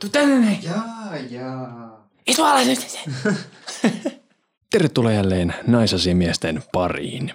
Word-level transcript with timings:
Tuu 0.00 0.10
tänne 0.10 0.38
näin. 0.40 0.58
Jaa, 0.62 1.16
jaa. 1.30 2.08
Istu 2.26 2.42
alas 2.44 2.66
nyt. 2.66 2.98
Tervetuloa 4.70 5.12
jälleen 5.12 5.54
naisasiamiesten 5.66 6.62
pariin. 6.72 7.32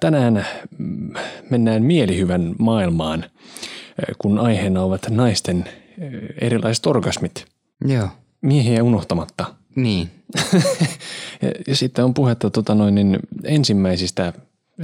Tänään 0.00 0.46
mm, 0.78 1.12
mennään 1.50 1.82
mielihyvän 1.82 2.54
maailmaan, 2.58 3.24
eh, 3.24 4.14
kun 4.18 4.38
aiheena 4.38 4.82
ovat 4.82 5.10
naisten 5.10 5.64
eh, 5.68 6.12
erilaiset 6.40 6.86
orgasmit. 6.86 7.46
Joo, 7.84 8.08
Miehiä 8.42 8.82
unohtamatta. 8.84 9.54
niin. 9.76 10.10
Ja, 11.42 11.50
ja 11.66 11.76
sitten 11.76 12.04
on 12.04 12.14
puhetta 12.14 12.50
tota 12.50 12.74
noin, 12.74 12.94
niin 12.94 13.18
ensimmäisistä 13.44 14.32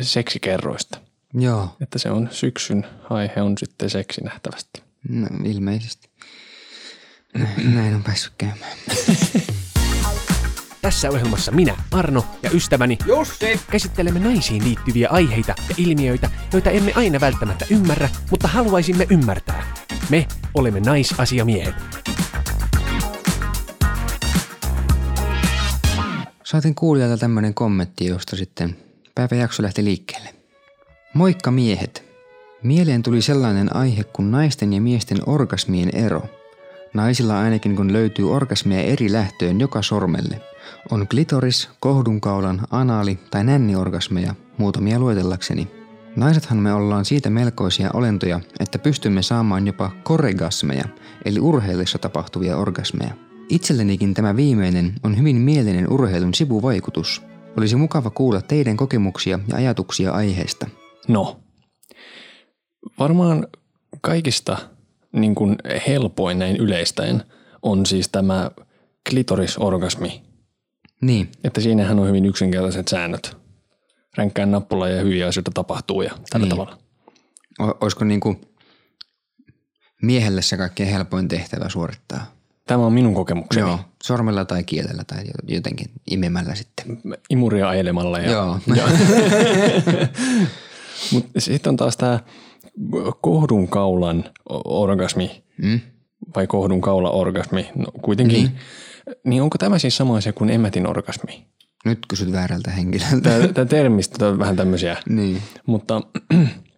seksikerroista. 0.00 0.98
Joo, 1.34 1.68
Että 1.80 1.98
se 1.98 2.10
on 2.10 2.28
syksyn 2.30 2.86
aihe 3.10 3.42
on 3.42 3.58
sitten 3.58 3.90
seksi 3.90 4.20
nähtävästi. 4.20 4.82
no, 5.08 5.26
ilmeisesti. 5.44 6.08
Näin 7.74 7.94
on 7.94 8.02
päässyt 8.02 8.32
käymään. 8.38 8.76
Tässä 10.82 11.10
ohjelmassa 11.10 11.52
minä, 11.52 11.76
Arno 11.92 12.24
ja 12.42 12.50
ystäväni 12.50 12.98
Jussi! 13.06 13.60
käsittelemme 13.70 14.20
naisiin 14.20 14.64
liittyviä 14.64 15.08
aiheita 15.10 15.54
ja 15.68 15.74
ilmiöitä, 15.78 16.30
joita 16.52 16.70
emme 16.70 16.92
aina 16.94 17.20
välttämättä 17.20 17.66
ymmärrä, 17.70 18.08
mutta 18.30 18.48
haluaisimme 18.48 19.06
ymmärtää. 19.10 19.74
Me 20.10 20.28
olemme 20.54 20.80
naisasiamiehet. 20.80 21.74
Saatiin 26.44 26.74
kuulijalta 26.74 27.18
tämmönen 27.18 27.54
kommentti, 27.54 28.06
josta 28.06 28.36
sitten 28.36 28.76
päiväjakso 29.14 29.62
lähti 29.62 29.84
liikkeelle. 29.84 30.34
Moikka 31.14 31.50
miehet! 31.50 32.04
Mieleen 32.62 33.02
tuli 33.02 33.22
sellainen 33.22 33.76
aihe 33.76 34.04
kuin 34.04 34.30
naisten 34.30 34.72
ja 34.72 34.80
miesten 34.80 35.18
orgasmien 35.26 35.96
ero. 35.96 36.22
Naisilla 36.94 37.40
ainakin 37.40 37.76
kun 37.76 37.92
löytyy 37.92 38.32
orgasmeja 38.32 38.82
eri 38.82 39.12
lähtöön 39.12 39.60
joka 39.60 39.82
sormelle. 39.82 40.40
On 40.90 41.08
klitoris, 41.08 41.68
kohdunkaulan, 41.80 42.60
anaali 42.70 43.18
tai 43.30 43.44
nänniorgasmeja, 43.44 44.34
muutamia 44.58 44.98
luetellakseni. 44.98 45.68
Naisethan 46.16 46.58
me 46.58 46.72
ollaan 46.72 47.04
siitä 47.04 47.30
melkoisia 47.30 47.90
olentoja, 47.94 48.40
että 48.60 48.78
pystymme 48.78 49.22
saamaan 49.22 49.66
jopa 49.66 49.90
koregasmeja, 50.02 50.84
eli 51.24 51.40
urheilissa 51.40 51.98
tapahtuvia 51.98 52.56
orgasmeja. 52.56 53.14
Itsellenikin 53.48 54.14
tämä 54.14 54.36
viimeinen 54.36 54.94
on 55.02 55.18
hyvin 55.18 55.36
mielinen 55.36 55.92
urheilun 55.92 56.34
sivuvaikutus. 56.34 57.22
Olisi 57.56 57.76
mukava 57.76 58.10
kuulla 58.10 58.42
teidän 58.42 58.76
kokemuksia 58.76 59.38
ja 59.48 59.56
ajatuksia 59.56 60.12
aiheesta. 60.12 60.66
No, 61.08 61.40
varmaan 62.98 63.46
kaikista 64.00 64.58
niin 65.16 65.34
kuin 65.34 65.56
helpoin 65.88 66.38
näin 66.38 66.56
yleistäen 66.56 67.22
on 67.62 67.86
siis 67.86 68.08
tämä 68.08 68.50
klitorisorgasmi. 69.10 70.22
Niin, 71.00 71.28
Että 71.44 71.60
siinähän 71.60 71.98
on 71.98 72.08
hyvin 72.08 72.26
yksinkertaiset 72.26 72.88
säännöt. 72.88 73.36
Ränkkään 74.16 74.50
nappula 74.50 74.88
ja 74.88 75.02
hyviä 75.02 75.28
asioita 75.28 75.50
tapahtuu 75.54 76.02
ja 76.02 76.10
tällä 76.30 76.44
Niin. 76.44 76.50
tavalla. 76.50 76.78
o- 77.60 77.78
olisiko 77.80 78.04
niinku 78.04 78.36
miehelle 80.02 80.42
se 80.42 80.56
kaikkein 80.56 80.88
helpoin 80.88 81.28
tehtävä 81.28 81.68
suorittaa? 81.68 82.26
Tämä 82.66 82.86
on 82.86 82.92
minun 82.92 83.14
kokemukseni. 83.14 83.66
Joo, 83.68 83.78
sormella 84.04 84.44
tai 84.44 84.64
kielellä 84.64 85.02
tai 85.06 85.18
jo- 85.24 85.54
jotenkin 85.56 85.90
imemällä 86.10 86.54
sitten. 86.54 86.98
Imuria 87.30 87.68
ajelemalla. 87.68 88.18
Ja, 88.18 88.30
Joo. 88.30 88.58
Mutta 91.12 91.40
sitten 91.40 91.70
on 91.70 91.76
taas 91.76 91.96
tämä 91.96 92.20
kohdun 93.20 93.68
kaulan 93.68 94.24
orgasmi 94.64 95.42
Mm? 95.62 95.80
vai 96.36 96.46
kohdun 96.46 96.80
kaula 96.80 97.10
orgasmi, 97.10 97.68
no 97.74 97.86
kuitenkin. 98.02 98.38
Niin. 98.42 98.56
niin 99.24 99.42
onko 99.42 99.58
tämä 99.58 99.78
siis 99.78 99.96
sama 99.96 100.16
asia 100.16 100.32
kuin 100.32 100.50
emätin 100.50 100.86
orgasmi? 100.86 101.46
Nyt 101.84 101.98
kysyt 102.08 102.32
väärältä 102.32 102.70
henkilöltä. 102.70 103.48
Tämä 103.54 103.64
termistö 103.64 104.28
on 104.28 104.38
vähän 104.38 104.56
tämmöisiä. 104.56 104.96
niin. 105.08 105.42
Mutta 105.66 106.00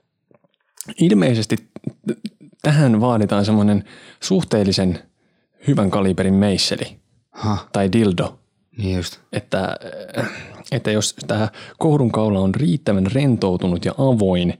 ilmeisesti 1.01 1.57
tähän 2.63 3.01
vaaditaan 3.01 3.45
semmoinen 3.45 3.85
suhteellisen 4.23 4.99
hyvän 5.67 5.91
kaliberin 5.91 6.35
meisseli 6.35 6.99
Ha, 7.31 7.69
tai 7.73 7.93
dildo, 7.93 8.39
niin 8.79 8.97
just. 8.97 9.19
että, 9.33 9.77
että 10.73 10.91
jos 10.91 11.15
tämä 11.27 11.49
kohdun 11.79 12.13
kaula 12.13 12.41
on 12.41 12.55
riittävän 12.55 13.07
rentoutunut 13.13 13.85
ja 13.85 13.93
avoin, 13.99 14.55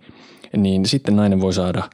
niin 0.57 0.87
sitten 0.87 1.17
nainen 1.17 1.41
voi 1.41 1.53
saada 1.53 1.91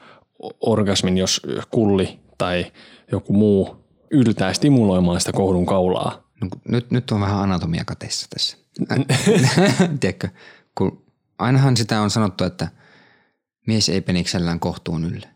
orgasmin, 0.60 1.19
jos 1.19 1.41
kulli 1.70 2.19
tai 2.38 2.72
joku 3.12 3.32
muu 3.32 3.76
yltää 4.10 4.53
stimuloimaan 4.53 5.20
sitä 5.20 5.32
kohdun 5.32 5.66
kaulaa. 5.66 6.25
No, 6.41 6.48
nyt, 6.69 6.91
nyt 6.91 7.10
on 7.10 7.20
vähän 7.20 7.41
anatomia 7.41 7.84
kateessa 7.87 8.26
tässä. 8.31 8.56
Tiedätkö, 10.00 10.28
kun 10.75 11.04
ainahan 11.38 11.76
sitä 11.76 12.00
on 12.00 12.10
sanottu, 12.10 12.44
että 12.44 12.69
mies 13.66 13.88
ei 13.88 14.00
peniksellään 14.00 14.60
kohtuun 14.60 15.04
yllä. 15.04 15.28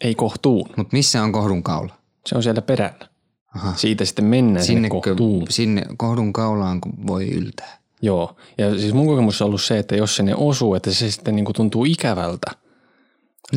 Ei 0.00 0.14
kohtuun. 0.14 0.68
Mutta 0.76 0.96
missä 0.96 1.22
on 1.22 1.32
kohdun 1.32 1.62
kaula? 1.62 1.94
Se 2.26 2.36
on 2.36 2.42
siellä 2.42 2.62
perällä. 2.62 3.08
Aha. 3.54 3.74
Siitä 3.76 4.04
sitten 4.04 4.24
mennään 4.24 4.66
sinne, 4.66 4.76
sinne 4.76 4.88
kohtuun. 4.88 5.46
sinne 5.50 5.82
kohdun 5.96 6.32
kaulaan 6.32 6.80
kun 6.80 7.06
voi 7.06 7.28
yltää. 7.28 7.78
Joo, 8.02 8.36
ja 8.58 8.78
siis 8.78 8.94
mun 8.94 9.06
kokemus 9.06 9.42
on 9.42 9.46
ollut 9.46 9.62
se, 9.62 9.78
että 9.78 9.96
jos 9.96 10.16
se 10.16 10.22
ne 10.22 10.34
osuu, 10.34 10.74
että 10.74 10.92
se 10.92 11.10
sitten 11.10 11.36
niinku 11.36 11.52
tuntuu 11.52 11.84
ikävältä 11.84 12.50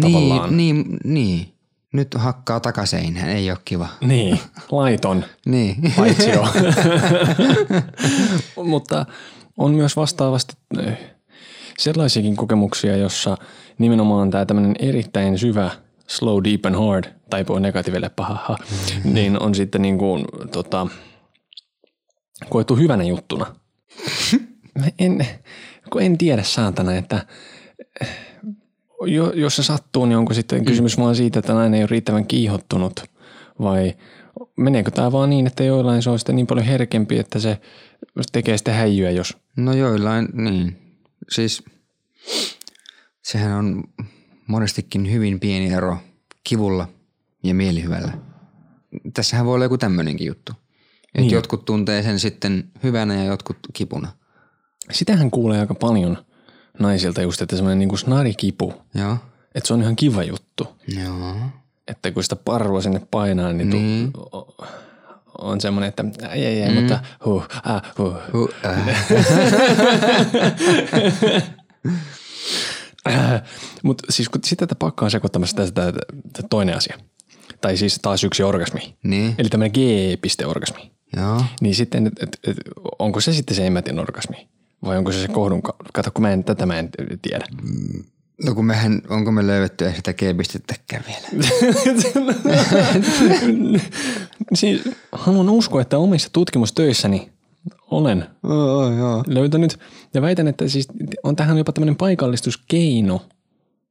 tavallaan. 0.02 0.58
Niin, 0.58 0.76
niin, 0.76 0.98
niin. 1.04 1.54
Nyt 1.94 2.14
hakkaa 2.14 2.60
takaseinään, 2.60 3.30
ei 3.30 3.52
ole 3.52 3.60
kiva. 3.66 3.88
Niin, 4.02 4.40
laiton, 4.72 5.26
Niin. 5.46 5.76
paitsi 5.98 6.30
jo. 6.30 6.48
Mutta 8.72 9.06
on 9.58 9.74
myös 9.74 9.96
vastaavasti 9.96 10.54
eh, 10.80 10.98
sellaisiakin 11.80 12.36
kokemuksia, 12.36 12.98
jossa 12.98 13.38
nimenomaan 13.78 14.32
tämä 14.32 14.46
tämmöinen 14.46 14.76
erittäin 14.80 15.38
syvä 15.38 15.72
slow, 16.08 16.44
deep 16.44 16.66
and 16.66 16.76
hard, 16.76 17.04
taipuu 17.30 17.60
negatiiville 17.60 18.10
paha, 18.10 18.58
niin 19.04 19.42
on 19.42 19.56
sitten 19.56 19.82
niin 19.82 19.98
kuin, 19.98 20.26
tota, 20.52 20.88
koettu 22.50 22.76
hyvänä 22.76 23.04
juttuna. 23.04 23.56
Mä 24.80 24.86
en, 25.00 25.28
kun 25.90 26.02
en 26.02 26.18
tiedä 26.18 26.44
saatana, 26.44 26.96
että 26.96 27.26
eh, 28.02 28.29
jo, 29.08 29.32
jos 29.32 29.56
se 29.56 29.64
sattuu, 29.64 30.06
niin 30.06 30.18
onko 30.18 30.34
sitten 30.34 30.66
kysymys 30.66 30.98
vaan 30.98 31.16
siitä, 31.16 31.40
että 31.40 31.54
nainen 31.54 31.74
ei 31.74 31.82
ole 31.82 31.88
riittävän 31.92 32.26
kiihottunut 32.26 33.04
vai 33.62 33.96
meneekö 34.56 34.92
tämä 34.92 35.12
vaan 35.12 35.30
niin, 35.30 35.48
että 35.48 35.64
joillain 35.64 36.02
se 36.02 36.10
on 36.10 36.20
sitten 36.20 36.36
niin 36.36 36.48
paljon 36.48 36.66
herkempi, 36.66 37.20
että 37.20 37.40
se 37.40 37.58
tekee 38.32 38.58
sitten 38.58 38.74
häijyä, 38.74 39.12
jos 39.12 39.38
No 39.58 39.74
joillain, 39.74 40.28
niin. 40.34 40.78
Siis 41.30 41.64
sehän 43.24 43.52
on 43.52 43.84
monestikin 44.48 45.12
hyvin 45.12 45.40
pieni 45.40 45.74
ero 45.74 45.98
kivulla 46.44 46.88
ja 47.44 47.56
mielihyvällä. 47.56 48.12
Tässähän 49.14 49.46
voi 49.46 49.56
olla 49.56 49.66
joku 49.66 49.78
tämmöinenkin 49.78 50.28
juttu. 50.28 50.52
Että 50.52 51.22
Niin. 51.22 51.31
jotkut 51.31 51.66
tuntee 51.66 52.04
sen 52.04 52.20
sitten 52.20 52.72
hyvänä 52.84 53.16
ja 53.16 53.24
jotkut 53.24 53.58
kipuna. 53.74 54.12
Sitähän 54.92 55.31
kuulee 55.31 55.60
aika 55.60 55.76
paljon 55.76 56.18
naisilta 56.80 57.22
just, 57.22 57.42
että 57.42 57.56
semmoinen 57.56 57.80
niin 57.80 57.90
kuin 57.90 58.00
snarikipu, 58.00 58.74
Joo. 58.96 59.18
että 59.56 59.68
se 59.68 59.74
on 59.74 59.82
ihan 59.82 59.96
kiva 59.96 60.24
juttu. 60.24 60.68
Joo. 61.04 61.36
Että 61.88 62.12
kun 62.12 62.24
sitä 62.24 62.36
parvua 62.36 62.82
sinne 62.82 63.02
painaa, 63.12 63.54
niin, 63.54 63.70
niin. 63.70 64.14
Tu, 64.14 64.30
on 65.38 65.62
semmoinen, 65.62 65.88
että 65.88 66.06
ei, 66.32 66.46
ei, 66.46 66.62
ei, 66.62 66.70
mm. 66.70 66.76
mutta 66.76 67.00
huh, 67.26 67.48
äh, 67.68 67.82
huh. 67.98 68.14
Huh, 68.34 68.50
äh. 73.08 73.42
Mutta 73.84 74.04
siis 74.10 74.30
kun 74.30 74.42
sitä 74.46 74.68
pakkaa 74.80 75.10
sekoittamassa 75.10 75.56
tästä 75.56 75.94
toinen 76.50 76.78
asia. 76.78 76.98
Tai 77.62 77.78
siis 77.78 78.00
taas 78.02 78.24
yksi 78.24 78.44
orgasmi. 78.44 78.96
Niin. 79.04 79.36
Eli 79.38 79.50
tämmöinen 79.50 79.72
G-pisteorgasmi. 79.72 80.92
Joo. 81.18 81.44
Niin 81.62 81.75
sitten, 81.75 82.08
et, 82.08 82.14
et, 82.24 82.40
et, 82.48 82.58
onko 83.00 83.22
se 83.22 83.34
sitten 83.34 83.56
se 83.56 83.68
emätin 83.68 84.00
orgasmi? 84.00 84.48
Vai 84.86 84.98
onko 84.98 85.12
se 85.12 85.22
se 85.22 85.28
kohdun 85.28 85.62
kaula? 85.62 85.90
Kato, 85.94 86.12
kun 86.12 86.22
mä 86.22 86.31
en, 86.31 86.44
tätä 86.44 86.66
mä 86.66 86.80
en 86.80 86.90
tiedä. 87.22 87.46
No 88.46 88.56
kun 88.56 88.66
mehän, 88.66 89.02
onko 89.10 89.31
me 89.31 89.48
löydetty 89.48 89.86
edes 89.86 89.96
sitä 89.96 90.14
G-pistettäkään 90.14 91.04
vielä? 91.08 91.44
siis 94.60 94.81
haluan 95.12 95.50
uskoa, 95.50 95.81
että 95.81 95.98
omissa 95.98 96.30
tutkimustöissäni 96.34 97.31
olen 97.92 98.26
Oo, 98.44 98.92
joo. 98.92 99.24
löytänyt 99.28 99.80
ja 100.14 100.22
väitän, 100.22 100.48
että 100.48 100.68
siis 100.68 100.88
on 101.24 101.36
tähän 101.36 101.58
jopa 101.58 101.72
tämmöinen 101.72 101.96
paikallistuskeino 101.96 103.22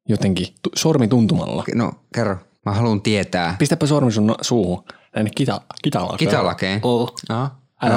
jotenkin 0.09 0.47
tu- 0.63 0.71
sormituntumalla. 0.75 1.65
No 1.75 1.93
kerro, 2.15 2.37
mä 2.67 2.73
haluan 2.73 3.03
tietää. 3.03 3.57
Pistäpä 3.59 3.87
sormi 3.87 4.13
sun 4.13 4.35
suuhun, 4.41 4.85
tänne 5.13 5.31
kita, 5.37 5.61
kitalakeen. 5.83 6.19
Kitalakeen? 6.31 6.81
Oh. 6.83 7.15
Joo. 7.29 7.49
Älä 7.83 7.95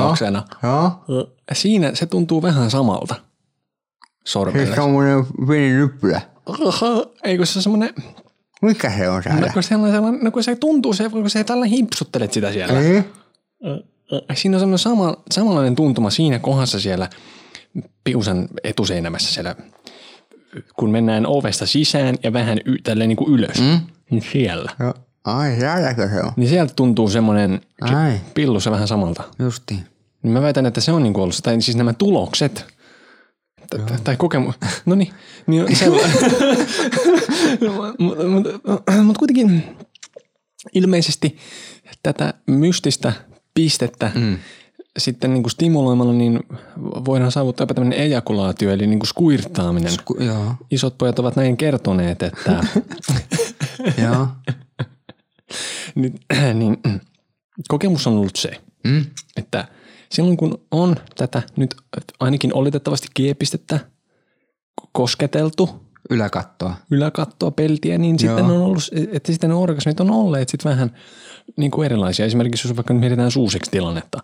Joo. 0.64 1.04
Siinä 1.54 1.96
se 1.96 2.06
tuntuu 2.06 2.42
vähän 2.42 2.72
samalta 2.72 3.16
sormelle. 4.26 4.66
Siis 4.66 4.76
tommonen 4.76 5.26
pieni 5.48 5.74
nyppylä. 5.74 6.22
Aha, 6.46 7.06
eikö 7.24 7.46
se 7.46 7.62
semmoinen 7.62 7.94
Mikä 8.62 8.92
se 8.98 9.10
on 9.10 9.16
No 9.16 9.22
saada? 9.22 9.54
kun, 9.54 9.64
sellainen, 9.64 9.96
sellainen, 9.98 10.24
no 10.24 10.32
kun 10.32 10.44
se 10.44 10.56
tuntuu, 10.56 10.94
se, 10.94 11.10
kun 11.10 11.30
se 11.30 11.44
tällä 11.44 11.66
himpsuttelet 11.66 12.34
sitä 12.34 12.52
siellä. 12.52 12.80
Ei. 12.80 13.04
Siinä 14.34 14.56
on 14.58 14.60
semmoinen 14.60 14.80
sama, 14.80 15.16
samanlainen 15.32 15.76
tuntuma 15.76 16.10
siinä 16.10 16.40
kohdassa 16.40 16.80
siellä 16.80 17.10
piusan 18.04 18.48
etuseinämässä 18.64 19.34
siellä, 19.34 19.56
kun 20.76 20.92
mennään 20.92 21.26
ovesta 21.28 21.66
sisään 21.66 22.16
ja 22.24 22.34
vähän 22.34 22.58
y, 22.66 22.78
tälleen 22.84 23.08
niin 23.08 23.18
kuin 23.18 23.34
ylös. 23.34 23.60
Mm. 23.60 23.80
Niin 24.10 24.24
siellä. 24.32 24.72
Joo. 24.80 24.94
Ai, 25.24 25.56
sielläkö 25.60 26.10
se 26.10 26.22
on? 26.22 26.32
Niin 26.36 26.50
sieltä 26.50 26.74
tuntuu 26.76 27.10
semmoinen 27.10 27.62
Ai, 27.82 28.22
pillussa 28.34 28.72
vähän 28.72 28.88
samalta. 28.88 29.24
justiin. 29.40 29.84
Niin 30.24 30.34
mä 30.34 30.42
väitän, 30.42 30.66
että 30.66 30.82
se 30.82 30.92
on 30.92 31.04
niin 31.04 31.18
ollut, 31.18 31.40
tai 31.44 31.62
siis 31.62 31.78
nämä 31.78 31.94
tulokset, 31.94 32.66
tai 34.04 34.18
kokemus, 34.18 34.56
no 34.86 34.96
niin, 34.96 35.14
niin 35.48 35.76
sellainen. 35.76 36.18
Mutta 38.00 38.24
mut, 38.28 38.48
mut 39.04 39.18
kuitenkin 39.18 39.78
ilmeisesti 40.74 41.38
tätä 42.04 42.34
mystistä 42.48 43.14
pistettä 43.54 44.12
mm. 44.16 44.38
sitten 44.98 45.34
niin 45.34 45.44
kuin 45.44 45.52
stimuloimalla, 45.52 46.14
niin 46.14 46.40
voidaan 46.78 47.32
saavuttaa 47.32 47.64
jopa 47.64 47.74
tämmöinen 47.74 48.00
ejakulaatio, 48.00 48.72
eli 48.72 48.88
niin 48.88 49.00
kuin 49.00 49.08
skuirtaaminen. 49.08 49.94
Ku, 50.06 50.18
joo, 50.20 50.56
Isot 50.72 50.98
pojat 50.98 51.20
ovat 51.20 51.36
näin 51.36 51.58
kertoneet, 51.58 52.24
että 52.24 52.64
joo. 54.04 54.28
Niin, 55.96 56.20
niin, 56.60 56.78
kokemus 57.68 58.08
on 58.08 58.14
ollut 58.14 58.36
se, 58.36 58.52
Mm? 58.84 59.06
että 59.38 59.68
silloin 60.12 60.38
kun 60.38 60.62
on 60.72 60.96
tätä 61.18 61.42
nyt 61.56 61.76
ainakin 62.20 62.54
oletettavasti 62.54 63.08
kiepistettä 63.14 63.80
kosketeltu, 64.92 65.70
Yläkattoa. 66.10 66.76
yläkattoa, 66.92 67.52
peltiä, 67.52 67.98
niin 67.98 68.20
sitten 68.20 68.38
Joo. 68.46 68.56
on 68.56 68.62
ollut, 68.62 68.84
että 69.12 69.32
sitten 69.32 69.50
ne 69.50 69.56
orgasmit 69.56 70.00
on 70.00 70.12
olleet 70.12 70.50
sitten 70.50 70.70
vähän 70.72 70.92
niin 71.58 71.72
kuin 71.72 71.86
erilaisia. 71.86 72.26
Esimerkiksi 72.26 72.68
jos 72.68 72.76
vaikka 72.76 72.94
nyt 72.94 73.00
mietitään 73.02 73.32
suusiksi 73.32 73.72
tilannetta, 73.72 74.20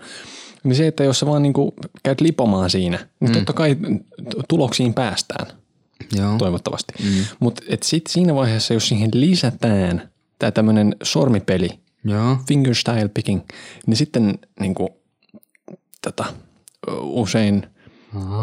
niin 0.63 0.75
se, 0.75 0.87
että 0.87 1.03
jos 1.03 1.19
sä 1.19 1.25
vaan 1.25 1.41
niin 1.43 1.53
kuin 1.53 1.71
käyt 2.03 2.21
lipomaan 2.21 2.69
siinä, 2.69 3.07
niin 3.19 3.31
totta 3.33 3.53
kai 3.53 3.77
tuloksiin 4.49 4.93
päästään 4.93 5.47
Joo. 6.17 6.37
toivottavasti. 6.37 6.93
Mm. 7.03 7.25
Mutta 7.39 7.61
sitten 7.83 8.13
siinä 8.13 8.35
vaiheessa, 8.35 8.73
jos 8.73 8.87
siihen 8.87 9.09
lisätään 9.13 10.09
tämä 10.39 10.51
tämmöinen 10.51 10.95
sormipeli, 11.03 11.69
Joo. 12.03 12.37
fingerstyle 12.47 13.07
picking, 13.07 13.41
niin 13.87 13.97
sitten 13.97 14.39
niin 14.59 14.75
kuin, 14.75 14.89
tota, 16.01 16.25
usein 17.01 17.67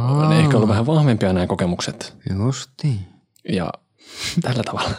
on 0.09 0.33
ehkä 0.33 0.57
ollut 0.57 0.69
vähän 0.69 0.87
vahvempia 0.87 1.33
nämä 1.33 1.47
kokemukset. 1.47 2.17
Justiin. 2.39 3.01
Ja 3.49 3.73
tällä 4.43 4.63
tavalla. 4.63 4.95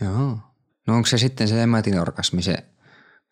Joo. 0.00 0.38
No 0.86 0.96
onko 0.96 1.06
se 1.06 1.18
sitten 1.18 1.48
se 1.48 1.62
ematinorgasmi, 1.62 2.42
se, 2.42 2.56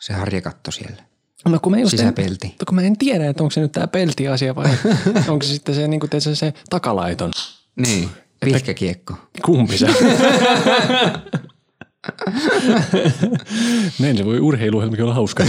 se 0.01 0.13
harjakatto 0.13 0.71
siellä? 0.71 1.03
No 1.49 1.59
kun 1.61 1.73
mä, 1.73 1.79
just 1.79 1.93
en, 1.93 1.99
Sisäpelti. 1.99 2.57
kun 2.69 2.75
mä 2.75 2.83
en 2.83 2.99
tiedä, 2.99 3.29
että 3.29 3.43
onko 3.43 3.51
se 3.51 3.61
nyt 3.61 3.73
tämä 3.73 3.87
pelti-asia 3.87 4.55
vai 4.55 4.71
onko 5.29 5.43
se 5.43 5.53
sitten 5.53 5.75
se, 5.75 5.89
niin 5.89 6.01
kuin 6.01 6.11
se, 6.19 6.35
se 6.35 6.55
takalaiton. 6.71 7.31
Niin. 7.77 8.11
Pitkä 8.45 8.75
kiekko. 8.75 9.15
Kumpi 9.45 9.79
se? 9.79 9.87
Näin 14.01 14.17
se 14.17 14.25
voi 14.25 14.41
urheiluohjelmakin 14.41 15.05
olla 15.05 15.15
hauska. 15.15 15.45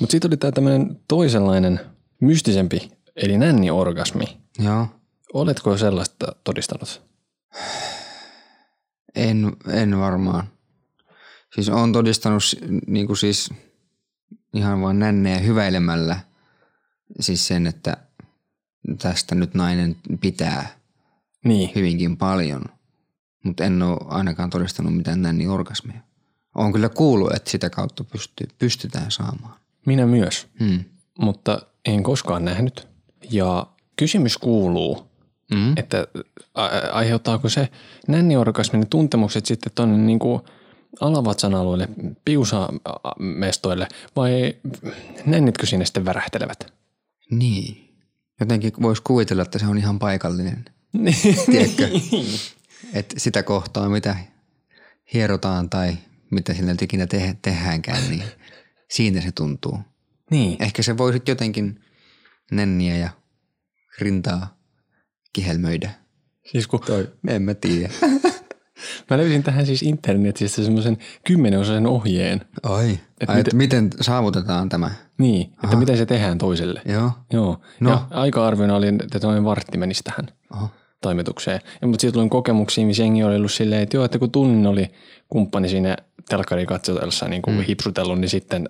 Mutta 0.00 0.10
sitten 0.12 0.28
oli 0.30 0.36
tämä 0.36 0.52
tämmöinen 0.52 1.00
toisenlainen, 1.08 1.80
mystisempi, 2.20 2.90
eli 3.16 3.38
nänniorgasmi. 3.38 4.24
Joo. 4.58 4.86
Oletko 5.34 5.76
sellaista 5.76 6.26
todistanut? 6.44 7.02
En, 9.14 9.52
en 9.72 9.98
varmaan. 9.98 10.44
Siis 11.54 11.68
on 11.68 11.92
todistanut 11.92 12.42
niin 12.86 13.06
kuin 13.06 13.16
siis 13.16 13.50
ihan 14.54 14.80
vaan 14.80 14.98
nännejä 14.98 15.38
hyväilemällä 15.38 16.20
siis 17.20 17.46
sen, 17.46 17.66
että 17.66 17.96
tästä 18.98 19.34
nyt 19.34 19.54
nainen 19.54 19.96
pitää 20.20 20.68
Niin. 21.44 21.70
hyvinkin 21.74 22.16
paljon. 22.16 22.62
Mutta 23.48 23.64
en 23.64 23.82
ole 23.82 23.98
ainakaan 24.08 24.50
todistanut 24.50 24.96
mitään 24.96 25.22
nänniorgasmia. 25.22 26.00
On 26.54 26.72
kyllä 26.72 26.88
kuullut, 26.88 27.32
että 27.32 27.50
sitä 27.50 27.70
kautta 27.70 28.04
pystyy, 28.04 28.46
pystytään 28.58 29.10
saamaan. 29.10 29.54
Minä 29.86 30.06
myös, 30.06 30.46
Hmm. 30.60 30.84
mutta 31.18 31.62
en 31.84 32.02
koskaan 32.02 32.44
nähnyt. 32.44 32.88
Ja 33.30 33.66
kysymys 33.96 34.38
kuuluu, 34.38 35.08
Mm. 35.54 35.72
että 35.76 36.06
aiheuttaako 36.92 37.48
se 37.48 37.68
nänniorgasmin 38.08 38.88
tuntemukset 38.88 39.46
sitten 39.46 39.72
tuonne 39.74 39.98
niin 39.98 40.18
kuin 40.18 40.42
alavatsan 41.00 41.54
alueelle, 41.54 41.88
piusamestoille 42.24 43.88
vai 44.16 44.54
nännitkö 45.26 45.66
sinne 45.66 45.84
sitten 45.84 46.04
värähtelevät? 46.04 46.72
Niin. 47.30 47.94
Jotenkin 48.40 48.72
voisi 48.82 49.02
kuvitella, 49.02 49.42
että 49.42 49.58
se 49.58 49.66
on 49.66 49.78
ihan 49.78 49.98
paikallinen. 49.98 50.64
Tiedätkö? 51.50 51.88
Että 52.94 53.20
sitä 53.20 53.42
kohtaa, 53.42 53.88
mitä 53.88 54.16
hierotaan 55.14 55.70
tai 55.70 55.96
mitä 56.30 56.54
sillä 56.54 56.70
nyt 56.72 56.82
ikinä 56.82 57.06
te- 57.06 57.36
tehdäänkään, 57.42 58.02
niin 58.10 58.22
siinä 58.90 59.20
se 59.20 59.32
tuntuu. 59.32 59.78
niin. 60.30 60.62
Ehkä 60.62 60.82
se 60.82 60.98
voi 60.98 61.12
sitten 61.12 61.32
jotenkin 61.32 61.80
nänniä 62.50 62.96
ja 62.96 63.08
rintaa 64.00 64.58
kihelmöidä. 65.32 65.90
Siis 66.52 66.66
kun 66.66 66.80
Toi, 66.80 67.08
en 67.28 67.42
mä 67.42 67.54
tiedä. 67.54 67.88
mä 69.10 69.16
löysin 69.18 69.42
tähän 69.42 69.66
siis 69.66 69.82
internetistä 69.82 70.62
semmoisen 70.62 70.98
kymmenenosaisen 71.26 71.86
ohjeen. 71.86 72.40
Ai. 72.62 72.98
Et 73.20 73.30
Ai, 73.30 73.40
että 73.40 73.56
miten 73.56 73.90
saavutetaan 74.00 74.68
tämä? 74.68 74.90
Niin, 75.18 75.52
että 75.64 75.76
miten 75.76 75.96
se 75.98 76.06
tehdään 76.06 76.38
toiselle. 76.38 76.82
Joo. 76.84 77.10
Joo. 77.32 77.60
No. 77.80 77.90
Ja 77.90 78.06
aika-arviona 78.10 78.76
oli, 78.76 78.86
että 78.88 79.18
noin 79.22 79.44
vartti 79.44 79.78
menisi 79.78 80.02
tähän 80.02 80.28
Oho. 80.54 80.70
Toimitukseen. 81.00 81.60
Ja, 81.82 81.88
mutta 81.88 82.00
siitä 82.00 82.14
tuli 82.14 82.28
kokemuksia, 82.28 82.86
missä 82.86 83.02
jengi 83.02 83.24
oli 83.24 83.36
ollut 83.36 83.52
silleen, 83.52 83.82
että 83.82 83.96
joo, 83.96 84.04
että 84.04 84.18
kun 84.18 84.30
tunnin 84.30 84.66
oli 84.66 84.90
kumppani 85.28 85.68
siinä 85.68 85.96
telkkari 86.28 86.66
katsotellessa 86.66 87.28
niin 87.28 87.42
kuin 87.42 87.56
mm. 87.56 87.62
hipsutellut, 87.62 88.20
niin 88.20 88.28
sitten 88.28 88.68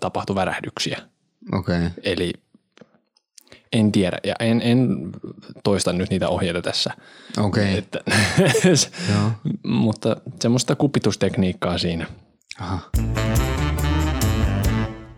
tapahtui 0.00 0.36
värähdyksiä. 0.36 0.98
Okei. 1.52 1.76
Okay. 1.76 1.90
Eli 2.02 2.32
en 3.72 3.92
tiedä 3.92 4.18
ja 4.24 4.34
en, 4.40 4.62
en 4.62 5.12
toista 5.64 5.92
nyt 5.92 6.10
niitä 6.10 6.28
ohjeita 6.28 6.62
tässä. 6.62 6.90
Okei. 7.38 7.64
Okay. 7.64 7.78
Että, 7.78 8.00
mutta 9.84 10.16
semmoista 10.40 10.76
kupitustekniikkaa 10.76 11.78
siinä. 11.78 12.06
Aha. 12.60 12.80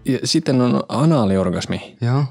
Ja 0.04 0.18
sitten 0.24 0.60
on 0.60 0.84
anaaliorgasmi. 0.88 1.96
Joo. 2.00 2.24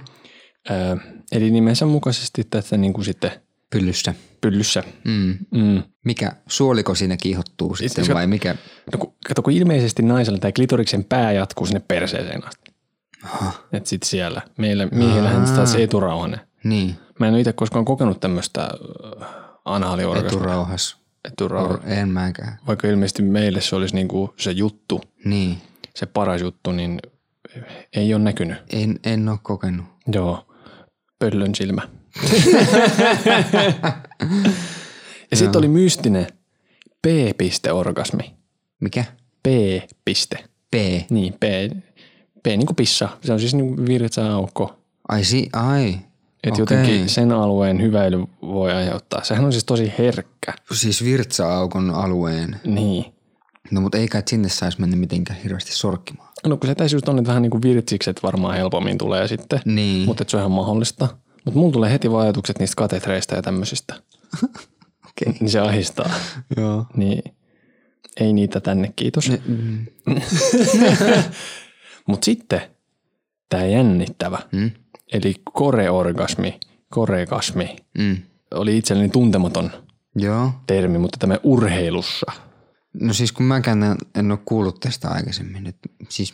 Ö, 0.69 0.97
eli 1.31 1.51
nimensä 1.51 1.85
mukaisesti 1.85 2.43
tässä 2.43 2.77
niin 2.77 2.93
kuin 2.93 3.05
sitten 3.05 3.31
Pyllyssä. 3.69 4.13
pyllyssä. 4.41 4.83
Mm. 5.05 5.37
Mm. 5.51 5.83
Mikä, 6.05 6.31
suoliko 6.47 6.95
siinä 6.95 7.17
kiihottuu 7.17 7.75
sitten 7.75 8.03
Itse- 8.03 8.13
vai 8.13 8.27
mikä? 8.27 8.55
No, 8.93 8.97
kun, 8.99 9.13
kato, 9.27 9.41
kun 9.41 9.53
ilmeisesti 9.53 10.03
naisella 10.03 10.39
tämä 10.39 10.51
klitoriksen 10.51 11.03
pää 11.03 11.31
jatkuu 11.31 11.65
sinne 11.65 11.81
perseeseen 11.87 12.47
asti. 12.47 12.71
Aha. 13.23 13.51
Et 13.73 13.85
sit 13.85 14.03
siellä. 14.03 14.41
Meillä 14.57 14.85
miehillähän 14.91 15.47
sitä 15.47 15.65
se 15.65 15.83
eturauhanen. 15.83 16.39
Niin, 16.63 16.95
Mä 17.19 17.27
en 17.27 17.33
ole 17.33 17.39
itse 17.39 17.53
koskaan 17.53 17.85
kokenut 17.85 18.19
tämmöistä 18.19 18.69
anaaliorgasmia. 19.65 20.29
eturauhas. 20.31 20.97
Eturauha. 21.25 21.73
Or, 21.73 21.79
en 21.85 22.09
mäkään. 22.09 22.57
Vaikka 22.67 22.87
ilmeisesti 22.87 23.21
meille 23.21 23.61
se 23.61 23.75
olisi 23.75 23.95
niinku 23.95 24.33
se 24.37 24.51
juttu, 24.51 25.01
Niin, 25.25 25.57
se 25.95 26.05
paras 26.05 26.41
juttu, 26.41 26.71
niin 26.71 26.99
ei 27.93 28.13
ole 28.13 28.23
näkynyt. 28.23 28.57
en, 28.69 28.99
en 29.03 29.29
ole 29.29 29.39
kokenut. 29.43 29.85
Joo, 30.13 30.47
pöllön 31.19 31.55
silmä. 31.55 31.81
Ja 35.31 35.37
sitten 35.37 35.59
oli 35.59 35.67
mystinen 35.67 36.27
P-piste-orgasmi. 37.07 38.33
Mikä? 38.79 39.03
P-piste. 39.43 40.37
P. 40.71 40.75
Niin, 41.09 41.33
P, 41.33 41.39
P 42.43 42.47
niin 42.47 42.65
kuin 42.65 42.75
pissa. 42.75 43.09
Se 43.21 43.33
on 43.33 43.39
siis 43.39 43.53
niin 43.53 43.75
kuin 43.75 43.87
virtsa 43.87 44.33
aukko. 44.33 44.79
Ai 45.09 45.23
si, 45.23 45.49
ai. 45.53 45.97
Että 46.43 46.63
Okei. 46.63 46.77
jotenkin 46.77 47.09
sen 47.09 47.31
alueen 47.31 47.81
hyväily 47.81 48.25
voi 48.41 48.71
aiheuttaa. 48.71 49.23
Sehän 49.23 49.45
on 49.45 49.51
siis 49.51 49.63
tosi 49.63 49.93
herkkä. 49.97 50.53
Siis 50.73 51.03
virtsa-aukon 51.03 51.89
alueen. 51.89 52.59
Niin. 52.65 53.05
No 53.71 53.81
mutta 53.81 53.97
ei 53.97 54.07
kai 54.07 54.23
sinne 54.27 54.49
saisi 54.49 54.79
mennä 54.81 54.95
mitenkään 54.95 55.39
hirveästi 55.39 55.73
sorkkimaan. 55.73 56.29
No 56.47 56.57
kun 56.57 56.67
se 56.67 56.75
tässä 56.75 56.95
just 56.95 57.09
on, 57.09 57.19
että 57.19 57.27
vähän 57.27 57.41
niin 57.41 57.51
kuin 57.51 57.61
virtsikset 57.61 58.23
varmaan 58.23 58.55
helpommin 58.55 58.97
tulee 58.97 59.27
sitten. 59.27 59.59
Niin. 59.65 60.05
Mutta 60.05 60.23
se 60.27 60.37
on 60.37 60.41
ihan 60.41 60.51
mahdollista. 60.51 61.07
Mutta 61.45 61.59
mulla 61.59 61.73
tulee 61.73 61.91
heti 61.91 62.11
vaan 62.11 62.23
ajatukset 62.23 62.59
niistä 62.59 62.75
katetreista 62.75 63.35
ja 63.35 63.41
tämmöisistä. 63.41 63.95
Okei. 65.09 65.33
Niin 65.39 65.49
se 65.49 65.59
ahistaa. 65.59 66.09
Joo. 66.57 66.85
Niin 66.95 67.23
ei 68.19 68.33
niitä 68.33 68.59
tänne, 68.59 68.93
kiitos. 68.95 69.31
Mm. 69.47 69.85
Mutta 72.07 72.25
sitten 72.25 72.61
tämä 73.49 73.65
jännittävä, 73.65 74.39
Mm. 74.51 74.71
eli 75.13 75.35
koreorgasmi, 75.53 76.59
korekasmi, 76.89 77.75
Mm. 77.97 78.17
oli 78.53 78.77
itselleni 78.77 79.09
tuntematon 79.09 79.71
Joo. 80.15 80.51
termi, 80.67 80.97
mutta 80.97 81.17
tämä 81.19 81.37
urheilussa. 81.43 82.31
No 82.93 83.13
siis 83.13 83.31
kun 83.31 83.45
mäkään 83.45 83.83
en, 83.83 83.95
en 84.15 84.31
ole 84.31 84.39
kuullut 84.45 84.79
tästä 84.79 85.09
aikaisemmin, 85.09 85.67
että 85.67 85.89
siis 86.09 86.33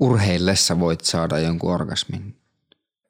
urheillessa 0.00 0.80
voit 0.80 1.00
saada 1.00 1.38
jonkun 1.38 1.74
orgasmin. 1.74 2.36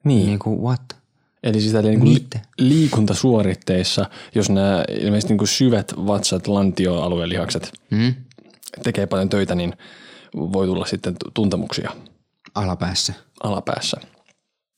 Niin. 0.04 0.26
Niin 0.26 0.38
kuin 0.38 0.60
what? 0.60 0.96
Eli 1.44 1.60
sitä 1.60 1.82
niin 1.82 2.00
kuin 2.00 2.12
Mitä? 2.12 2.40
liikuntasuoritteissa, 2.58 4.10
jos 4.34 4.50
nämä 4.50 4.84
ilmeisesti 5.00 5.32
niin 5.32 5.38
kuin 5.38 5.48
syvät 5.48 5.92
vatsat, 5.96 6.46
lantioalueen 6.46 7.28
lihakset 7.28 7.72
Mm? 7.90 8.14
tekee 8.82 9.06
paljon 9.06 9.28
töitä, 9.28 9.54
niin 9.54 9.72
voi 10.36 10.66
tulla 10.66 10.86
sitten 10.86 11.16
tuntemuksia 11.34 11.90
Alapäässä. 12.54 13.12
alapäässä. 13.42 13.96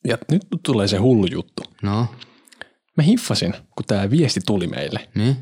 Ja 0.06 0.18
nyt 0.30 0.42
tulee 0.62 0.88
se 0.88 0.96
hullu 0.96 1.26
juttu. 1.26 1.62
No, 1.82 2.06
Mä 2.96 3.02
hiffasin, 3.02 3.52
kun 3.52 3.86
tämä 3.86 4.10
viesti 4.10 4.40
tuli 4.46 4.66
meille, 4.66 5.08
niin? 5.14 5.36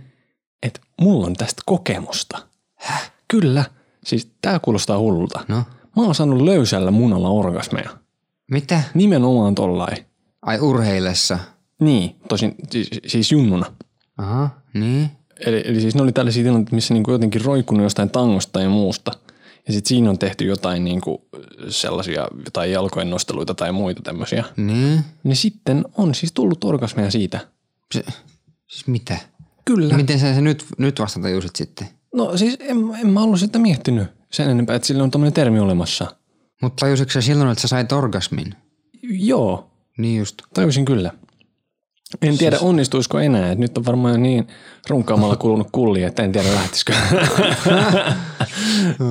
että 0.63 0.81
mulla 1.01 1.27
on 1.27 1.35
tästä 1.37 1.63
kokemusta. 1.67 2.39
Häh? 2.75 3.13
Kyllä. 3.29 3.65
Siis 4.05 4.29
tää 4.43 4.59
kuulostaa 4.59 4.99
hullulta. 4.99 5.45
No, 5.49 5.57
Mä 5.97 6.03
oon 6.03 6.15
saanut 6.15 6.41
löysällä 6.43 6.91
munalla 6.91 7.29
orgasmeja. 7.29 7.91
mitä? 8.51 8.83
Nimenomaan 8.95 9.55
tollain. 9.55 9.97
Ai 10.47 10.61
urheillessa. 10.61 11.39
Niin, 11.81 12.17
tosin 12.29 12.55
siis, 12.71 12.89
siis 13.07 13.33
junnuna. 13.33 13.73
Aha, 14.19 14.51
niin. 14.75 15.11
Eli, 15.47 15.63
eli 15.65 15.81
siis 15.81 15.95
ne 15.95 16.03
oli 16.03 16.13
tällaisia 16.13 16.45
tilanteita, 16.45 16.75
missä 16.75 16.95
niinku 16.95 17.11
jotenkin 17.11 17.45
roikkunut 17.45 17.83
jostain 17.83 18.11
tangosta 18.11 18.53
tai 18.53 18.69
muusta. 18.69 19.13
Ja 19.67 19.73
sitten 19.73 19.89
siinä 19.89 20.11
on 20.11 20.19
tehty 20.19 20.45
jotain 20.45 20.85
niinku 20.85 21.29
sellaisia, 21.69 22.29
jotain 22.45 22.73
jalkojen 22.73 23.11
nosteluita 23.11 23.55
tai 23.55 23.73
muita 23.73 24.03
tämmöisiä. 24.03 24.45
Niin? 24.57 25.05
Niin 25.25 25.37
sitten 25.37 25.85
on 25.97 26.15
siis 26.15 26.33
tullut 26.33 26.65
orgasmeja 26.65 27.11
siitä. 27.11 27.41
Se, 27.95 28.05
siis 28.67 28.87
mitä? 28.87 29.19
Kyllä. 29.65 29.97
Miten 29.97 30.19
sä 30.19 30.35
se 30.35 30.41
nyt, 30.41 30.65
nyt 30.79 31.01
vasta 31.01 31.21
tajusit 31.21 31.57
sitten? 31.57 31.89
No 32.15 32.37
siis 32.37 32.57
en, 32.61 32.77
en 33.01 33.11
mä 33.11 33.23
ollut 33.23 33.41
sitä 33.41 33.59
miettinyt 33.59 34.09
sen 34.33 34.51
enempää, 34.51 34.77
että 34.77 34.89
sillä 34.89 35.03
on 35.03 35.11
tämmöinen 35.11 35.33
termi 35.33 35.59
olemassa. 35.59 36.17
Mutta 36.63 36.81
tajusitko 36.81 37.13
sä 37.13 37.21
silloin, 37.21 37.51
että 37.51 37.63
sä 37.63 37.69
sait 37.69 37.93
orgasmin? 37.93 38.55
Joo, 39.03 39.71
Niin 39.99 40.19
just. 40.19 40.43
tajusin 40.55 40.85
kyllä. 40.85 41.11
En 42.23 42.39
tiedä 42.39 42.59
onnistuisiko 42.61 43.21
enää, 43.21 43.53
että 43.53 43.61
nyt 43.61 43.79
on 43.79 43.85
varmaan 43.85 44.23
niin 44.23 44.47
runkaamalla 44.89 45.37
kulunut 45.37 45.69
kulli, 45.73 46.03
että 46.03 46.23
en 46.23 46.33
tiedä 46.33 46.55
lähtisikö. 46.55 46.93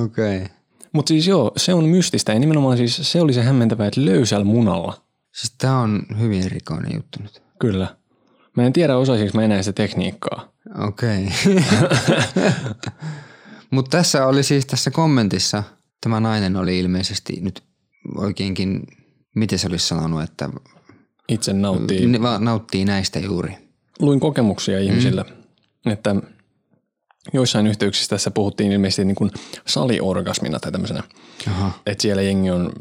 Okei. 0.04 0.36
Okay. 0.36 0.48
Mutta 0.92 1.08
siis 1.08 1.26
joo, 1.26 1.52
se 1.56 1.74
on 1.74 1.84
mystistä 1.84 2.32
ja 2.32 2.38
nimenomaan 2.38 2.76
siis 2.76 3.00
se 3.02 3.20
oli 3.20 3.32
se 3.32 3.42
hämmentävä, 3.42 3.86
että 3.86 4.04
löysällä 4.04 4.44
munalla. 4.44 5.02
Siis 5.34 5.54
tää 5.58 5.78
on 5.78 6.02
hyvin 6.20 6.42
erikoinen 6.42 6.94
juttu 6.94 7.22
nyt. 7.22 7.42
Kyllä. 7.60 7.96
Mä 8.56 8.66
en 8.66 8.72
tiedä 8.72 8.96
osaisinko 8.96 9.38
mä 9.38 9.44
enää 9.44 9.62
sitä 9.62 9.82
tekniikkaa. 9.82 10.52
Okei. 10.78 11.28
Okay. 12.70 12.92
Mutta 13.70 13.98
tässä 13.98 14.26
oli 14.26 14.42
siis 14.42 14.66
tässä 14.66 14.90
kommentissa, 14.90 15.62
tämä 16.00 16.20
nainen 16.20 16.56
oli 16.56 16.78
ilmeisesti 16.78 17.40
nyt 17.40 17.62
oikeinkin, 18.16 18.86
miten 19.34 19.58
se 19.58 19.66
olisi 19.66 19.88
sanonut, 19.88 20.22
että 20.22 20.50
Itse 21.28 21.52
nauttii. 21.52 22.06
ne 22.06 22.22
vaan 22.22 22.44
nauttii 22.44 22.84
näistä 22.84 23.18
juuri. 23.18 23.56
Luin 24.00 24.20
kokemuksia 24.20 24.80
ihmisillä, 24.80 25.24
että 25.86 26.16
joissain 27.32 27.66
yhteyksissä 27.66 28.10
tässä 28.10 28.30
puhuttiin 28.30 28.72
ilmeisesti 28.72 29.04
niin 29.04 29.14
kuin 29.14 29.30
saliorgasmina 29.66 30.60
tai 30.60 30.72
tämmöisenä. 30.72 31.02
Aha. 31.48 31.72
Että 31.86 32.02
siellä 32.02 32.22
jengi 32.22 32.50
on 32.50 32.72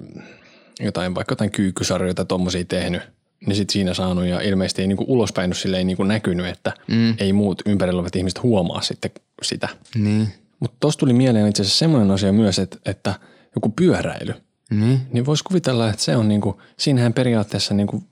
jotain, 0.80 1.16
vaikka 1.16 1.32
jotain 1.32 1.52
kyykkysarjoja 1.52 2.14
tai 2.14 2.26
tommosia 2.26 2.66
tehnyt, 2.66 3.02
niin 3.48 3.56
sit 3.56 3.70
siinä 3.70 3.94
saanut 3.94 4.26
ja 4.26 4.42
ilmeisesti 4.42 4.82
ei 4.82 4.88
niinku 4.88 5.06
ulospäin 5.08 5.50
ole 5.50 5.56
silleen 5.56 5.88
niinku 5.88 6.04
näkynyt, 6.04 6.46
että 6.46 6.74
mm. 6.88 7.16
ei 7.18 7.34
muut 7.34 7.62
ympärillä 7.66 7.98
olevat 8.00 8.16
ihmiset 8.16 8.44
huomaa 8.44 8.82
sitten 8.82 9.12
sitä. 9.42 9.70
Niin. 9.96 10.28
Mutta 10.60 10.78
tuossa 10.80 11.00
tuli 11.00 11.14
mieleen 11.14 11.48
itse 11.48 11.62
asiassa 11.62 11.80
semmoinen 11.80 12.12
asia 12.12 12.34
myös, 12.34 12.60
että, 12.60 12.78
että 12.86 13.14
joku 13.56 13.70
pyöräily, 13.70 14.34
Niin. 14.70 15.02
niin 15.12 15.26
voisi 15.26 15.44
kuvitella, 15.44 15.90
että 15.90 16.02
se 16.02 16.18
on 16.18 16.28
niinku, 16.28 16.62
siinähän 16.78 17.14
periaatteessa 17.14 17.74
niinku 17.74 18.04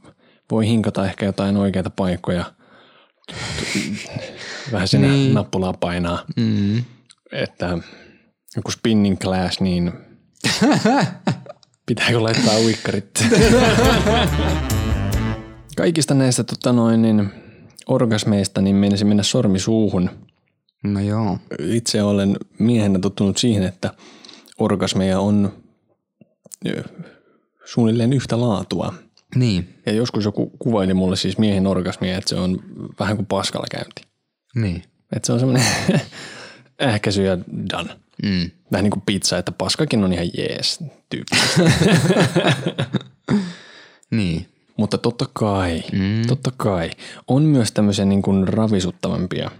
voi 0.51 0.67
hinkata 0.67 1.05
ehkä 1.05 1.25
jotain 1.25 1.57
oikeita 1.57 1.89
paikkoja, 1.89 2.45
vähän 4.71 4.87
sinne 4.87 5.07
niin. 5.07 5.33
nappulaa 5.33 5.73
painaa, 5.73 6.25
Mm. 6.35 6.83
että 7.31 7.77
joku 8.55 8.71
spinning 8.71 9.17
class, 9.19 9.59
niin 9.61 9.93
pitääkö 11.85 12.23
laittaa 12.23 12.57
uikkarit? 12.59 13.09
Kaikista 15.77 16.13
näistä 16.13 16.43
tota 16.43 16.73
noin, 16.73 17.01
niin 17.01 17.29
orgasmeista 17.87 18.61
niin 18.61 18.75
meinasi 18.75 19.05
mennä 19.05 19.23
sormi 19.23 19.59
suuhun. 19.59 20.09
No 20.83 20.99
joo. 20.99 21.37
Itse 21.59 22.03
olen 22.03 22.37
miehenä 22.59 22.99
tottunut 22.99 23.37
siihen, 23.37 23.63
että 23.63 23.93
orgasmeja 24.59 25.19
on 25.19 25.53
suunnilleen 27.65 28.13
yhtä 28.13 28.41
laatua. 28.41 28.93
Niin. 29.35 29.73
Ja 29.85 29.93
joskus 29.93 30.25
joku 30.25 30.51
kuvaili 30.59 30.93
mulle 30.93 31.15
siis 31.15 31.37
miehen 31.37 31.67
orgasmia, 31.67 32.17
että 32.17 32.29
se 32.29 32.35
on 32.35 32.59
vähän 32.99 33.15
kuin 33.15 33.25
paskalla 33.25 33.67
käynti. 33.71 34.01
Niin. 34.55 34.83
Että 35.15 35.25
se 35.25 35.33
on 35.33 35.39
semmoinen 35.39 35.65
ähkäisy 36.87 37.23
ja 37.23 37.37
done. 37.69 37.95
Mm. 38.23 38.51
Vähän 38.71 38.83
niin 38.83 38.91
kuin 38.91 39.03
pizza, 39.05 39.37
että 39.37 39.51
paskakin 39.51 40.03
on 40.03 40.13
ihan 40.13 40.29
jees 40.37 40.79
tyyppi. 41.09 41.37
Niin. 44.11 44.45
Mutta 44.77 44.97
totta 44.97 45.25
kai, 45.33 45.83
mm. 45.91 46.27
totta 46.27 46.51
kai 46.57 46.89
on 47.27 47.43
myös 47.43 47.71
tämmöisiä 47.71 48.05
niin 48.05 48.21
kuin 48.21 48.47
ravisuttavampia 48.47 49.51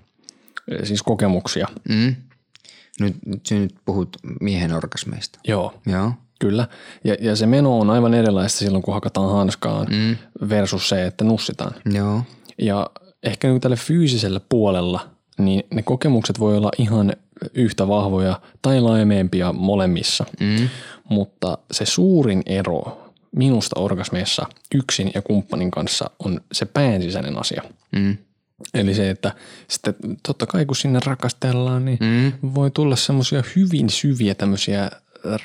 eh, 0.71 0.79
siis 0.83 1.03
kokemuksia. 1.03 1.67
Mm. 1.89 2.15
Nyt, 2.99 3.15
nyt 3.25 3.41
nyt 3.51 3.75
puhut 3.85 4.17
miehen 4.41 4.73
orgasmeista. 4.73 5.39
Joo, 5.47 5.81
Joo. 5.85 6.13
Kyllä. 6.41 6.67
Ja, 7.03 7.15
ja 7.19 7.35
se 7.35 7.45
meno 7.45 7.79
on 7.79 7.89
aivan 7.89 8.13
erilaista 8.13 8.59
silloin, 8.59 8.83
kun 8.83 8.93
hakataan 8.93 9.31
hanskaan 9.31 9.87
mm. 9.89 10.17
versus 10.49 10.89
se, 10.89 11.05
että 11.05 11.23
nussitaan. 11.23 11.71
Joo. 11.85 12.21
Ja 12.57 12.89
ehkä 13.23 13.47
niin 13.47 13.61
tällä 13.61 13.75
fyysisellä 13.75 14.41
puolella, 14.49 15.09
niin 15.37 15.63
ne 15.73 15.81
kokemukset 15.81 16.39
voi 16.39 16.57
olla 16.57 16.71
ihan 16.77 17.13
yhtä 17.53 17.87
vahvoja 17.87 18.41
tai 18.61 18.81
laajemempia 18.81 19.53
molemmissa. 19.53 20.25
Mm. 20.39 20.69
Mutta 21.09 21.57
se 21.71 21.85
suurin 21.85 22.43
ero 22.45 23.11
minusta 23.35 23.79
orgasmeissa 23.79 24.45
yksin 24.75 25.11
ja 25.15 25.21
kumppanin 25.21 25.71
kanssa 25.71 26.09
on 26.25 26.41
se 26.51 26.65
päänsisäinen 26.65 27.39
asia. 27.39 27.63
Mm. 27.91 28.17
Eli 28.73 28.93
se, 28.93 29.09
että 29.09 29.31
sitten 29.67 29.95
totta 30.27 30.45
kai 30.45 30.65
kun 30.65 30.75
sinne 30.75 30.99
rakastellaan, 31.05 31.85
niin 31.85 31.97
mm. 32.01 32.53
voi 32.55 32.71
tulla 32.71 32.95
semmoisia 32.95 33.43
hyvin 33.55 33.89
syviä 33.89 34.35
tämmöisiä 34.35 34.91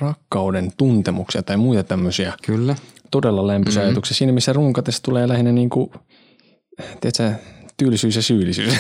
rakkauden 0.01 0.73
tuntemuksia 0.77 1.43
tai 1.43 1.57
muita 1.57 1.83
tämmöisiä 1.83 2.33
Kyllä. 2.47 2.77
todella 3.11 3.47
lämpöisiä 3.47 3.83
mm. 3.83 3.87
ajatuksia. 3.87 4.15
Siinä 4.17 4.33
missä 4.33 4.53
runkatessa 4.53 5.03
tulee 5.03 5.29
lähinnä 5.29 5.53
niin 5.53 5.71
kuin, 5.71 5.91
tiedätkö, 7.01 7.33
tyylisyys 7.77 8.17
ja 8.17 8.23
syyllisyys. 8.23 8.75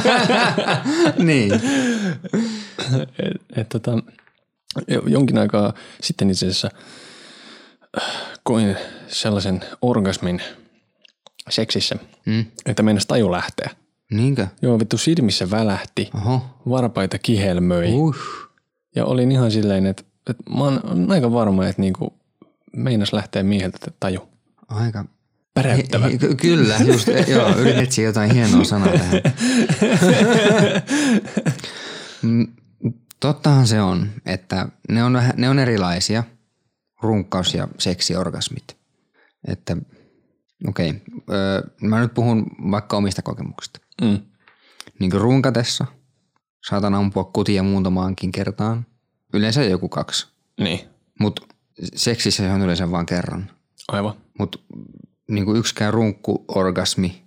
niin. 1.18 1.52
et, 3.02 3.40
et, 3.56 3.68
tota, 3.68 3.98
jo- 4.88 5.02
jonkin 5.06 5.38
aikaa 5.38 5.72
sitten 6.02 6.30
itse 6.30 6.46
asiassa 6.46 6.70
äh, 8.02 8.12
koin 8.42 8.76
sellaisen 9.08 9.60
orgasmin 9.82 10.42
seksissä, 11.50 11.96
Mm. 12.26 12.44
että 12.66 12.82
meinas 12.82 13.06
taju 13.06 13.32
lähteä. 13.32 13.70
Niinkö? 14.10 14.46
Joo, 14.62 14.78
vittu 14.78 14.98
silmissä 14.98 15.50
välähti, 15.50 16.10
Oho. 16.14 16.42
varpaita 16.68 17.18
kihelmöi 17.18 17.92
Uh. 17.92 18.16
Ja 18.96 19.04
olin 19.04 19.32
ihan 19.32 19.50
silleen, 19.50 19.86
että, 19.86 20.02
että 20.30 20.42
mä 20.50 20.64
oon 20.64 20.80
aika 21.10 21.32
varma, 21.32 21.66
että 21.66 21.82
niinku 21.82 22.14
meinas 22.76 23.12
lähteä 23.12 23.42
mieheltä 23.42 23.76
että 23.80 23.90
taju. 24.00 24.28
Aika 24.68 25.04
Päräyttävä. 25.54 26.06
He- 26.06 26.18
he- 26.22 26.34
Kyllä, 26.34 26.76
just, 26.86 27.08
joo, 27.28 27.56
yritin 27.56 27.82
etsiä 27.82 28.04
jotain 28.04 28.30
hienoa 28.30 28.64
sanaa 28.64 28.88
tähän. 28.88 29.20
Mm, 32.22 32.46
Tottahan 33.20 33.66
se 33.66 33.80
on, 33.80 34.08
että 34.26 34.68
ne 34.88 35.04
on, 35.04 35.12
vähän- 35.12 35.34
ne 35.36 35.48
on 35.48 35.58
erilaisia, 35.58 36.24
runkkaus 37.02 37.54
ja 37.54 37.68
seksiorgasmit. 37.78 38.76
Että 39.48 39.76
okei, 40.68 40.90
okay, 40.90 41.62
mä 41.82 42.00
nyt 42.00 42.14
puhun 42.14 42.46
vaikka 42.70 42.96
omista 42.96 43.22
kokemuksista. 43.22 43.80
Mm. 44.02 44.18
Niin 45.00 45.10
kuin 45.10 45.20
runkatessa 45.20 45.86
saatan 46.68 46.94
ampua 46.94 47.24
kutia 47.24 47.62
muutamaankin 47.62 48.32
kertaan, 48.32 48.86
yleensä 49.34 49.64
joku 49.64 49.88
kaksi. 49.88 50.26
Niin, 50.60 50.80
Mutta 51.20 51.42
seksissä 51.94 52.42
se 52.42 52.52
on 52.52 52.62
yleensä 52.62 52.90
vain 52.90 53.06
kerran. 53.06 53.50
aivan. 53.88 54.14
Mutta 54.38 54.58
niin 55.30 55.56
yksikään 55.56 55.94
runkkuorgasmi, 55.94 57.22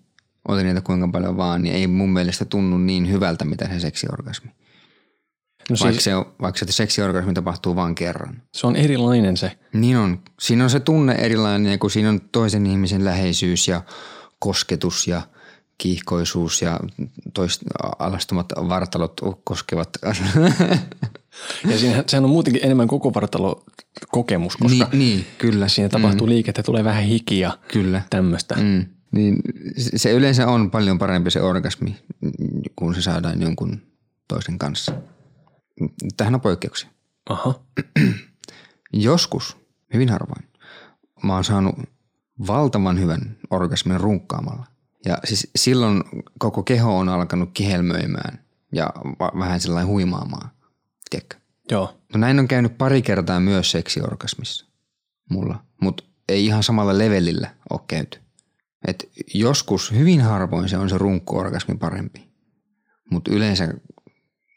oli 0.47 0.63
niitä 0.63 0.81
kuinka 0.81 1.07
paljon 1.07 1.37
vaan, 1.37 1.61
niin 1.61 1.75
ei 1.75 1.87
mun 1.87 2.09
mielestä 2.09 2.45
tunnu 2.45 2.77
niin 2.77 3.11
hyvältä, 3.11 3.45
mitä 3.45 3.67
se 3.67 3.79
seksiorgasmi. 3.79 4.51
No 5.69 5.75
Vaikka, 5.79 5.91
siis 5.91 6.03
se, 6.03 6.15
on, 6.15 6.25
vaikka 6.41 6.59
se 6.65 6.71
seksiorgasmi 6.71 7.33
tapahtuu 7.33 7.75
vain 7.75 7.95
kerran. 7.95 8.41
se 8.53 8.67
on 8.67 8.75
erilainen 8.75 9.37
se. 9.37 9.59
Niin 9.73 9.97
on. 9.97 10.19
Siinä 10.39 10.63
on 10.63 10.69
se 10.69 10.79
tunne 10.79 11.13
erilainen, 11.13 11.79
kun 11.79 11.91
siinä 11.91 12.09
on 12.09 12.21
toisen 12.31 12.65
ihmisen 12.65 13.05
läheisyys 13.05 13.67
ja 13.67 13.81
kosketus 14.39 15.07
ja 15.07 15.21
kiihkoisuus 15.79 16.61
ja 16.61 16.79
toist, 17.33 17.61
alastomat 17.99 18.53
vartalot 18.69 19.21
koskevat. 19.43 19.89
Ja 21.69 21.77
siinä, 21.77 22.03
sehän 22.07 22.23
on 22.23 22.29
muutenkin 22.29 22.65
enemmän 22.65 22.87
koko 22.87 23.13
vartalo 23.13 23.63
kokemus, 24.11 24.57
koska 24.57 24.87
niin, 24.91 24.99
niin, 24.99 25.25
kyllä. 25.37 25.67
siinä 25.67 25.89
tapahtuu 25.89 26.27
mm. 26.27 26.29
liikettä, 26.29 26.63
tulee 26.63 26.83
vähän 26.83 27.03
hikiä, 27.03 27.51
Kyllä. 27.67 28.01
tämmöistä. 28.09 28.55
Mm. 28.55 28.85
Niin 29.11 29.41
se 29.77 29.97
se 29.97 30.11
yleensä 30.11 30.47
on 30.47 30.71
paljon 30.71 30.99
parempi 30.99 31.31
se 31.31 31.41
orgasmi, 31.41 31.95
kun 32.75 32.95
se 32.95 33.01
saadaan 33.01 33.41
jonkun 33.41 33.81
toisen 34.27 34.57
kanssa. 34.57 34.93
Tähän 36.17 36.35
on 36.35 36.41
poikkeuksia. 36.41 36.89
Aha. 37.29 37.59
Joskus, 38.93 39.57
hyvin 39.93 40.09
harvoin, 40.09 40.47
mä 41.23 41.33
oon 41.33 41.43
saanut 41.43 41.75
valtavan 42.47 42.99
hyvän 42.99 43.37
orgasmin 43.49 43.99
runkkaamalla. 43.99 44.65
Ja 45.05 45.17
siis 45.23 45.47
silloin 45.55 46.03
koko 46.39 46.63
keho 46.63 46.97
on 46.97 47.09
alkanut 47.09 47.49
kihelmöimään 47.53 48.45
ja 48.73 48.93
va- 49.19 49.31
vähän 49.39 49.59
sellainen 49.59 49.87
huimaamaan. 49.87 50.49
Tiedätkö? 51.09 51.37
Joo. 51.71 51.99
No 52.13 52.19
näin 52.19 52.39
on 52.39 52.47
käynyt 52.47 52.77
pari 52.77 53.01
kertaa 53.01 53.39
myös 53.39 53.71
seksiorgasmissa 53.71 54.65
mulla, 55.29 55.63
mutta 55.81 56.03
ei 56.29 56.45
ihan 56.45 56.63
samalla 56.63 56.97
levelillä 56.97 57.55
ole 57.69 57.81
käyty. 57.87 58.19
Et 58.87 59.09
joskus 59.33 59.91
hyvin 59.91 60.21
harvoin 60.21 60.69
se 60.69 60.77
on 60.77 60.89
se 60.89 60.97
runkkuorgasmi 60.97 61.75
parempi, 61.75 62.29
mutta 63.11 63.31
yleensä 63.31 63.73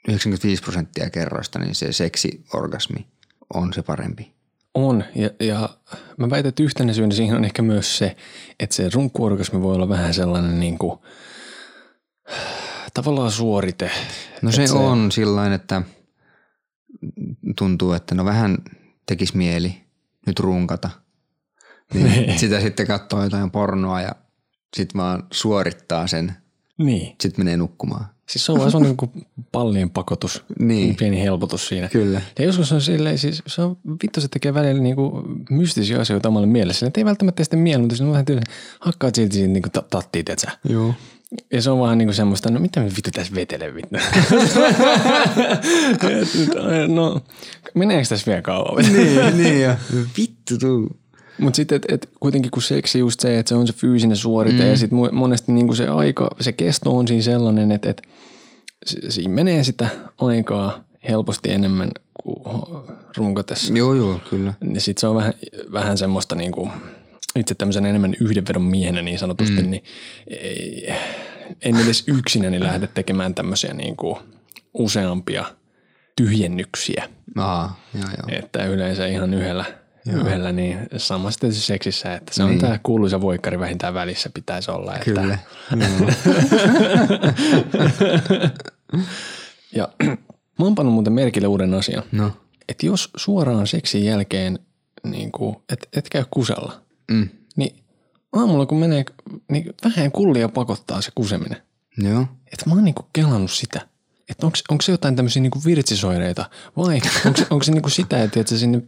95 0.08 0.62
prosenttia 0.62 1.11
kerroista 1.11 1.58
niin 1.58 1.75
se 1.75 1.92
seksiorgasmi 1.92 3.06
on 3.54 3.72
se 3.72 3.82
parempi. 3.82 4.34
On, 4.75 5.05
ja, 5.14 5.31
ja 5.41 5.69
mä 6.17 6.31
väitän, 6.31 6.49
että 6.49 6.62
yhtenä 6.62 6.93
syynä 6.93 7.14
siihen 7.14 7.37
on 7.37 7.45
ehkä 7.45 7.62
myös 7.62 7.99
se, 7.99 8.17
että 8.61 8.76
se 8.76 8.91
runkkuorgasmi 8.95 9.62
voi 9.62 9.75
olla 9.75 9.88
vähän 9.88 10.14
sellainen 10.14 10.61
niin 10.61 10.79
kuin, 10.79 10.99
tavallaan 12.95 13.31
suorite. 13.31 13.91
No 14.43 14.52
se, 14.52 14.67
se 14.67 14.75
on 14.75 15.12
sillain, 15.12 15.52
että 15.52 15.83
tuntuu, 17.59 17.93
että 17.93 18.14
no 18.14 18.25
vähän 18.25 18.59
tekis 19.07 19.35
mieli 19.35 19.83
nyt 20.26 20.41
runkata. 20.41 20.91
Niin 21.95 22.38
sitä 22.38 22.61
sitten 22.61 22.87
katsoo 22.87 23.25
jotain 23.25 23.50
pornoa 23.50 24.00
ja 24.00 24.12
sitten 24.76 24.99
vaan 25.00 25.26
suorittaa 25.33 26.07
sen. 26.07 26.37
Niin. 26.79 27.17
Sitten 27.21 27.45
menee 27.45 27.57
nukkumaan. 27.57 28.05
Siis 28.32 28.46
se 28.46 28.52
on 28.52 28.58
vaan 28.72 28.96
kuin 28.96 29.10
pallien 29.52 29.90
pakotus, 29.90 30.44
Niin. 30.58 30.96
pieni 30.96 31.22
helpotus 31.22 31.68
siinä. 31.68 31.88
Kyllä. 31.88 32.20
Ja 32.38 32.44
joskus 32.44 32.72
on 32.72 32.80
silleen, 32.80 33.18
siis 33.18 33.42
se 33.46 33.62
on, 33.62 33.76
vittu 34.02 34.20
se 34.20 34.28
tekee 34.28 34.54
välillä 34.54 34.82
niinku 34.82 35.22
mystisiä 35.50 36.00
asioita 36.00 36.28
omalle 36.28 36.46
mielessä. 36.46 36.86
Että 36.86 37.00
ei 37.00 37.04
välttämättä 37.04 37.44
sitten 37.44 37.58
mieli, 37.58 37.80
mutta 37.80 37.96
se 37.96 38.04
on 38.04 38.10
vähän 38.10 38.24
tyyli, 38.24 38.40
hakkaat 38.80 39.14
silti 39.14 39.34
siitä 39.34 39.48
niinku 39.48 39.68
ta- 39.72 39.84
tattia, 39.90 40.24
tietsä. 40.24 40.50
Joo. 40.68 40.94
Ja 41.52 41.62
se 41.62 41.70
on 41.70 41.80
vähän 41.80 41.98
niinku 41.98 42.12
semmoista, 42.14 42.50
no 42.50 42.60
mitä 42.60 42.80
me 42.80 42.86
vittu 42.86 43.10
tässä 43.12 43.34
vetele 43.34 43.74
vittu. 43.74 43.96
No, 46.88 47.20
meneekö 47.74 48.08
tässä 48.08 48.26
vielä 48.26 48.42
kauan? 48.42 48.84
niin, 48.92 49.36
niin 49.36 49.60
ja 49.62 49.76
vittu 50.18 50.58
tuu. 50.58 50.96
Mutta 51.38 51.56
sitten, 51.56 51.76
että 51.76 51.94
et 51.94 52.08
kuitenkin 52.20 52.50
kun 52.50 52.62
seksi 52.62 52.98
just 52.98 53.20
se, 53.20 53.38
että 53.38 53.48
se 53.48 53.54
on 53.54 53.66
se 53.66 53.72
fyysinen 53.72 54.16
suorite 54.16 54.62
mm. 54.62 54.68
ja 54.70 54.76
sitten 54.76 54.98
monesti 55.12 55.52
niinku 55.52 55.74
se 55.74 55.88
aika, 55.88 56.30
se 56.40 56.52
kesto 56.52 56.98
on 56.98 57.08
siinä 57.08 57.22
sellainen, 57.22 57.72
että 57.72 57.90
et, 57.90 58.02
siinä 58.86 59.34
menee 59.34 59.64
sitä 59.64 59.88
aikaa 60.18 60.84
helposti 61.08 61.50
enemmän 61.50 61.90
kuin 62.22 62.42
runkotessa. 63.16 63.74
Joo, 63.74 63.94
joo, 63.94 64.20
kyllä. 64.30 64.54
Niin 64.60 64.80
sitten 64.80 65.00
se 65.00 65.06
on 65.06 65.16
vähän, 65.16 65.34
vähän 65.72 65.98
semmoista 65.98 66.34
niinku, 66.34 66.70
itse 67.36 67.54
tämmöisen 67.54 67.86
enemmän 67.86 68.14
yhdenvedon 68.20 68.62
miehenä 68.62 69.02
niin 69.02 69.18
sanotusti, 69.18 69.62
mm. 69.62 69.70
niin 69.70 69.84
ei, 70.26 70.94
en 71.62 71.76
edes 71.76 72.04
yksinäni 72.06 72.60
lähde 72.60 72.86
tekemään 72.86 73.34
tämmöisiä 73.34 73.74
niinku 73.74 74.18
useampia 74.74 75.44
tyhjennyksiä. 76.16 77.08
Aa, 77.36 77.80
joo, 77.94 78.04
joo. 78.04 78.38
Että 78.38 78.66
yleensä 78.66 79.06
ihan 79.06 79.34
yhdellä, 79.34 79.64
yhdellä 80.06 80.52
niin 80.52 80.78
samassa 80.97 81.40
tietysti 81.40 81.66
seksissä, 81.66 82.14
että 82.14 82.35
se 82.35 82.42
on 82.42 82.49
Niin. 82.50 82.60
tämä 82.60 82.78
kuuluisa 82.82 83.21
voikkari 83.21 83.58
vähintään 83.58 83.95
välissä 83.95 84.30
pitäisi 84.34 84.71
olla. 84.71 84.93
Että, 84.95 85.04
Kyllä. 85.04 85.38
Joo. 85.76 86.10
Ja 89.75 89.88
mä 90.58 90.65
oon 90.65 90.75
pannut 90.75 90.95
muuten 90.95 91.12
merkille 91.12 91.49
uuden 91.49 91.75
asian. 91.75 92.02
No. 92.12 92.32
Että 92.69 92.86
jos 92.86 93.10
suoraan 93.17 93.67
seksin 93.67 94.04
jälkeen 94.04 94.58
niin 95.04 95.32
kuin, 95.32 95.56
et, 95.73 95.88
et 95.97 96.08
käy 96.08 96.25
kusella, 96.30 96.82
Mm. 97.10 97.28
niin 97.56 97.76
aamulla 98.32 98.67
kun 98.67 98.78
menee, 98.78 99.04
niin 99.50 99.75
vähän 99.84 100.12
kullia 100.12 100.49
pakottaa 100.49 101.02
se 101.02 101.10
kuseminen. 101.15 101.62
Joo. 101.99 102.21
Että 102.52 102.69
mä 102.69 102.75
oon 102.75 102.84
niinku 102.84 103.06
kelannut 103.12 103.50
sitä. 103.50 103.80
Että 104.30 104.47
onko 104.47 104.82
se 104.82 104.93
jotain 104.93 105.17
tämmöisiä 105.17 105.43
niinku 105.43 105.60
virtsisoireita 105.67 106.50
vai 106.76 107.00
onko 107.26 107.38
se, 107.38 107.47
onko 107.50 107.62
se 107.65 107.73
niinku 107.73 107.88
sitä, 107.88 108.23
että, 108.23 108.41
että 108.41 108.56
sinne 108.56 108.82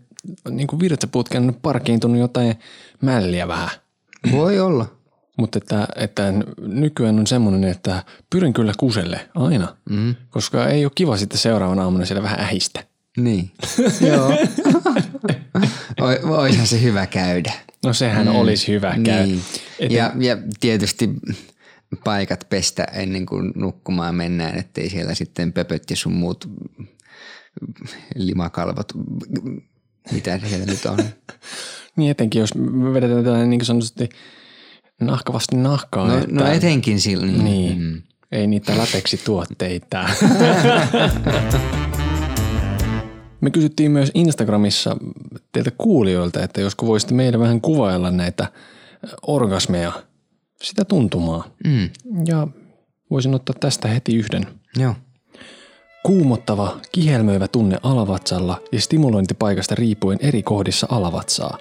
niinku 0.51 0.81
virtsaputken 0.81 1.49
on 1.49 1.55
parkiintunut 1.63 2.19
jotain 2.19 2.55
mälliä 3.03 3.49
vähän. 3.49 3.71
Voi 4.33 4.61
olla. 4.61 4.87
Mutta 5.39 5.59
että, 5.59 5.89
että 5.97 6.33
nykyään 6.59 7.19
on 7.19 7.27
semmoinen, 7.27 7.65
että 7.65 8.05
pyrin 8.31 8.53
kyllä 8.53 8.73
kuselle 8.79 9.29
aina, 9.35 9.77
Mm. 9.91 10.15
koska 10.31 10.69
ei 10.69 10.85
ole 10.85 10.93
kiva 10.95 11.17
sitten 11.17 11.39
seuraavana 11.39 11.83
aamuna 11.83 12.05
siellä 12.05 12.23
vähän 12.23 12.41
ähistä. 12.41 12.85
Niin. 13.17 13.51
Joo. 14.11 14.31
Oi, 16.01 16.21
voisihan 16.27 16.67
se 16.67 16.83
hyvä 16.83 17.07
käydä. 17.07 17.53
No 17.85 17.93
sehän 17.93 18.27
mm. 18.27 18.35
olisi 18.35 18.73
hyvä 18.73 18.97
käy. 19.05 19.27
Niin. 19.27 19.41
Ja, 19.91 20.13
ja 20.19 20.37
tietysti 20.61 21.11
paikat 22.05 22.47
pestä 22.49 22.85
ennen 22.85 23.27
kuin 23.27 23.53
nukkumaan 23.57 24.15
mennään, 24.15 24.59
ettei 24.59 24.91
siellä 24.91 25.15
sitten 25.15 25.53
pöpöt 25.53 25.91
ja 25.91 25.97
sun 25.97 26.13
muut 26.13 26.49
limakalvot, 28.15 28.93
mitä 30.13 30.41
siellä 30.49 30.67
nyt 30.67 30.87
on. 30.87 30.99
Niin 31.97 32.11
etenkin, 32.11 32.41
jos 32.41 32.55
me 32.55 32.95
vedetään 32.95 33.25
tällainen 33.25 33.51
niin 33.51 33.65
sanotusti 33.65 34.09
nahkavasti 35.01 35.57
nahkaa. 35.57 36.09
No, 36.09 36.19
että, 36.19 36.35
no 36.35 36.47
etenkin 36.47 37.01
sillä. 37.01 37.27
Niin. 37.27 37.45
Niin. 37.45 37.83
Mm. 37.83 38.03
Ei 38.33 38.47
niitä 38.47 38.79
lateksituotteita. 38.79 40.09
Me 43.41 43.51
kysyttiin 43.51 43.91
myös 43.91 44.11
Instagramissa 44.15 44.97
teiltä 45.53 45.71
kuulijoilta, 45.79 46.43
että 46.43 46.61
josko 46.61 46.87
voisitte 46.87 47.15
meille 47.15 47.39
vähän 47.39 47.61
kuvailla 47.61 48.11
näitä 48.11 48.53
orgasmeja, 49.27 49.93
sitä 50.63 50.85
tuntumaa. 50.85 51.45
Mm. 51.65 51.91
Ja 52.27 52.49
voisin 53.11 53.35
ottaa 53.35 53.57
tästä 53.61 53.89
heti 53.89 54.17
yhden. 54.17 54.47
Joo. 54.77 54.95
Kuumottava, 56.07 56.81
kihelmöivä 56.93 57.49
tunne 57.49 57.79
alavatsalla 57.83 58.61
ja 58.73 58.81
stimulointipaikasta 58.81 59.75
riippuen 59.75 60.19
eri 60.23 60.43
kohdissa 60.43 60.87
alavatsaa. 60.91 61.59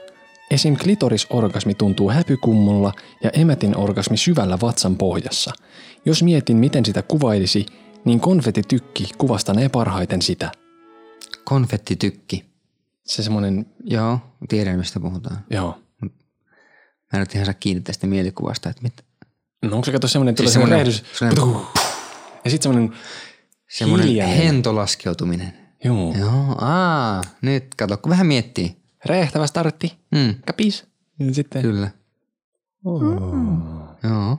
Esim. 0.52 0.76
klitorisorgasmi 0.78 1.74
tuntuu 1.74 2.10
häpykummulla 2.12 2.94
ja 3.24 3.30
emätin 3.30 3.78
orgasmi 3.78 4.18
syvällä 4.18 4.58
vatsan 4.62 4.96
pohjassa. 4.98 5.52
Jos 6.06 6.24
mietin, 6.24 6.58
miten 6.58 6.86
sitä 6.86 7.02
kuvailisi, 7.02 7.66
niin 8.06 8.20
konfetitykki 8.20 9.10
kuvastanee 9.18 9.70
parhaiten 9.70 10.22
sitä. 10.22 10.52
Konfettitykki. 11.44 12.46
Se 13.04 13.24
semmonen, 13.24 13.66
Joo, 13.84 14.20
tiedän 14.50 14.78
mistä 14.78 15.00
puhutaan. 15.00 15.38
joo. 15.50 15.78
Mä 16.02 16.10
en 17.14 17.20
nyt 17.20 17.36
ihan 17.36 17.46
saa 17.46 17.54
kiinni 17.54 17.82
tästä 17.82 18.08
mielikuvasta, 18.08 18.70
että 18.70 18.82
mit, 18.82 18.94
No 19.62 19.76
onko 19.76 19.86
se 19.86 19.92
kato 19.92 20.08
semmonen, 20.08 20.36
tulee 20.36 20.52
Siis 20.52 20.54
semmonen 20.54 20.94
semmonen-. 20.94 21.68
Ja 22.46 22.52
sitten 22.52 22.74
semmonen, 22.74 23.00
semmoinen 23.78 24.08
Hiljainen. 24.08 24.38
hentolaskeutuminen. 24.38 25.54
joo, 25.84 26.14
Joo, 26.20 26.56
aa, 26.62 27.22
nyt 27.42 27.76
kato, 27.76 27.98
kun 27.98 28.10
vähän 28.10 28.28
miettii. 28.28 28.78
räjähtävä 29.06 29.48
startti, 29.48 29.98
Mm, 30.12 30.36
kapis. 30.46 30.86
Ja 31.20 31.34
sitten, 31.34 31.62
kyllä. 31.62 31.90
oh. 32.86 33.02
Joo. 34.04 34.38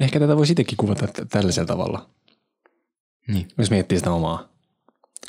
Ehkä 0.00 0.18
tätä 0.20 0.36
voi 0.36 0.46
itsekin 0.50 0.76
kuvata 0.76 1.06
t- 1.06 1.28
tällaisella 1.28 1.66
tavalla. 1.66 2.10
Niin, 3.28 3.48
Jos 3.58 3.70
miettii 3.70 3.98
sitä 3.98 4.12
omaa. 4.12 4.48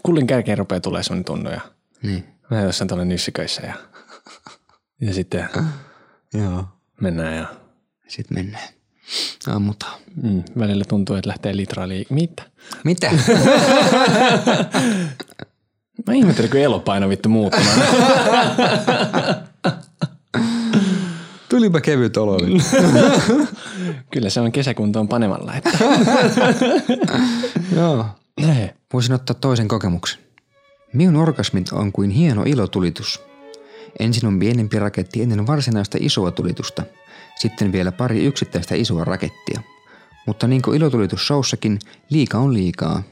Kullin 0.03 0.27
kärkeen 0.27 0.57
rupeaa 0.57 0.79
tulee 0.79 1.03
semmoinen 1.03 1.25
tunne 1.25 1.51
ja 1.51 1.61
niin. 2.03 2.23
mä 2.49 2.61
jossain 2.61 2.87
tuolla 2.87 3.05
nyssiköissä 3.05 3.61
ja, 3.61 3.73
ja 5.01 5.13
sitten 5.13 5.49
Joo. 6.33 6.63
mennään 7.01 7.35
ja 7.37 7.45
Sitten 8.07 8.37
mennään. 8.37 8.67
Ammutaan. 9.47 9.99
mm, 10.23 10.43
välillä 10.59 10.83
tuntuu, 10.87 11.15
että 11.15 11.29
lähtee 11.29 11.57
litraa 11.57 11.85
liik- 11.87 12.07
Mitä? 12.09 12.43
Mitä? 12.83 13.11
Mä 16.07 16.13
ihmettelen, 16.13 16.49
kun 16.51 16.59
elopaino 16.59 17.09
vittu 17.09 17.29
muuttumaan. 17.29 17.81
Tulipa 21.49 21.81
kevyt 21.81 22.17
olo. 22.17 22.37
Kyllä 24.13 24.29
se 24.29 24.39
on 24.41 24.51
kesäkuntoon 24.51 25.07
panemalla. 25.07 25.53
Että. 25.55 25.69
Joo. 27.75 28.05
Näin. 28.41 28.69
Voisin 28.93 29.13
ottaa 29.13 29.33
toisen 29.41 29.67
kokemuksen. 29.67 30.19
Minun 30.93 31.15
orgasmit 31.15 31.69
on 31.71 31.91
kuin 31.91 32.09
hieno 32.09 32.43
ilotulitus. 32.45 33.21
Ensin 33.99 34.25
on 34.27 34.39
pienempi 34.39 34.79
raketti 34.79 35.21
ennen 35.21 35.47
varsinaista 35.47 35.97
isoa 36.01 36.31
tulitusta. 36.31 36.83
Sitten 37.39 37.71
vielä 37.71 37.91
pari 37.91 38.25
yksittäistä 38.25 38.75
isoa 38.75 39.03
rakettia. 39.03 39.61
Mutta 40.25 40.47
niin 40.47 40.61
kuin 40.61 40.77
ilotulitusshowssakin, 40.77 41.79
liika 42.09 42.37
on 42.37 42.53
liikaa. 42.53 43.03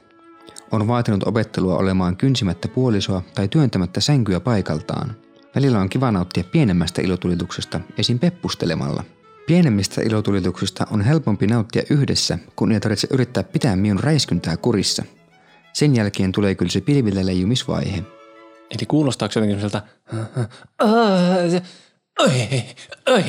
On 0.72 0.88
vaatinut 0.88 1.24
opettelua 1.24 1.78
olemaan 1.78 2.18
kynsimättä 2.18 2.68
puolisoa 2.68 3.22
tai 3.36 3.48
työntämättä 3.48 4.02
sänkyä 4.02 4.40
paikaltaan. 4.40 5.16
Välillä 5.56 5.80
on 5.80 5.90
kiva 5.90 6.12
nauttia 6.12 6.44
pienemmästä 6.44 7.02
ilotulituksesta, 7.02 7.80
esim. 7.98 8.20
peppustelemalla. 8.20 9.04
Pienemmistä 9.48 10.02
ilotulituksista 10.02 10.88
on 10.92 11.02
helpompi 11.02 11.48
nauttia 11.48 11.84
yhdessä, 11.90 12.40
kun 12.56 12.72
ei 12.72 12.80
tarvitse 12.80 13.08
yrittää 13.12 13.44
pitää 13.44 13.76
minun 13.76 14.00
räiskyntää 14.00 14.58
kurissa. 14.58 15.04
Sen 15.74 15.96
jälkeen 15.96 16.32
tulee 16.32 16.56
kyllä 16.56 16.72
se 16.72 16.82
pilvillä 16.82 17.26
leijumisvaihe. 17.26 18.04
Eli 18.72 18.86
kuulostaako 18.88 19.34
jotenkin 19.36 19.60
sieltä, 19.60 19.82
oi, 22.20 22.64
oi. 23.08 23.24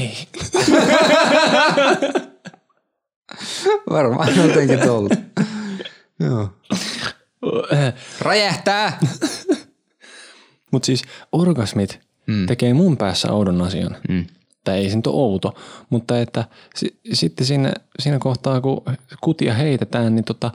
Varmaan 3.91 4.37
jotenkin 4.37 4.81
tuolta. 4.81 5.15
Joo. 6.21 6.49
Räjähtää! 8.21 8.99
Mutta 10.73 10.87
siis 10.87 11.03
orgasmit 11.33 12.01
mm. 12.27 12.47
tekee 12.47 12.75
mun 12.75 12.97
päässä 12.97 13.33
oudon 13.33 13.63
asian. 13.63 13.97
Mm. 14.09 14.27
Tai 14.65 14.79
ei 14.79 14.91
se 14.91 14.97
nyt 14.97 15.07
ole 15.07 15.17
outo, 15.17 15.55
mutta 15.91 16.19
että 16.21 16.45
si- 16.77 17.01
sitten 17.13 17.47
siinä, 17.47 17.73
siinä 17.99 18.19
kohtaa, 18.19 18.61
kun 18.61 18.83
kutia 19.21 19.55
heitetään, 19.55 20.15
niin 20.15 20.25
tota, 20.25 20.51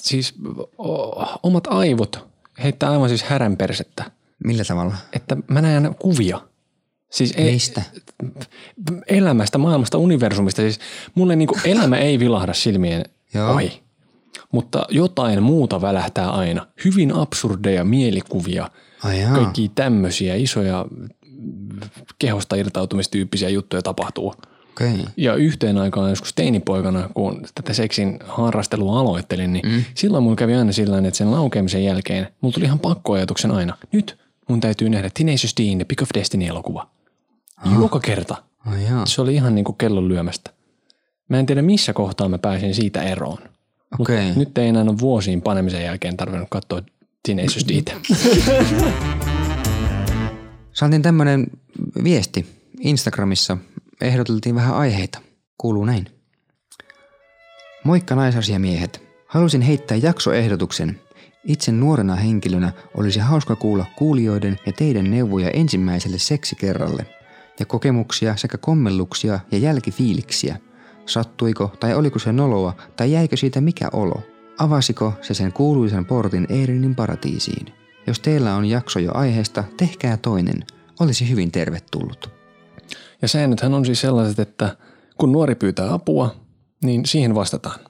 siis 0.00 0.34
o- 0.78 1.38
omat 1.42 1.66
aivot 1.66 2.26
heittää 2.62 2.90
aivan 2.90 3.08
siis 3.08 3.22
häränpersettä. 3.22 4.10
Millä 4.44 4.64
tavalla? 4.64 4.94
Että 5.12 5.36
mä 5.48 5.62
näen 5.62 5.94
kuvia. 5.98 6.40
Siis 7.10 7.34
ei, 7.36 7.52
Mistä? 7.52 7.82
elämästä, 9.08 9.58
maailmasta, 9.58 9.98
universumista. 9.98 10.62
Siis 10.62 10.78
mulle 11.14 11.36
niinku 11.36 11.58
elämä 11.64 11.96
ei 11.96 12.18
vilahda 12.18 12.54
silmien 12.54 13.04
Joo. 13.34 13.52
ohi. 13.52 13.82
Mutta 14.52 14.86
jotain 14.90 15.42
muuta 15.42 15.80
välähtää 15.80 16.30
aina. 16.30 16.66
Hyvin 16.84 17.12
absurdeja 17.12 17.84
mielikuvia. 17.84 18.70
Kaikki 19.34 19.70
tämmöisiä 19.74 20.34
isoja 20.34 20.86
kehosta 22.18 22.56
irtautumistyyppisiä 22.56 23.48
juttuja 23.48 23.82
tapahtuu. 23.82 24.34
Okay. 24.70 24.98
Ja 25.16 25.34
yhteen 25.34 25.78
aikaan 25.78 26.10
joskus 26.10 26.32
teinipoikana, 26.32 27.08
kun 27.14 27.42
tätä 27.54 27.72
seksin 27.72 28.18
harrastelua 28.26 29.00
aloittelin, 29.00 29.52
niin 29.52 29.68
mm. 29.68 29.84
silloin 29.94 30.24
mulla 30.24 30.36
kävi 30.36 30.54
aina 30.54 30.72
sillä 30.72 30.98
että 30.98 31.18
sen 31.18 31.30
laukeamisen 31.30 31.84
jälkeen 31.84 32.28
mulla 32.40 32.54
tuli 32.54 32.64
ihan 32.64 32.78
pakkoajatuksen 32.78 33.50
aina. 33.50 33.76
Nyt 33.92 34.18
mun 34.48 34.60
täytyy 34.60 34.90
nähdä 34.90 35.10
Tenacious 35.14 35.54
D 35.60 35.76
The 35.76 35.84
Pick 35.84 36.02
of 36.02 36.08
Destiny-elokuva. 36.14 36.95
Joka 37.80 38.00
kerta. 38.00 38.42
Jaa. 38.88 39.06
Se 39.06 39.22
oli 39.22 39.34
ihan 39.34 39.54
niin 39.54 39.64
kuin 39.64 39.76
kellon 39.76 40.08
lyömästä. 40.08 40.50
Mä 41.28 41.38
en 41.38 41.46
tiedä 41.46 41.62
missä 41.62 41.92
kohtaa 41.92 42.28
mä 42.28 42.38
pääsin 42.38 42.74
siitä 42.74 43.02
eroon. 43.02 43.38
Okei. 43.98 44.34
nyt 44.36 44.58
ei 44.58 44.68
enää 44.68 44.82
ole 44.82 44.98
vuosiin 44.98 45.42
panemisen 45.42 45.84
jälkeen 45.84 46.16
tarvinnut 46.16 46.48
katsoa 46.50 46.82
Tenacious 47.28 47.66
Dtä. 47.68 47.92
Saatiin 50.72 51.02
tämmönen 51.02 51.46
viesti 52.04 52.46
Instagramissa. 52.80 53.58
Ehdoteltiin 54.00 54.54
vähän 54.54 54.74
aiheita. 54.74 55.18
Kuuluu 55.58 55.84
näin. 55.84 56.06
Moikka 57.84 58.14
naisasiamiehet. 58.14 59.02
Halusin 59.26 59.62
heittää 59.62 59.96
jaksoehdotuksen. 59.96 61.00
Itse 61.44 61.72
nuorena 61.72 62.14
henkilönä 62.16 62.72
olisi 62.94 63.18
hauska 63.18 63.56
kuulla 63.56 63.86
kuulijoiden 63.96 64.58
ja 64.66 64.72
teidän 64.72 65.10
neuvoja 65.10 65.50
ensimmäiselle 65.50 66.18
seksikerralle. 66.18 67.06
Ja 67.60 67.66
kokemuksia 67.66 68.36
sekä 68.36 68.58
kommelluksia 68.58 69.40
ja 69.50 69.58
jälkifiiliksiä. 69.58 70.56
Sattuiko 71.06 71.72
tai 71.80 71.94
oliko 71.94 72.18
se 72.18 72.32
noloa 72.32 72.74
tai 72.96 73.12
jäikö 73.12 73.36
siitä 73.36 73.60
mikä 73.60 73.88
olo? 73.92 74.22
Avasiko 74.58 75.12
se 75.22 75.34
sen 75.34 75.52
kuuluisen 75.52 76.04
portin 76.04 76.46
Eerinin 76.48 76.94
paratiisiin? 76.94 77.72
Jos 78.06 78.20
teillä 78.20 78.54
on 78.54 78.64
jakso 78.64 78.98
jo 78.98 79.10
aiheesta, 79.14 79.64
tehkää 79.76 80.16
toinen. 80.16 80.64
Olisi 81.00 81.30
hyvin 81.30 81.52
tervetullut. 81.52 82.30
Ja 83.22 83.28
säännöthän 83.28 83.74
on 83.74 83.84
siis 83.84 84.00
sellaiset, 84.00 84.38
että 84.38 84.76
kun 85.18 85.32
nuori 85.32 85.54
pyytää 85.54 85.92
apua, 85.92 86.34
niin 86.84 87.06
siihen 87.06 87.34
vastataan. 87.34 87.80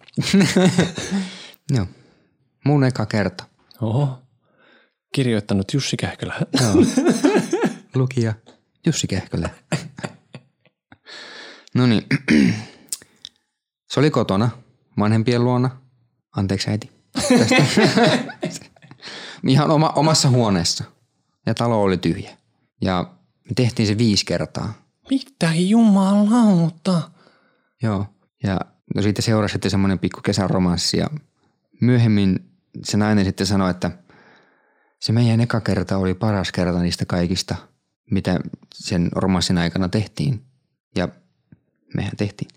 Joo. 1.77 1.87
Mun 2.65 2.85
eka 2.85 3.07
kerta. 3.07 3.45
Oho. 3.81 4.19
Kirjoittanut 5.15 5.75
Jussi 5.75 5.97
Kähkölä. 5.97 6.35
Lukija 7.95 8.35
Jussi 8.87 9.07
Kähkölä. 9.07 9.51
No 11.75 11.87
niin. 11.87 12.03
Se 13.91 14.01
oli 14.01 14.11
kotona, 14.11 14.51
vanhempien 14.99 15.45
luona. 15.45 15.71
Anteeksi 16.37 16.71
äiti. 16.71 16.91
Tästä. 18.41 18.67
Ihan 19.47 19.71
oma, 19.71 19.89
omassa 19.89 20.29
huoneessa. 20.29 20.85
Ja 21.47 21.55
talo 21.55 21.83
oli 21.83 21.99
tyhjä. 21.99 22.37
Ja 22.81 23.15
me 23.45 23.55
tehtiin 23.57 23.89
se 23.89 23.99
viisi 23.99 24.25
kertaa. 24.25 24.75
Mitä 25.11 25.55
jumalauta? 25.55 27.11
Joo. 27.83 28.07
Ja 28.43 28.61
no 28.95 29.03
siitä 29.03 29.23
seurasi 29.23 29.53
sitten 29.53 29.71
semmoinen 29.71 29.99
pikku 29.99 30.21
kesäromanssi 30.21 30.97
ja 30.97 31.11
myöhemmin 31.81 32.51
se 32.85 32.97
nainen 32.97 33.25
sitten 33.25 33.47
sanoi, 33.47 33.71
että 33.71 33.91
se 35.01 35.13
meidän 35.13 35.41
eka 35.41 35.61
kerta 35.61 35.97
oli 35.97 36.15
paras 36.15 36.53
kerta 36.53 36.79
niistä 36.79 37.05
kaikista, 37.05 37.57
mitä 38.11 38.41
sen 38.75 39.09
romanssin 39.13 39.59
aikana 39.59 39.89
tehtiin. 39.89 40.43
Ja 40.97 41.09
mehän 41.95 42.17
tehtiin. 42.17 42.51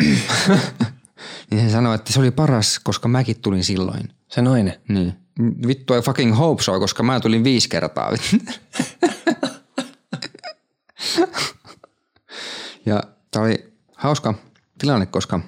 niin 1.50 1.62
hän 1.62 1.70
sanoi, 1.70 1.94
että 1.94 2.12
se 2.12 2.20
oli 2.20 2.30
paras, 2.30 2.78
koska 2.78 3.08
mäkin 3.08 3.40
tulin 3.40 3.64
silloin. 3.64 4.12
Se 4.28 4.42
nainen. 4.42 4.80
Niin. 4.88 5.12
Vittu 5.66 5.94
ei 5.94 6.02
fucking 6.02 6.38
hope 6.38 6.62
so, 6.62 6.80
koska 6.80 7.02
mä 7.02 7.20
tulin 7.20 7.44
viisi 7.44 7.68
kertaa. 7.68 8.12
ja 12.86 13.02
tää 13.30 13.42
oli 13.42 13.72
hauska 13.96 14.34
tilanne, 14.78 15.06
koska 15.06 15.38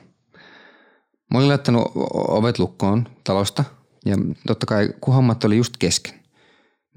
mä 1.31 1.39
olin 1.39 1.49
laittanut 1.49 1.93
ovet 2.13 2.59
lukkoon 2.59 3.09
talosta 3.25 3.65
ja 4.05 4.17
totta 4.47 4.67
kai 4.67 4.89
kun 5.01 5.15
hommat 5.15 5.45
oli 5.45 5.57
just 5.57 5.77
kesken. 5.79 6.22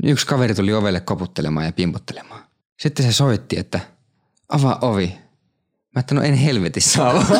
Niin 0.03 0.11
Yksi 0.13 0.27
kaveri 0.27 0.55
tuli 0.55 0.73
ovelle 0.73 0.99
koputtelemaan 0.99 1.65
ja 1.65 1.71
pimpottelemaan. 1.71 2.43
Sitten 2.79 3.05
se 3.05 3.11
soitti, 3.13 3.59
että 3.59 3.79
avaa 4.49 4.79
ovi. 4.81 5.13
Mä 5.95 5.99
että 5.99 6.15
no 6.15 6.21
en 6.21 6.33
helvetissä 6.33 7.09
avaa. 7.09 7.25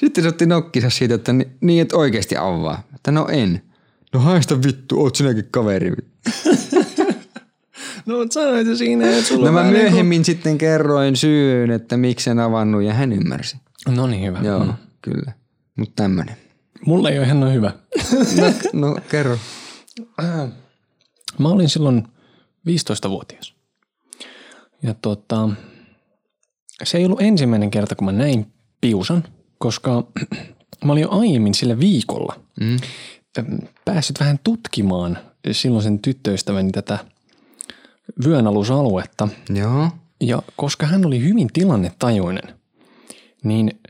Sitten 0.00 0.24
se 0.24 0.28
otti 0.28 0.46
nokkisa 0.46 0.90
siitä, 0.90 1.14
että 1.14 1.32
ni- 1.32 1.48
niin 1.60 1.82
et 1.82 1.92
oikeasti 1.92 2.36
avaa. 2.36 2.82
Että 2.94 3.10
no 3.12 3.28
en. 3.28 3.62
No 4.14 4.20
haista 4.20 4.62
vittu, 4.62 5.00
oot 5.02 5.16
sinäkin 5.16 5.48
kaveri. 5.50 5.92
No 8.06 8.18
mut 8.18 8.32
sanoit 8.32 8.66
jo 8.66 8.76
siinä, 8.76 9.10
että 9.10 9.28
sulla 9.28 9.46
No 9.46 9.52
mä 9.52 9.62
niinku- 9.62 9.78
myöhemmin 9.80 10.24
sitten 10.24 10.58
kerroin 10.58 11.16
syyn, 11.16 11.70
että 11.70 11.96
miksi 11.96 12.30
en 12.30 12.38
avannut 12.38 12.82
ja 12.82 12.94
hän 12.94 13.12
ymmärsi. 13.12 13.56
No 13.88 14.06
niin 14.06 14.26
hyvä. 14.26 14.38
Joo, 14.42 14.64
Mm. 14.64 14.72
kyllä. 15.02 15.32
Mutta 15.76 16.02
tämmönen. 16.02 16.36
Mulla 16.86 17.10
ei 17.10 17.18
ole 17.18 17.26
ihan 17.26 17.40
noin 17.40 17.54
hyvä. 17.54 17.72
No, 18.72 18.88
no 18.88 18.96
kerro. 19.10 19.38
Mä 21.38 21.48
olin 21.48 21.68
silloin 21.68 22.08
15-vuotias. 22.68 23.54
Ja 24.82 24.94
tota, 24.94 25.48
se 26.84 26.98
ei 26.98 27.04
ollut 27.04 27.20
ensimmäinen 27.22 27.70
kerta, 27.70 27.94
kun 27.94 28.04
mä 28.04 28.12
näin 28.12 28.52
piusan, 28.80 29.24
koska 29.58 30.04
mä 30.84 30.92
olin 30.92 31.02
jo 31.02 31.10
aiemmin 31.10 31.54
sillä 31.54 31.78
viikolla 31.78 32.40
Mm. 32.60 32.76
päässyt 33.84 34.20
vähän 34.20 34.38
tutkimaan 34.44 35.18
silloisen 35.52 35.98
tyttöystäväni 35.98 36.72
tätä 36.72 36.98
vyönalusaluetta. 38.24 39.28
Joo. 39.54 39.88
Ja 40.20 40.42
koska 40.56 40.86
hän 40.86 41.06
oli 41.06 41.20
hyvin 41.22 41.48
tilannetajuinen, 41.52 42.54
niin 43.44 43.80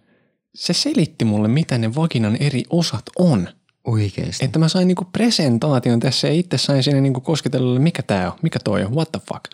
se 0.55 0.73
selitti 0.73 1.25
mulle, 1.25 1.49
mitä 1.49 1.79
ne 1.79 1.95
vaginan 1.95 2.37
eri 2.37 2.63
osat 2.71 3.03
on. 3.19 3.49
Oikeesti. 3.85 4.45
Että 4.45 4.59
mä 4.59 4.69
sain 4.69 4.89
niinku 4.89 5.05
presentaation 5.05 6.01
tässä 6.01 6.29
ja 6.29 6.35
itse 6.35 6.59
sain 6.59 6.83
sinne 6.83 7.01
niinku 7.01 7.21
kosketella, 7.21 7.81
mikä 7.81 8.03
tää 8.03 8.33
on, 8.33 8.39
mikä 8.43 8.59
toi 8.65 8.85
on, 8.85 8.95
what 8.95 9.13
the 9.13 9.21
fuck. 9.29 9.45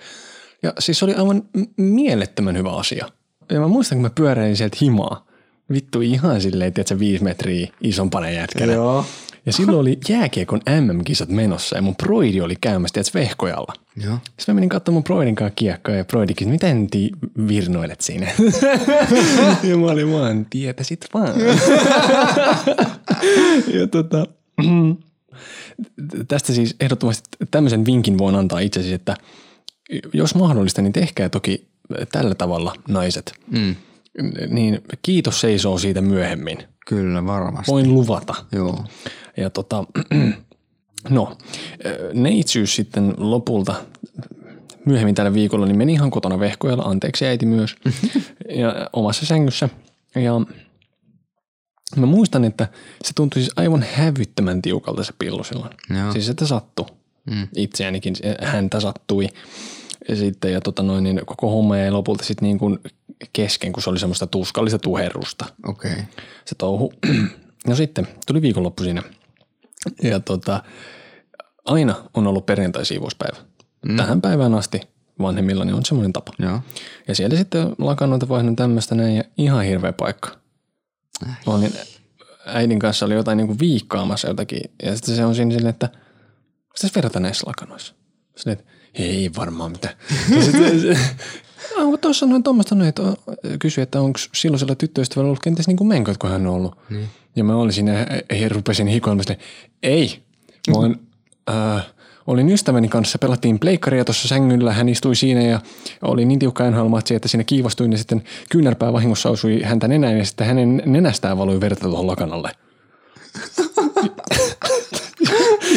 Ja 0.63 0.73
siis 0.79 0.99
se 0.99 1.05
oli 1.05 1.15
aivan 1.15 1.43
mielettömän 1.77 2.57
hyvä 2.57 2.73
asia. 2.73 3.09
Ja 3.51 3.61
mä 3.61 3.69
muistan, 3.69 3.99
kun 3.99 4.03
mä 4.03 4.11
pyöräilin 4.11 4.57
sieltä 4.57 4.77
himaa. 4.81 5.27
Vittu 5.73 6.01
ihan 6.01 6.41
silleen, 6.41 6.69
että 6.69 6.83
se 6.87 6.99
viisi 6.99 7.25
metriä 7.25 7.69
isompana 7.81 8.31
jätkänä. 8.31 8.73
Joo. 8.73 9.05
Ja 9.47 9.53
silloin 9.53 9.79
oli 9.79 9.99
jääkiekon 10.09 10.61
MM-kisat 10.81 11.29
menossa 11.29 11.77
ja 11.77 11.83
mun 11.83 11.97
proidi 11.97 12.41
oli 12.41 12.57
käymässä 12.61 12.93
tiedätkö, 12.93 13.19
vehkojalla. 13.19 13.73
Joo. 14.05 14.19
Sitten 14.25 14.45
mä 14.47 14.55
menin 14.55 14.69
katsomaan 14.69 14.95
mun 14.97 15.05
proidin 15.05 15.35
kanssa 15.35 15.55
kiekkoa 15.57 15.95
ja 15.95 16.05
proidi 16.05 16.35
kysyi, 16.35 16.53
miten 16.53 16.91
ti 16.91 17.11
virnoilet 17.49 18.01
siinä? 18.01 18.27
ja 19.71 19.77
mä 19.77 19.87
olin 19.87 20.13
vaan, 20.13 20.47
tietäisit 20.51 21.07
vaan. 21.15 21.35
ja 23.79 23.87
tota, 23.87 24.27
tästä 26.29 26.53
siis 26.53 26.75
ehdottomasti 26.81 27.29
tämmöisen 27.51 27.85
vinkin 27.85 28.19
voin 28.19 28.35
antaa 28.35 28.59
itse 28.61 28.81
asiassa, 28.81 28.95
että 28.95 29.17
jos 30.13 30.35
mahdollista, 30.35 30.83
niin 30.83 30.93
tehkää 30.93 31.29
toki 31.29 31.67
tällä 32.13 32.35
tavalla 32.35 32.75
naiset. 32.89 33.33
Mm. 33.51 33.77
niin 34.49 34.83
kiitos 35.03 35.41
seisoo 35.41 35.79
siitä 35.79 36.01
myöhemmin. 36.01 36.59
Kyllä, 36.87 37.27
varmasti. 37.27 37.73
Voin 37.73 37.95
luvata. 37.95 38.35
Joo. 38.53 38.85
Ja 39.37 39.51
tota, 39.51 39.85
no, 41.09 41.37
neitsyys 42.15 42.77
sitten 42.77 43.15
lopulta 43.17 43.75
myöhemmin 44.87 45.15
tällä 45.15 45.35
viikolla 45.35 45.67
niin 45.67 45.79
meni 45.79 45.93
ihan 45.93 46.11
kotona 46.11 46.41
vehkojalla, 46.41 46.83
anteeksi 46.83 47.27
äiti 47.27 47.47
myös, 47.47 47.77
ja 48.61 48.89
omassa 48.93 49.27
sängyssä. 49.27 49.69
Ja 50.15 50.33
mä 51.97 52.07
muistan, 52.07 52.45
että 52.45 52.69
se 53.05 53.13
tuntui 53.15 53.43
siis 53.43 53.53
aivan 53.57 53.85
hävyttömän 53.95 54.63
tiukalta 54.63 55.05
se 55.05 55.13
pillu 55.19 55.45
silloin. 55.45 55.71
Joo. 56.01 56.13
Siis 56.13 56.29
että 56.29 56.47
sattui. 56.47 56.87
Mm. 57.31 57.49
Itseänikin 57.57 58.15
häntä 58.43 58.81
sattui. 58.81 59.29
Ja 60.09 60.17
sitten 60.17 60.53
ja 60.53 60.61
tota 60.61 60.83
noin, 60.83 61.05
niin 61.05 61.21
koko 61.27 61.51
homma 61.51 61.77
jäi 61.77 61.91
lopulta 61.91 62.25
sitten 62.25 62.47
niin 62.47 62.59
kuin 62.59 62.79
kesken, 63.33 63.73
kun 63.73 63.83
se 63.83 63.91
oli 63.91 63.99
semmoista 63.99 64.27
tuskallista 64.27 64.79
tuherrusta 64.79 65.45
Okei. 65.67 65.93
Okay. 65.93 66.05
se 66.45 66.55
touhu. 66.55 66.93
No 67.67 67.75
sitten 67.75 68.09
tuli 68.27 68.43
viikonloppu 68.43 68.83
siinä. 68.83 69.03
Ja 70.03 70.21
tota, 70.21 70.63
aina 71.65 71.95
on 72.15 72.27
ollut 72.27 72.47
perjantai-siivouspäivä. 72.47 73.37
Mm. 73.89 73.97
Tähän 73.97 74.21
päivään 74.21 74.55
asti 74.55 74.81
vanhemmillani 75.23 75.73
on 75.73 75.85
semmoinen 75.85 76.13
tapa. 76.13 76.33
Joo. 76.39 76.61
Ja 77.09 77.15
siellä 77.15 77.37
sitten 77.37 77.73
lakannoita 77.79 78.29
vaihdon 78.29 78.57
tämmöistä 78.57 78.95
näin 78.95 79.17
ja 79.17 79.25
ihan 79.39 79.65
hirveä 79.65 79.93
paikka. 79.93 80.40
Mä 81.27 81.55
olin, 81.55 81.73
äidin 82.47 82.79
kanssa 82.79 83.07
oli 83.07 83.15
jotain 83.15 83.37
niinku 83.37 83.59
viikkaamassa 83.61 84.29
jotakin 84.29 84.61
ja 84.83 84.97
sitten 84.97 85.17
se 85.17 85.25
on 85.25 85.35
siinä 85.35 85.51
silleen, 85.51 85.71
että 85.71 85.89
mitäs 86.69 86.95
verrata 86.95 87.21
näissä 87.21 87.47
lakanoissa? 87.47 87.95
Silleen, 88.37 88.59
että 88.59 88.73
ei 88.95 89.31
varmaan 89.37 89.73
mitään. 89.73 89.95
Sitten 90.45 90.81
se, 90.81 90.99
onko 91.77 91.97
tuossa 91.97 92.27
noin 92.27 92.43
tuommoista 92.43 92.75
noin, 92.75 92.89
että 92.89 93.03
kysyi, 93.59 93.83
että 93.83 94.01
onko 94.01 94.19
silloisella 94.35 94.75
tyttöystävällä 94.75 95.27
ollut 95.27 95.43
kenties 95.43 95.67
niin 95.67 95.77
kuin 95.77 95.89
menköt, 95.89 96.19
kun 96.19 96.31
hän 96.31 96.47
on 96.47 96.55
ollut. 96.55 96.79
Niin. 96.91 97.09
Ja 97.37 97.45
mä 97.45 97.57
olin 97.57 97.73
siinä 97.73 98.07
ja 98.41 98.49
rupesin 98.49 98.87
hikoilemaan 98.87 99.37
ei, 99.83 100.23
mä 100.69 100.79
olen, 100.79 101.01
äh, 101.51 101.87
olin 102.31 102.51
ystäväni 102.51 102.89
kanssa, 102.89 103.19
pelattiin 103.19 103.59
pleikkaria 103.59 104.05
tuossa 104.05 104.29
sängyllä, 104.29 104.73
hän 104.73 104.89
istui 104.89 105.17
siinä 105.17 105.43
ja 105.43 105.61
oli 106.03 106.25
niin 106.25 106.39
tiukka 106.39 106.71
nhl 106.71 106.97
että 107.15 107.29
siinä 107.29 107.45
kiivastuin 107.45 107.93
ja 107.93 107.99
sitten 107.99 108.23
kyynärpää 108.51 108.93
vahingossa 108.93 109.31
osui 109.31 109.63
häntä 109.63 109.89
nenään 109.89 110.19
ja 110.19 110.25
sitten 110.25 110.47
hänen 110.47 110.83
nenästään 110.87 111.39
valui 111.39 111.61
verta 111.61 111.89
tuohon 111.89 112.07
lakanalle. 112.07 112.51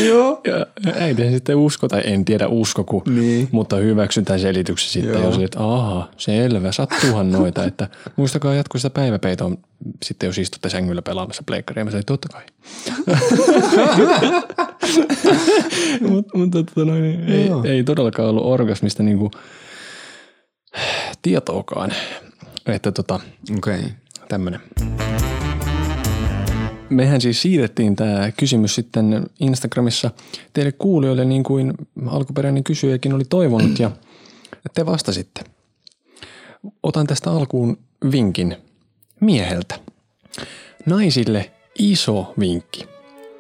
Joo. 0.08 0.42
Ja 0.48 0.66
äiti 0.96 1.32
sitten 1.32 1.56
usko, 1.56 1.88
tai 1.88 2.02
en 2.06 2.26
tiedä 2.26 2.48
uskoku, 2.48 3.04
Niin. 3.08 3.48
mutta 3.52 3.76
hyväksyn 3.76 4.26
tämän 4.26 4.40
selityksen 4.40 4.90
sitten. 4.90 5.14
Joo. 5.14 5.24
Jos 5.24 5.38
että 5.44 5.60
aha, 5.60 6.10
selvä, 6.18 6.72
sattuuhan 6.72 7.32
noita. 7.32 7.64
Että 7.64 7.88
muistakaa 8.16 8.54
jatkoa 8.54 8.80
sitä 8.80 8.90
päiväpeitoa 8.90 9.52
sitten, 10.04 10.28
jos 10.28 10.38
istutte 10.38 10.70
sängyllä 10.70 11.02
pelaamassa 11.02 11.44
pleikkaria. 11.46 11.86
Mä 11.86 11.92
sanoin, 11.92 12.06
totta 12.06 12.28
kai. 12.30 12.44
mutta 16.10 16.38
mut, 16.38 16.52
tota, 16.52 16.86
noin, 16.86 17.30
ei, 17.30 17.48
Joo. 17.48 17.64
ei, 17.64 17.84
todellakaan 17.84 18.30
ollut 18.30 18.46
orgasmista 18.46 19.04
niinku 19.04 19.32
tietoakaan. 21.22 21.94
Että 22.68 22.92
tota, 22.92 23.20
Okei. 23.58 23.80
Okay. 23.80 23.90
tämmönen. 24.30 24.60
Mehän 26.90 27.22
siis 27.22 27.42
siirrettiin 27.42 27.96
tämä 27.96 28.32
kysymys 28.38 28.76
sitten 28.76 29.26
Instagramissa 29.40 30.12
teille 30.54 30.72
kuulijoille 30.72 31.26
niin 31.26 31.44
kuin 31.44 31.74
alkuperäinen 32.08 32.64
kysyjäkin 32.64 33.14
oli 33.14 33.24
toivonut 33.26 33.80
ja 33.80 33.92
te 34.74 34.86
vastasitte. 34.86 35.42
Otan 36.84 37.08
tästä 37.08 37.32
alkuun 37.32 37.78
vinkin 38.12 38.58
mieheltä. 39.20 39.80
Naisille 40.86 41.52
iso 41.80 42.34
vinkki. 42.40 42.86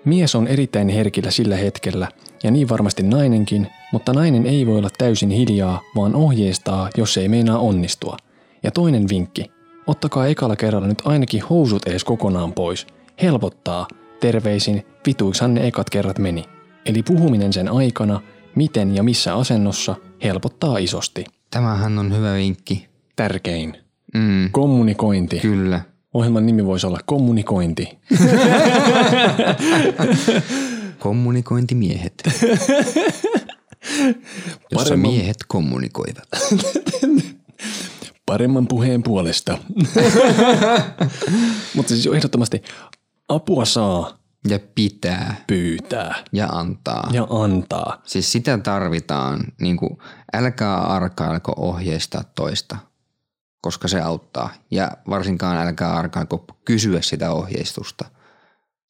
Mies 0.05 0.35
on 0.35 0.47
erittäin 0.47 0.89
herkillä 0.89 1.31
sillä 1.31 1.55
hetkellä 1.55 2.07
ja 2.43 2.51
niin 2.51 2.69
varmasti 2.69 3.03
nainenkin, 3.03 3.67
mutta 3.91 4.13
nainen 4.13 4.45
ei 4.45 4.65
voi 4.65 4.77
olla 4.77 4.89
täysin 4.97 5.29
hiljaa, 5.29 5.81
vaan 5.95 6.15
ohjeistaa, 6.15 6.89
jos 6.97 7.17
ei 7.17 7.27
meinaa 7.27 7.57
onnistua. 7.57 8.17
Ja 8.63 8.71
toinen 8.71 9.09
vinkki. 9.09 9.51
Ottakaa 9.87 10.27
ekalla 10.27 10.55
kerralla 10.55 10.87
nyt 10.87 11.01
ainakin 11.05 11.43
housut 11.43 11.87
edes 11.87 12.03
kokonaan 12.03 12.53
pois. 12.53 12.87
Helpottaa. 13.21 13.87
Terveisin, 14.19 14.85
vituiksan 15.07 15.53
ne 15.53 15.67
ekat 15.67 15.89
kerrat 15.89 16.19
meni. 16.19 16.45
Eli 16.85 17.03
puhuminen 17.03 17.53
sen 17.53 17.69
aikana, 17.69 18.21
miten 18.55 18.95
ja 18.95 19.03
missä 19.03 19.35
asennossa, 19.35 19.95
helpottaa 20.23 20.77
isosti. 20.77 21.25
Tämähän 21.51 21.99
on 21.99 22.15
hyvä 22.17 22.33
vinkki. 22.33 22.87
Tärkein. 23.15 23.77
Mm. 24.13 24.49
Kommunikointi. 24.51 25.39
Kyllä. 25.39 25.81
Ohjelman 26.13 26.45
nimi 26.45 26.65
voisi 26.65 26.87
olla 26.87 26.99
kommunikointi. 27.05 27.89
Kommunikointimiehet. 30.99 32.13
Jossa 34.71 34.95
Paremman- 34.95 34.97
miehet 34.97 35.37
kommunikoivat. 35.47 36.27
Paremman 38.25 38.67
puheen 38.67 39.03
puolesta. 39.03 39.57
Mutta 41.75 41.89
siis 41.93 42.07
ehdottomasti 42.07 42.61
apua 43.35 43.65
saa 43.65 44.17
Ja 44.47 44.59
pitää. 44.75 45.35
pyytää 45.47 46.15
Ja 46.31 46.47
antaa. 46.47 47.09
ja 47.13 47.27
antaa. 47.29 48.01
Siis 48.03 48.31
sitä 48.31 48.57
tarvitaan. 48.57 49.43
Niin 49.61 49.77
kuin, 49.77 49.97
älkää 50.33 50.77
arkailko 50.77 51.53
ohjeistaa 51.57 52.23
toista, 52.23 52.77
koska 53.61 53.87
se 53.87 54.01
auttaa. 54.01 54.49
Ja 54.71 54.91
varsinkaan 55.09 55.67
älkää 55.67 55.93
arkailko 55.93 56.45
kysyä 56.65 57.01
sitä 57.01 57.31
ohjeistusta. 57.31 58.05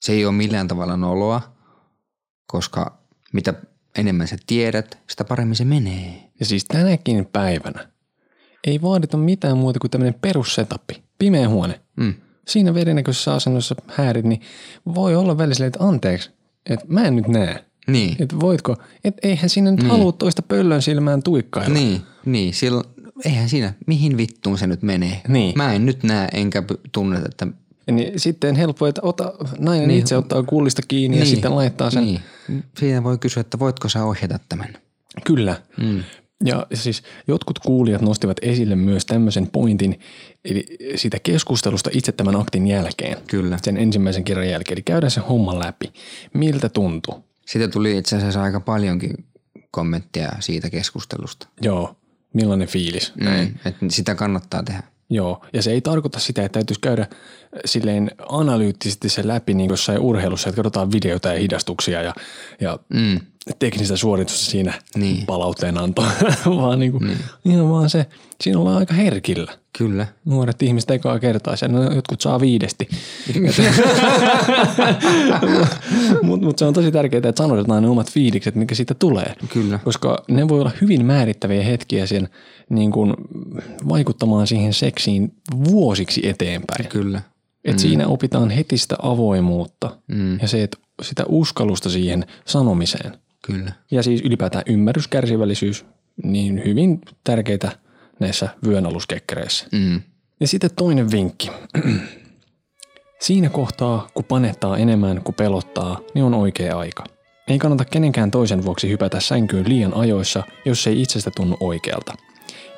Se 0.02 0.12
ei 0.12 0.26
ole 0.26 0.34
millään 0.36 0.68
tavalla 0.68 0.98
noloa, 0.98 1.42
koska 2.48 2.98
mitä 3.34 3.54
enemmän 3.98 4.28
sä 4.28 4.38
tiedät, 4.48 4.98
sitä 5.10 5.24
paremmin 5.24 5.56
se 5.56 5.66
menee. 5.66 6.32
Ja 6.40 6.46
siis 6.46 6.66
tänäkin 6.66 7.26
päivänä 7.26 7.94
ei 8.68 8.82
vaadita 8.82 9.18
mitään 9.18 9.58
muuta 9.58 9.80
kuin 9.80 9.92
tämmöinen 9.92 10.20
perussetappi. 10.22 11.04
Pimeä 11.20 11.50
huone. 11.50 11.82
Mm. 11.98 12.14
Siinä 12.48 12.74
vedennäköisessä 12.74 13.34
asennossa 13.34 13.76
häärit, 13.88 14.26
niin 14.26 14.42
voi 14.96 15.16
olla 15.16 15.38
välillä 15.38 15.54
silleen, 15.54 15.68
että 15.68 15.84
anteeksi, 15.88 16.32
että 16.70 16.86
mä 16.90 17.04
en 17.04 17.16
nyt 17.16 17.28
näe. 17.28 17.66
Niin. 17.88 18.16
Että 18.20 18.40
voitko, 18.40 18.76
että 19.04 19.28
eihän 19.28 19.50
siinä 19.50 19.72
nyt 19.72 19.80
Niin. 19.80 19.90
halua 19.92 20.12
toista 20.12 20.42
pöllön 20.42 20.82
silmään 20.82 21.24
tuikkailla. 21.24 21.74
Niin, 21.74 22.02
niin 22.26 22.54
silloin, 22.54 22.86
eihän 23.26 23.50
siinä, 23.50 23.74
mihin 23.88 24.18
vittuun 24.18 24.58
se 24.58 24.68
nyt 24.68 24.82
menee. 24.82 25.22
Niin. 25.28 25.54
Mä 25.58 25.74
en 25.74 25.86
nyt 25.86 26.04
näe 26.04 26.28
enkä 26.34 26.64
tunne, 26.92 27.18
että 27.18 27.48
Niin 27.92 28.20
sitten 28.20 28.56
helppo, 28.56 28.88
että 28.88 29.02
ota, 29.04 29.34
nainen 29.60 29.88
niin. 29.88 30.00
itse 30.00 30.18
ottaa 30.18 30.44
kullista 30.44 30.82
kiinni 30.88 31.20
ja 31.20 31.26
sitten 31.26 31.56
laittaa 31.56 31.90
sen. 31.92 32.04
Niin. 32.06 32.22
Siinä 32.80 33.04
voi 33.04 33.18
kysyä, 33.18 33.42
että 33.42 33.60
voitko 33.60 33.90
sä 33.90 34.04
ohjata 34.06 34.40
tämän. 34.50 34.78
Kyllä. 35.24 35.56
Mm. 35.82 36.04
Ja 36.46 36.68
siis 36.74 37.04
jotkut 37.28 37.60
kuulijat 37.60 38.02
nostivat 38.02 38.38
esille 38.42 38.76
myös 38.76 39.06
tämmöisen 39.06 39.48
pointin, 39.48 40.00
eli 40.46 40.66
siitä 40.96 41.20
keskustelusta 41.20 41.90
itse 41.94 42.12
tämän 42.12 42.36
aktin 42.36 42.68
jälkeen. 42.68 43.18
Kyllä. 43.28 43.60
Sen 43.62 43.78
ensimmäisen 43.78 44.24
kerran 44.24 44.50
jälkeen. 44.50 44.76
Eli 44.76 44.82
käydään 44.82 45.12
se 45.12 45.22
homma 45.22 45.60
läpi. 45.60 45.94
Miltä 46.34 46.70
tuntuu? 46.70 47.24
Siitä 47.46 47.68
tuli 47.68 47.98
itse 47.98 48.16
asiassa 48.16 48.44
aika 48.44 48.60
paljonkin 48.60 49.26
kommentteja 49.72 50.32
siitä 50.40 50.70
keskustelusta. 50.70 51.48
Joo. 51.62 51.96
Millainen 52.34 52.68
fiilis? 52.68 53.14
Näin. 53.16 53.48
Mm. 53.48 53.56
Että 53.66 53.86
sitä 53.90 54.16
kannattaa 54.16 54.64
tehdä. 54.64 54.84
Joo, 55.10 55.46
ja 55.54 55.62
se 55.62 55.72
ei 55.72 55.82
tarkoita 55.82 56.20
sitä, 56.20 56.46
että 56.46 56.54
täytyisi 56.54 56.82
käydä 56.82 57.08
silleen 57.66 58.12
analyyttisesti 58.30 59.10
se 59.10 59.28
läpi 59.28 59.54
niin 59.54 59.68
kuin 59.68 59.74
jossain 59.74 60.00
urheilussa, 60.00 60.50
että 60.50 60.56
katsotaan 60.56 60.92
videoita 60.92 61.34
ja 61.34 61.40
hidastuksia 61.40 62.02
ja, 62.02 62.14
ja 62.62 62.80
Mm. 62.94 63.20
Teknistä 63.60 63.98
suoritusta 63.98 64.46
siinä 64.52 64.74
Niin. 64.96 65.26
palautteen 65.26 65.78
antoa, 65.78 66.12
vaan 66.62 66.80
niin 66.80 66.92
kuin, 66.92 67.18
ihan 67.46 67.70
vaan 67.70 67.90
se, 67.90 68.06
siinä 68.42 68.60
ollaan 68.60 68.78
aika 68.78 68.94
herkillä. 68.94 69.52
Kyllä. 69.78 70.08
Nuoret 70.26 70.62
ihmiset 70.62 70.92
ekaa 70.92 71.20
kertaa 71.20 71.56
sen, 71.56 71.72
no, 71.72 71.84
jotkut 71.92 72.22
saa 72.22 72.40
viidesti. 72.40 72.88
Mutta 76.24 76.46
mut 76.46 76.58
se 76.60 76.66
on 76.66 76.74
tosi 76.74 76.92
tärkeää, 76.92 77.18
että 77.30 77.44
sanotetaan 77.44 77.84
ne 77.84 77.90
omat 77.90 78.12
fiilikset, 78.12 78.56
mikä 78.56 78.76
siitä 78.76 78.94
tulee. 78.94 79.36
Kyllä. 79.54 79.80
Koska 79.84 80.24
ne 80.28 80.48
voi 80.48 80.60
olla 80.60 80.72
hyvin 80.82 81.06
määrittäviä 81.06 81.64
hetkiä 81.64 82.06
sen 82.08 82.30
niin 82.70 82.92
kuin, 82.92 83.14
vaikuttamaan 83.90 84.48
siihen 84.48 84.74
seksiin 84.74 85.32
vuosiksi 85.66 86.28
eteenpäin. 86.28 86.88
Kyllä. 86.90 87.22
Et 87.66 87.80
siinä 87.80 88.08
opitaan 88.08 88.50
heti 88.50 88.78
sitä 88.78 88.96
avoimuutta 89.02 89.98
Mm. 90.08 90.40
ja 90.42 90.48
se, 90.48 90.64
että 90.64 90.78
sitä 91.02 91.24
uskallusta 91.28 91.90
siihen 91.90 92.26
sanomiseen. 92.46 93.12
Kyllä. 93.48 93.72
Ja 93.92 94.04
siis 94.04 94.22
ylipäätään 94.22 94.64
ymmärrys, 94.68 95.08
kärsivällisyys, 95.08 95.86
niin 96.24 96.62
hyvin 96.66 97.02
tärkeitä 97.24 97.72
näissä 98.20 98.50
vyönaluskekkereissä. 98.68 99.68
Mm. 99.72 100.02
Ja 100.40 100.48
sitten 100.48 100.70
toinen 100.76 101.12
vinkki. 101.12 101.52
Siinä 103.20 103.50
kohtaa, 103.50 104.08
kun 104.14 104.26
panettaa 104.26 104.78
enemmän 104.78 105.22
kuin 105.24 105.36
pelottaa, 105.36 106.00
niin 106.14 106.26
on 106.26 106.34
oikea 106.34 106.78
aika. 106.78 107.04
Ei 107.48 107.60
kannata 107.60 107.86
kenenkään 107.86 108.32
toisen 108.32 108.66
vuoksi 108.66 108.90
hypätä 108.90 109.20
sänkyyn 109.20 109.70
liian 109.70 109.94
ajoissa, 109.94 110.44
jos 110.66 110.84
se 110.84 110.90
ei 110.90 111.02
itsestä 111.02 111.32
tunnu 111.36 111.58
oikealta. 111.60 112.14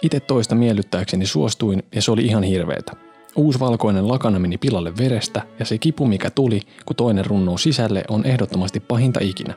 Itse 0.02 0.20
toista 0.20 0.56
miellyttääkseni 0.56 1.26
suostuin 1.26 1.84
ja 1.96 2.02
se 2.02 2.12
oli 2.12 2.26
ihan 2.26 2.44
hirveetä. 2.44 3.05
Uusvalkoinen 3.36 4.08
lakana 4.08 4.40
meni 4.40 4.58
pilalle 4.58 4.98
verestä 4.98 5.42
ja 5.60 5.66
se 5.66 5.78
kipu 5.78 6.06
mikä 6.06 6.30
tuli, 6.30 6.62
kun 6.86 6.96
toinen 6.96 7.26
runnoo 7.26 7.58
sisälle, 7.58 8.04
on 8.10 8.26
ehdottomasti 8.26 8.80
pahinta 8.80 9.20
ikinä. 9.24 9.54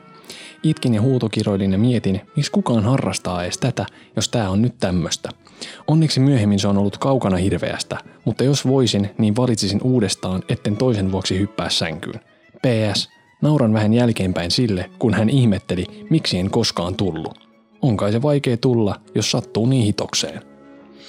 Itkin 0.63 0.93
ja 0.93 1.01
huutokiroilin 1.01 1.71
ja 1.71 1.77
mietin, 1.77 2.21
miksi 2.35 2.51
kukaan 2.51 2.83
harrastaa 2.83 3.43
edes 3.43 3.57
tätä, 3.57 3.85
jos 4.15 4.29
tää 4.29 4.49
on 4.49 4.61
nyt 4.61 4.75
tämmöstä. 4.79 5.29
Onneksi 5.87 6.19
myöhemmin 6.19 6.59
se 6.59 6.67
on 6.67 6.77
ollut 6.77 6.97
kaukana 6.97 7.37
hirveästä, 7.37 7.97
mutta 8.25 8.43
jos 8.43 8.67
voisin, 8.67 9.09
niin 9.17 9.35
valitsisin 9.35 9.79
uudestaan, 9.83 10.43
etten 10.49 10.77
toisen 10.77 11.11
vuoksi 11.11 11.39
hyppää 11.39 11.69
sänkyyn. 11.69 12.19
PS. 12.61 13.09
Nauran 13.41 13.73
vähän 13.73 13.93
jälkeenpäin 13.93 14.51
sille, 14.51 14.89
kun 14.99 15.13
hän 15.13 15.29
ihmetteli, 15.29 15.85
miksi 16.09 16.37
en 16.37 16.49
koskaan 16.49 16.95
tullut. 16.95 17.49
On 17.81 17.97
kai 17.97 18.11
se 18.11 18.21
vaikea 18.21 18.57
tulla, 18.57 18.95
jos 19.15 19.31
sattuu 19.31 19.65
niin 19.65 19.85
hitokseen. 19.85 20.41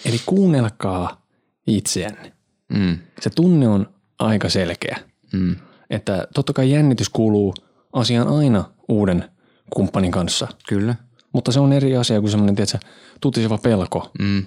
Eli 0.04 0.20
kuunnelkaa 0.26 1.22
itseänne. 1.66 2.39
Mm. 2.70 2.98
Se 3.20 3.30
tunne 3.30 3.68
on 3.68 3.94
aika 4.18 4.48
selkeä. 4.48 4.98
Mm. 5.32 5.56
Että 5.90 6.26
totta 6.34 6.52
kai 6.52 6.70
jännitys 6.70 7.08
kuuluu 7.08 7.54
asiaan 7.92 8.28
aina 8.28 8.64
uuden 8.88 9.24
kumppanin 9.70 10.10
kanssa. 10.10 10.48
Kyllä. 10.68 10.94
Mutta 11.32 11.52
se 11.52 11.60
on 11.60 11.72
eri 11.72 11.96
asia 11.96 12.20
kuin 12.20 12.30
semmoinen, 12.30 12.54
tiedätkö, 12.56 12.78
tutiseva 13.20 13.58
pelko 13.58 14.10
Mm. 14.18 14.46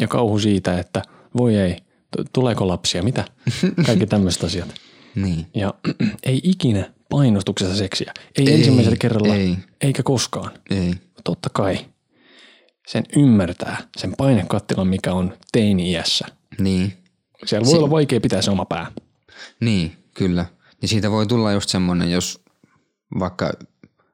ja 0.00 0.08
kauhu 0.08 0.38
siitä, 0.38 0.78
että 0.78 1.02
voi 1.38 1.56
ei, 1.56 1.76
tuleeko 2.32 2.68
lapsia, 2.68 3.02
mitä? 3.02 3.24
Kaikki 3.86 4.06
tämmöiset 4.06 4.44
asiat. 4.44 4.74
Niin. 5.14 5.46
Ja 5.54 5.74
ei 6.22 6.40
ikinä 6.44 6.92
painostuksessa 7.08 7.76
seksiä. 7.76 8.12
Ei, 8.38 8.48
Ei, 8.48 8.54
ensimmäisellä 8.54 8.96
kerralla, 9.00 9.34
ei. 9.34 9.56
eikä 9.80 10.02
koskaan. 10.02 10.50
Ei. 10.70 10.94
Totta 11.24 11.50
kai 11.52 11.78
sen 12.88 13.04
ymmärtää, 13.16 13.76
sen 13.96 14.14
painekattilan, 14.18 14.86
mikä 14.86 15.12
on 15.12 15.32
teini-iässä. 15.52 16.26
Niin. 16.58 16.92
Siellä 17.44 17.66
voi 17.66 17.78
olla 17.78 17.90
vaikea 17.90 18.20
pitää 18.20 18.42
se 18.42 18.50
oma 18.50 18.64
pää. 18.64 18.92
Niin, 19.60 19.96
kyllä. 20.14 20.46
Ja 20.82 20.88
siitä 20.88 21.10
voi 21.10 21.26
tulla 21.26 21.52
just 21.52 21.68
semmoinen, 21.68 22.10
jos 22.10 22.44
vaikka 23.18 23.52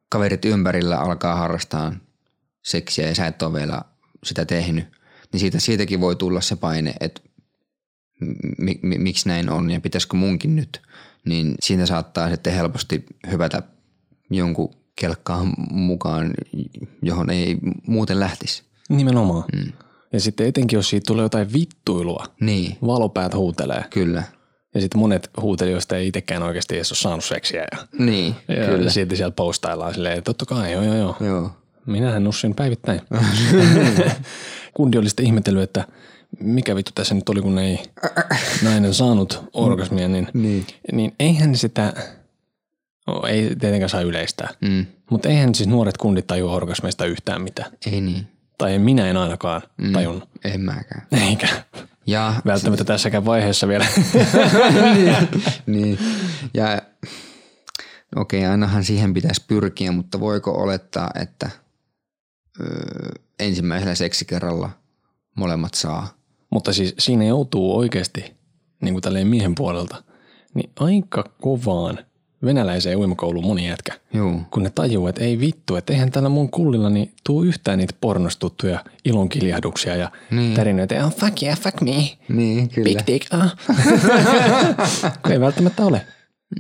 kaverit 0.09 0.45
ympärillä 0.45 0.99
alkaa 0.99 1.37
harrastaa 1.37 1.93
seksiä 2.65 3.09
ja 3.09 3.15
sä 3.15 3.27
et 3.27 3.43
ole 3.43 3.53
vielä 3.53 3.83
sitä 4.25 4.45
tehnyt, 4.45 4.85
niin 5.33 5.41
siitä, 5.41 5.61
siitäkin 5.61 6.01
voi 6.01 6.17
tulla 6.17 6.41
se 6.41 6.57
paine, 6.57 6.95
että 7.01 7.21
mi, 8.59 8.81
mi, 8.83 8.99
miksi 8.99 9.29
näin 9.29 9.51
on 9.51 9.71
ja 9.71 9.81
pitäisikö 9.81 10.17
munkin 10.17 10.57
nyt. 10.57 10.83
Niin 11.25 11.55
siinä 11.63 11.87
saattaa 11.87 12.31
sitten 12.31 12.53
helposti 12.53 13.07
hyvätä 13.31 13.63
jonkun 14.31 14.75
kelkkaan 14.97 15.53
mukaan, 15.71 16.35
johon 17.03 17.31
ei 17.31 17.57
muuten 17.87 18.21
lähtisi. 18.21 18.63
Nimenomaan. 18.89 19.45
Mm. 19.57 19.73
Ja 20.13 20.21
sitten 20.21 20.47
etenkin, 20.47 20.77
jos 20.77 20.89
siitä 20.91 21.05
tulee 21.07 21.23
jotain 21.23 21.53
vittuilua, 21.53 22.25
Niin, 22.41 22.77
valopäät 22.87 23.35
huutelee. 23.35 23.85
kyllä. 23.91 24.23
Ja 24.75 24.81
sitten 24.81 24.99
monet 25.01 25.31
huutelijoista 25.41 25.97
ei 25.97 26.09
itsekään 26.09 26.43
oikeasti 26.43 26.75
edes 26.77 26.93
ole 26.93 26.97
saanut 26.99 27.25
seksiä. 27.25 27.67
Ja, 27.73 27.79
Niin, 27.99 28.35
ja 28.49 28.67
kyllä. 28.67 28.91
silti 28.91 29.17
siellä 29.17 29.31
postaillaan 29.37 29.95
silleen, 29.95 30.19
että 30.19 30.25
totta 30.35 30.47
kai, 30.55 30.73
joo 30.73 30.83
joo 30.83 30.95
joo. 30.95 31.17
Joo. 31.21 31.51
Minähän 31.87 32.25
nussin 32.25 32.55
päivittäin. 32.55 33.01
Kundi 34.75 34.99
oli 34.99 35.09
sitten 35.09 35.27
ihmetellyt, 35.27 35.63
että 35.63 35.85
mikä 36.41 36.77
vittu 36.77 36.93
tässä 36.95 37.15
nyt 37.15 37.29
oli, 37.29 37.43
kun 37.43 37.59
ei 37.59 37.79
nainen 38.63 38.95
saanut 38.95 39.45
orgasmia, 39.53 40.09
niin, 40.09 40.29
Niin. 40.35 40.67
niin 40.93 41.15
eihän 41.21 41.57
sitä, 41.57 41.93
no, 43.07 43.23
ei 43.29 43.43
tietenkään 43.61 43.89
saa 43.89 44.01
yleistää, 44.01 44.49
Mm. 44.61 44.87
mutta 45.11 45.29
eihän 45.29 45.55
siis 45.55 45.69
nuoret 45.69 45.97
kundit 45.97 46.27
tajua 46.27 46.53
orgasmeista 46.55 47.05
yhtään 47.07 47.43
mitään. 47.43 47.71
Ei 47.93 48.01
niin. 48.01 48.27
Tai 48.59 48.79
minä 48.79 49.07
en 49.07 49.17
ainakaan 49.17 49.63
tajunnut. 49.93 50.29
En 50.45 50.61
mäkään. 50.61 51.07
Eikä 51.13 51.49
Ja, 52.07 52.35
välttämättä 52.47 52.85
tässäkään 52.85 53.25
vaiheessa 53.25 53.69
vielä. 53.69 53.87
niin. 55.67 55.99
Ja 56.55 56.83
okei, 58.17 58.41
okay, 58.41 58.51
ainahan 58.51 58.85
siihen 58.85 59.15
pitäisi 59.15 59.45
pyrkiä, 59.49 59.93
mutta 59.93 60.21
voiko 60.21 60.51
olettaa, 60.63 61.11
että 61.15 61.51
öö, 62.61 63.13
ensimmäisellä 63.39 63.95
seksikerralla 63.95 64.71
molemmat 65.37 65.75
saa? 65.75 66.09
Mutta 66.51 66.73
siis 66.73 66.95
siinä 66.99 67.25
joutuu 67.25 67.79
oikeasti, 67.79 68.37
niin 68.83 68.95
kuin 68.95 69.03
tälleen 69.03 69.27
miehen 69.27 69.55
puolelta, 69.55 70.03
niin 70.55 70.71
aika 70.81 71.25
kovaan 71.41 71.99
venäläiseen 72.45 72.99
uimakouluun 72.99 73.47
moni 73.47 73.69
jätkä. 73.69 73.93
Joo. 74.13 74.41
Kun 74.51 74.63
ne 74.63 74.71
tajuu, 74.71 75.07
että 75.07 75.25
ei 75.25 75.41
vittu, 75.41 75.77
että 75.77 75.93
eihän 75.93 76.11
tällä 76.13 76.29
mun 76.29 76.51
kullilla 76.51 76.91
niin 76.91 77.13
tuu 77.27 77.43
yhtään 77.43 77.79
niitä 77.79 77.95
pornostuttuja 78.01 78.85
ilonkiljahduksia 79.05 79.97
ja 79.97 80.11
Niin. 80.31 80.55
tärinöitä. 80.55 81.07
Oh, 81.07 81.17
fuck 81.17 81.43
yeah, 81.43 81.59
fuck 81.61 81.81
me. 81.81 81.91
Niin, 82.29 82.69
kyllä. 82.69 82.85
Big 82.85 83.07
dick, 83.07 83.35
ah. 83.35 83.57
Ei 85.31 85.41
välttämättä 85.41 85.85
ole. 85.87 86.07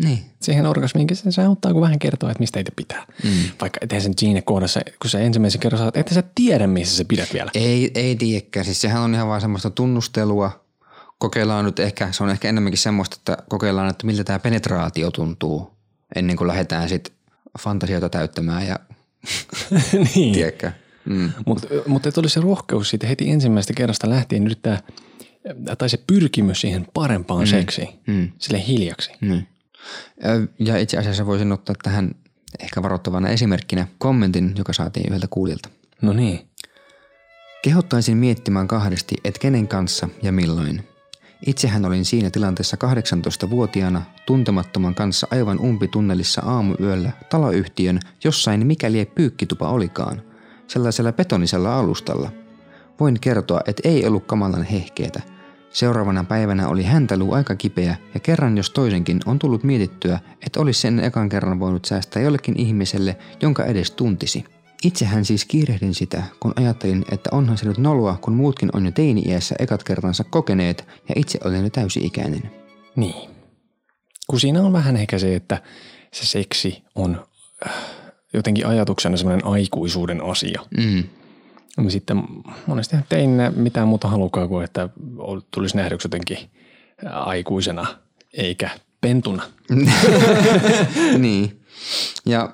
Niin. 0.02 0.18
Siihen 0.42 0.66
orgasmiinkin 0.66 1.16
se, 1.16 1.30
se 1.30 1.42
auttaa, 1.42 1.72
kun 1.72 1.82
vähän 1.82 1.98
kertoo, 1.98 2.30
että 2.30 2.40
mistä 2.40 2.60
itse 2.60 2.72
pitää. 2.76 3.06
Mm. 3.24 3.30
Vaikka 3.60 3.78
ethän 3.82 4.00
sen 4.02 4.12
siinä 4.18 4.42
kohdassa, 4.42 4.80
kun 5.02 5.10
sä 5.10 5.18
ensimmäisen 5.18 5.60
kerran 5.60 5.78
saat, 5.78 5.96
että 5.96 6.14
sä 6.14 6.22
tiedä, 6.34 6.66
missä 6.66 6.96
sä 6.96 7.04
pidät 7.08 7.32
vielä. 7.34 7.50
Ei, 7.54 7.90
ei 7.94 8.16
tiedäkään. 8.16 8.64
Siis 8.64 8.80
sehän 8.80 9.02
on 9.02 9.14
ihan 9.14 9.28
vaan 9.28 9.40
semmoista 9.40 9.70
tunnustelua. 9.70 10.64
Kokeillaan 11.18 11.64
nyt 11.64 11.78
ehkä, 11.78 12.12
se 12.12 12.22
on 12.24 12.31
ehkä 12.31 12.48
enemmänkin 12.48 12.78
semmoista, 12.78 13.16
että 13.18 13.42
kokeillaan, 13.48 13.90
että 13.90 14.07
miltä 14.07 14.24
tämä 14.24 14.38
penetraatio 14.38 15.11
tuntuu 15.11 15.72
ennen 16.14 16.37
kuin 16.37 16.48
lähdetään 16.48 16.88
sitten 16.88 17.14
fantasioita 17.61 18.09
täyttämään 18.09 18.66
ja 18.66 18.78
niin. 20.14 20.35
tiedäkään. 20.35 20.74
Mm. 21.04 21.33
Mutta 21.46 21.66
mut 21.87 22.07
et 22.07 22.18
oli 22.18 22.28
se 22.28 22.40
rohkeus 22.40 22.90
siitä 22.90 23.07
heti 23.07 23.31
ensimmäisestä 23.31 23.72
kerrasta 23.74 24.11
lähtien 24.11 24.46
yrittää, 24.46 24.83
tai 25.78 25.88
se 25.88 25.98
pyrkimys 26.07 26.61
siihen 26.61 26.87
parempaan 26.94 27.40
mm. 27.44 27.46
seksiin, 27.46 27.88
Mm. 28.07 28.33
sille 28.38 28.66
hiljaksi. 28.66 29.11
Ö, 30.24 30.46
Ja 30.59 30.76
itse 30.78 30.98
asiassa 30.98 31.26
voisin 31.26 31.52
ottaa 31.52 31.74
tähän 31.83 32.11
ehkä 32.61 32.83
varoittavana 32.83 33.28
esimerkkinä 33.28 33.87
kommentin, 33.98 34.54
joka 34.59 34.72
saatiin 34.72 35.07
yhdeltä 35.09 35.26
kuulijalta. 35.31 35.68
No 36.02 36.12
niin. 36.12 36.48
Kehottaisin 37.62 38.16
miettimään 38.16 38.68
kahdesti, 38.68 39.14
et 39.24 39.38
kenen 39.38 39.68
kanssa 39.68 40.09
ja 40.22 40.33
milloin. 40.33 40.88
Itsehän 41.46 41.85
olin 41.85 42.05
siinä 42.05 42.31
tilanteessa 42.31 42.77
18-vuotiaana 42.85 44.03
tuntemattoman 44.27 44.94
kanssa 44.94 45.27
aivan 45.31 45.61
umpitunnelissa 45.61 46.42
aamuyöllä 46.44 47.12
taloyhtiön 47.31 48.01
jossain 48.24 48.66
mikäli 48.66 49.07
pyykkitupa 49.14 49.68
olikaan, 49.68 50.22
sellaisella 50.66 51.12
betonisella 51.12 51.79
alustalla. 51.79 52.31
Voin 53.01 53.20
kertoa, 53.20 53.61
että 53.66 53.88
ei 53.88 54.07
ollut 54.07 54.27
kamalan 54.27 54.62
hehkeetä. 54.62 55.22
Seuraavana 55.70 56.24
päivänä 56.24 56.68
oli 56.68 56.83
häntäluu 56.83 57.33
aika 57.33 57.57
kipeä 57.57 57.96
ja 58.14 58.20
kerran 58.20 58.57
jos 58.57 58.70
toisenkin 58.70 59.20
on 59.27 59.38
tullut 59.38 59.64
mietittyä, 59.64 60.18
että 60.46 60.61
olisi 60.61 60.81
sen 60.81 61.01
ekan 61.01 61.29
kerran 61.29 61.61
voinut 61.61 61.85
säästää 61.85 62.22
jollekin 62.22 62.61
ihmiselle, 62.61 63.16
jonka 63.42 63.64
edes 63.64 63.90
tuntisi. 63.90 64.44
Itsehän 64.84 65.24
siis 65.24 65.44
kiirehdin 65.44 65.94
sitä, 65.94 66.22
kun 66.40 66.52
ajattelin, 66.56 67.04
että 67.12 67.30
onhan 67.32 67.58
se 67.58 67.68
nyt 67.68 67.78
noloa, 67.78 68.18
kun 68.20 68.34
muutkin 68.34 68.70
on 68.72 68.86
jo 68.86 68.92
teini-iässä 68.92 69.54
ekat 69.58 69.84
kertansa 69.84 70.24
kokeneet 70.24 70.88
ja 71.08 71.14
itse 71.16 71.38
olen 71.44 71.64
jo 71.64 71.70
täysi-ikäinen. 71.70 72.50
Niin. 72.96 73.30
Kun 74.26 74.40
siinä 74.40 74.62
on 74.62 74.72
vähän 74.72 74.96
ehkä 74.96 75.18
se, 75.18 75.34
että 75.34 75.62
se 76.12 76.26
seksi 76.26 76.82
on 76.94 77.26
äh, 77.66 77.72
jotenkin 78.32 78.66
ajatuksena 78.66 79.16
semmoinen 79.16 79.46
aikuisuuden 79.46 80.24
asia. 80.24 80.62
Mm. 80.76 81.04
Niin 81.76 81.90
Sitten 81.90 82.22
monesti 82.66 82.96
tein 83.08 83.30
mitään 83.56 83.88
muuta 83.88 84.08
halukaa 84.08 84.48
kuin, 84.48 84.64
että 84.64 84.88
tulisi 85.50 85.76
nähdyksi 85.76 86.06
jotenkin 86.06 86.38
aikuisena 87.10 87.86
eikä 88.32 88.70
pentuna. 89.00 89.42
niin. 91.18 91.60
Ja 92.26 92.52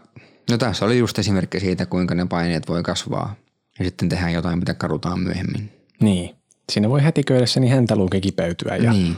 no 0.51 0.59
tässä 0.59 0.85
oli 0.85 0.99
just 0.99 1.19
esimerkki 1.19 1.61
siitä, 1.61 1.87
kuinka 1.87 2.15
ne 2.15 2.27
paineet 2.27 2.69
voi 2.69 2.83
kasvaa. 2.83 3.35
Ja 3.79 3.85
sitten 3.85 4.09
tehdään 4.09 4.33
jotain, 4.33 4.59
mitä 4.59 4.75
karutaan 4.75 5.21
myöhemmin. 5.21 5.71
Niin. 6.01 6.35
Siinä 6.73 6.89
voi 6.89 7.01
hätiköidessä 7.03 7.61
niin 7.61 7.73
häntä 7.73 7.97
luuke 7.97 8.21
kipeytyä 8.21 8.77
ja, 8.77 8.93
Niin. 8.93 9.17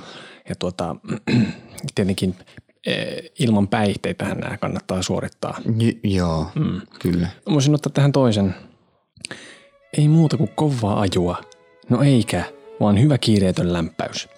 ja 0.48 0.54
tuota, 0.54 0.96
tietenkin 1.94 2.34
eh, 2.86 3.30
ilman 3.38 3.68
päihteitähän 3.68 4.38
nämä 4.38 4.57
kannattaa 4.59 5.03
suorittaa. 5.03 5.59
J- 5.78 6.14
joo, 6.16 6.51
mm. 6.55 6.80
kyllä. 6.98 7.28
Voisin 7.53 7.74
ottaa 7.74 7.92
tähän 7.92 8.12
toisen. 8.12 8.55
Ei 9.98 10.09
muuta 10.09 10.36
kuin 10.36 10.51
kovaa 10.55 11.01
ajua. 11.01 11.40
No 11.88 12.03
eikä, 12.03 12.44
vaan 12.80 13.01
hyvä 13.01 13.18
kiireetön 13.18 13.72
lämpäys. 13.72 14.28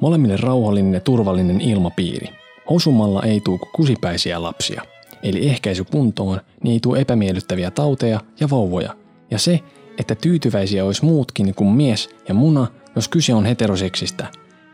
Molemmille 0.00 0.36
rauhallinen 0.36 0.94
ja 0.94 1.00
turvallinen 1.00 1.60
ilmapiiri. 1.60 2.28
Osumalla 2.66 3.22
ei 3.22 3.40
tuu 3.40 3.58
kusipäisiä 3.58 4.42
lapsia. 4.42 4.82
Eli 5.22 5.48
ehkäisy 5.48 5.84
kuntoon, 5.84 6.40
niin 6.62 6.72
ei 6.72 6.80
tuu 6.80 6.94
epämiellyttäviä 6.94 7.70
tauteja 7.70 8.20
ja 8.40 8.50
vauvoja. 8.50 8.96
Ja 9.30 9.38
se, 9.38 9.60
että 9.98 10.14
tyytyväisiä 10.14 10.84
olisi 10.84 11.04
muutkin 11.04 11.54
kuin 11.54 11.70
mies 11.70 12.10
ja 12.28 12.34
muna, 12.34 12.66
jos 12.96 13.08
kyse 13.08 13.34
on 13.34 13.44
heteroseksistä. 13.44 14.26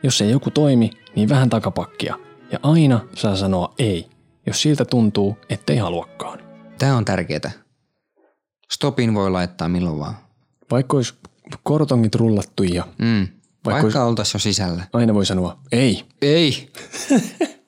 Jos 0.02 0.20
ei 0.20 0.30
joku 0.30 0.50
toimi, 0.50 0.90
niin 1.16 1.28
vähän 1.28 1.50
takapakkia. 1.50 2.18
Ja 2.52 2.58
aina 2.62 3.00
saa 3.14 3.36
sanoa 3.36 3.74
ei, 3.78 4.06
jos 4.46 4.62
siltä 4.62 4.84
tuntuu, 4.84 5.36
ettei 5.48 5.76
haluakaan. 5.76 6.38
Tämä 6.78 6.96
on 6.96 7.04
tärkeää. 7.04 7.50
Stopin 8.72 9.14
voi 9.14 9.30
laittaa 9.30 9.68
milloin 9.68 9.98
vaan. 9.98 10.14
Vaikka 10.70 10.96
olisi 10.96 11.14
kortongit 11.62 12.14
rullattu 12.14 12.62
ja 12.62 12.84
Mm. 12.98 13.28
Vaikka, 13.64 13.82
Vaikka 13.82 14.04
oltaisiin 14.04 14.34
jo 14.34 14.38
sisällä. 14.40 14.84
aina 14.92 15.14
voi 15.14 15.26
sanoa, 15.26 15.58
ei, 15.72 16.04
Ei. 16.22 16.68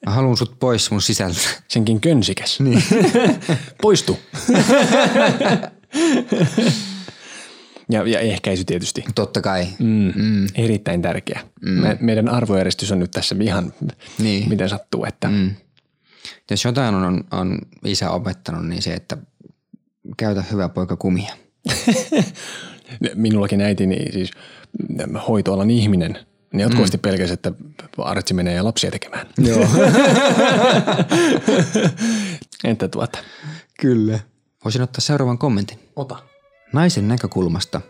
Mä 0.06 0.12
haluan 0.12 0.36
sut 0.36 0.58
pois 0.58 0.90
mun 0.90 1.02
sisältä. 1.02 1.38
senkin 1.68 2.00
könsikäs. 2.00 2.60
Niin. 2.60 2.82
Poistu. 3.82 4.18
ja, 7.90 8.08
ja 8.08 8.20
ehkäisy 8.20 8.64
tietysti. 8.64 9.04
Totta 9.14 9.40
kai. 9.40 9.66
Mm. 9.78 10.12
Mm. 10.16 10.46
Erittäin 10.54 11.02
tärkeä. 11.02 11.40
Mm. 11.62 11.70
Me, 11.70 11.96
meidän 12.00 12.28
arvojärjestys 12.28 12.92
on 12.92 12.98
nyt 12.98 13.10
tässä 13.10 13.36
ihan 13.40 13.72
Niin. 14.18 14.48
miten 14.48 14.68
sattuu. 14.68 15.04
Että, 15.04 15.28
mm. 15.28 15.54
Jos 16.50 16.64
jotain 16.64 16.94
on, 16.94 17.04
on, 17.04 17.24
on 17.30 17.58
isä 17.84 18.10
opettanut, 18.10 18.66
niin 18.66 18.82
se, 18.82 18.94
että 18.94 19.16
käytä 20.16 20.44
hyvä 20.52 20.68
poika 20.68 20.96
kumia. 20.96 21.34
Minullakin 23.14 23.60
äitini 23.60 24.12
siis 24.12 24.30
hoitoalan 25.28 25.70
ihminen, 25.70 26.18
niin 26.52 26.60
jatkuvasti 26.60 26.96
mm. 26.96 27.00
pelkäsi, 27.00 27.32
että 27.32 27.52
Artsi 27.98 28.34
menee 28.34 28.54
ja 28.54 28.64
lapsia 28.64 28.90
tekemään. 28.90 29.26
Joo. 29.38 29.66
Että 32.64 32.88
tuota. 32.88 33.18
Kyllä. 33.80 34.18
Voisin 34.64 34.82
ottaa 34.82 35.00
seuraavan 35.00 35.38
kommentin. 35.38 35.78
Ota. 35.96 36.16
Naisen 36.72 37.08
näkökulmasta. 37.08 37.80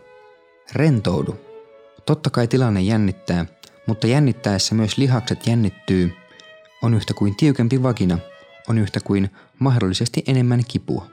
Rentoudu. 0.73 1.35
Totta 2.05 2.29
kai 2.29 2.47
tilanne 2.47 2.81
jännittää, 2.81 3.45
mutta 3.87 4.07
jännittäessä 4.07 4.75
myös 4.75 4.97
lihakset 4.97 5.47
jännittyy. 5.47 6.13
On 6.81 6.93
yhtä 6.93 7.13
kuin 7.13 7.35
tiukempi 7.35 7.83
vagina. 7.83 8.17
On 8.67 8.77
yhtä 8.77 8.99
kuin 8.99 9.29
mahdollisesti 9.59 10.23
enemmän 10.27 10.63
kipua. 10.67 11.07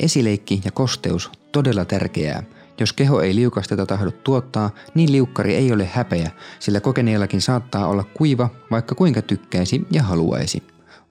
Esileikki 0.00 0.60
ja 0.64 0.70
kosteus 0.70 1.30
todella 1.52 1.84
tärkeää. 1.84 2.42
Jos 2.80 2.92
keho 2.92 3.20
ei 3.20 3.34
liukasteta 3.34 3.86
tahdo 3.86 4.10
tuottaa, 4.10 4.70
niin 4.94 5.12
liukkari 5.12 5.54
ei 5.54 5.72
ole 5.72 5.84
häpeä, 5.92 6.30
sillä 6.58 6.80
kokeneellakin 6.80 7.40
saattaa 7.40 7.86
olla 7.86 8.04
kuiva, 8.04 8.48
vaikka 8.70 8.94
kuinka 8.94 9.22
tykkäisi 9.22 9.86
ja 9.90 10.02
haluaisi. 10.02 10.62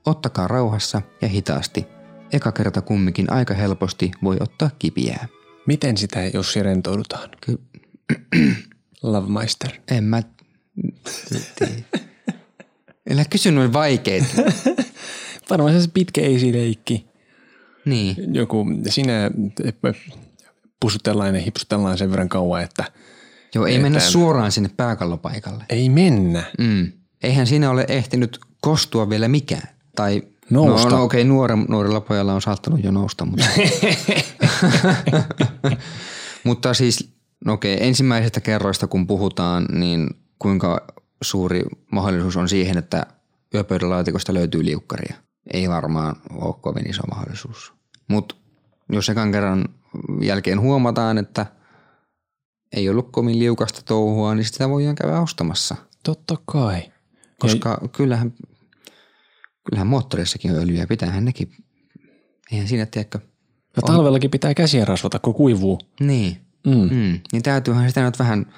Ottakaa 0.06 0.48
rauhassa 0.48 1.02
ja 1.22 1.28
hitaasti. 1.28 1.88
Eka 2.32 2.52
kerta 2.52 2.82
kumminkin 2.82 3.32
aika 3.32 3.54
helposti 3.54 4.12
voi 4.24 4.38
ottaa 4.40 4.70
kipiää. 4.80 5.28
Miten 5.66 5.98
sitä 5.98 6.20
Jussi 6.34 6.64
rentoudutaan? 6.64 7.30
Ky- 7.42 7.62
Lovemeister. 9.04 9.70
En 9.92 10.04
mä. 10.04 10.22
Älä 13.12 13.26
kysy 13.30 13.52
noin 13.52 13.74
vaikeita. 13.74 14.28
Varmaan 15.50 15.82
se 15.82 15.90
pitkä 15.94 16.22
esileikki. 16.22 17.08
Niin. 17.86 18.16
Joku, 18.34 18.66
sinä 18.90 19.32
pusutellaan 20.80 21.36
ja 21.36 21.42
hipsutellaan 21.42 21.98
sen 21.98 22.12
verran 22.12 22.30
kauan, 22.30 22.64
että 22.64 22.84
Joo, 23.56 23.66
ei 23.66 23.80
mennä 23.80 23.98
Etään. 23.98 24.12
suoraan 24.12 24.52
sinne 24.52 24.70
pääkallopaikalle. 24.78 25.64
ei 25.70 25.90
mennä. 25.90 26.44
Mm. 26.60 26.92
Eihän 27.24 27.48
siinä 27.48 27.70
ole 27.70 27.86
ehtinyt 27.88 28.40
kostua 28.62 29.10
vielä 29.10 29.28
mikään. 29.28 29.70
Tai 29.96 30.22
Nousta. 30.50 30.90
No, 30.90 30.98
no 30.98 31.04
okei, 31.04 31.24
nuoren, 31.24 31.66
nuorella 31.68 32.02
pojalla 32.02 32.34
on 32.34 32.42
saattanut 32.42 32.84
jo 32.84 32.92
nousta, 32.92 33.26
mutta... 33.26 33.46
mutta 36.44 36.74
siis, 36.74 37.14
no 37.46 37.54
okei, 37.54 37.88
ensimmäisestä 37.88 38.42
kerroista 38.42 38.88
kun 38.88 39.08
puhutaan, 39.08 39.66
niin 39.72 40.10
kuinka 40.40 40.88
suuri 41.22 41.64
mahdollisuus 41.92 42.38
on 42.38 42.50
siihen, 42.50 42.78
että 42.78 43.06
yöpöydälaatikosta 43.56 44.34
löytyy 44.34 44.66
liukkaria? 44.66 45.16
Ei 45.54 45.70
varmaan 45.70 46.16
ole 46.34 46.56
kovin 46.62 46.90
iso 46.90 47.04
mahdollisuus. 47.04 47.74
Mutta 48.08 48.36
jos 48.92 49.10
ekan 49.10 49.32
kerran 49.32 49.66
jälkeen 50.22 50.62
huomataan, 50.62 51.18
että 51.18 51.46
ei 52.76 52.90
ollut 52.90 53.12
kovin 53.12 53.40
liukasta 53.40 53.82
touhua, 53.86 54.36
niin 54.36 54.46
sitä 54.46 54.70
voidaan 54.70 54.96
käydä 54.96 55.20
ostamassa. 55.20 55.76
Totta 56.04 56.36
kai. 56.46 56.82
Koska 57.40 57.90
kyllähän, 57.92 58.34
kyllähän 59.64 59.88
moottorissakin 59.88 60.52
on 60.52 60.58
öljyä, 60.58 60.88
pitäähän 60.88 61.26
nekin. 61.26 61.52
Eihän 62.52 62.68
siinä, 62.68 62.86
tiedäkö. 62.86 63.20
Ja 63.76 63.82
talvellakin 63.82 64.32
pitää 64.32 64.54
käsiä 64.54 64.86
rasvata, 64.86 65.20
kun 65.20 65.34
kuivuu. 65.34 65.80
Niin. 66.00 66.38
Mm. 66.68 66.96
Mm. 66.96 67.20
Niin 67.32 67.44
täytyyhän 67.44 67.90
sitä 67.90 68.06
nyt 68.06 68.20
vähän, 68.20 68.54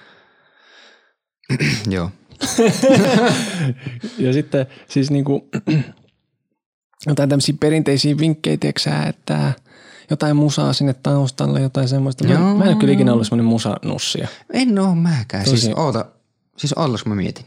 joo. 1.89 2.11
Ja 4.17 4.33
sitten 4.33 4.65
siis 4.87 5.11
niinku, 5.11 5.49
jotain 7.07 7.29
tämmöisiä 7.29 7.55
perinteisiä 7.59 8.17
vinkkejä, 8.17 8.57
tiedätkö 8.57 8.89
että 9.09 9.53
jotain 10.09 10.35
musaa 10.35 10.73
sinne 10.73 10.93
taustalle, 10.93 11.61
jotain 11.61 11.87
semmoista. 11.87 12.27
Mä, 12.27 12.33
Joo. 12.33 12.55
mä 12.55 12.63
en 12.63 12.69
ole 12.69 12.75
kyllä 12.77 12.93
ikinä 12.93 13.13
ollut 13.13 13.27
semmoinen 13.27 13.45
musanussia. 13.49 14.27
En 14.53 14.79
oo 14.79 14.95
mäkään. 14.95 15.45
Tosi- 15.45 15.57
Siis 15.57 15.73
oota, 15.75 16.05
siis 16.57 16.73
ollas 16.73 17.05
mä 17.05 17.15
mietin. 17.15 17.45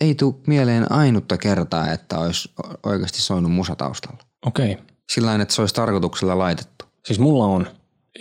Ei 0.00 0.14
tuu 0.14 0.40
mieleen 0.46 0.92
ainutta 0.92 1.36
kertaa, 1.38 1.92
että 1.92 2.18
olisi 2.18 2.50
oikeasti 2.82 3.20
soinut 3.20 3.52
musa 3.52 3.76
taustalla. 3.76 4.18
Okei. 4.46 4.72
Okay. 4.72 4.84
Sillä 5.12 5.34
että 5.34 5.54
se 5.54 5.62
olisi 5.62 5.74
tarkoituksella 5.74 6.38
laitettu. 6.38 6.84
Siis 7.04 7.18
mulla 7.18 7.44
on. 7.44 7.66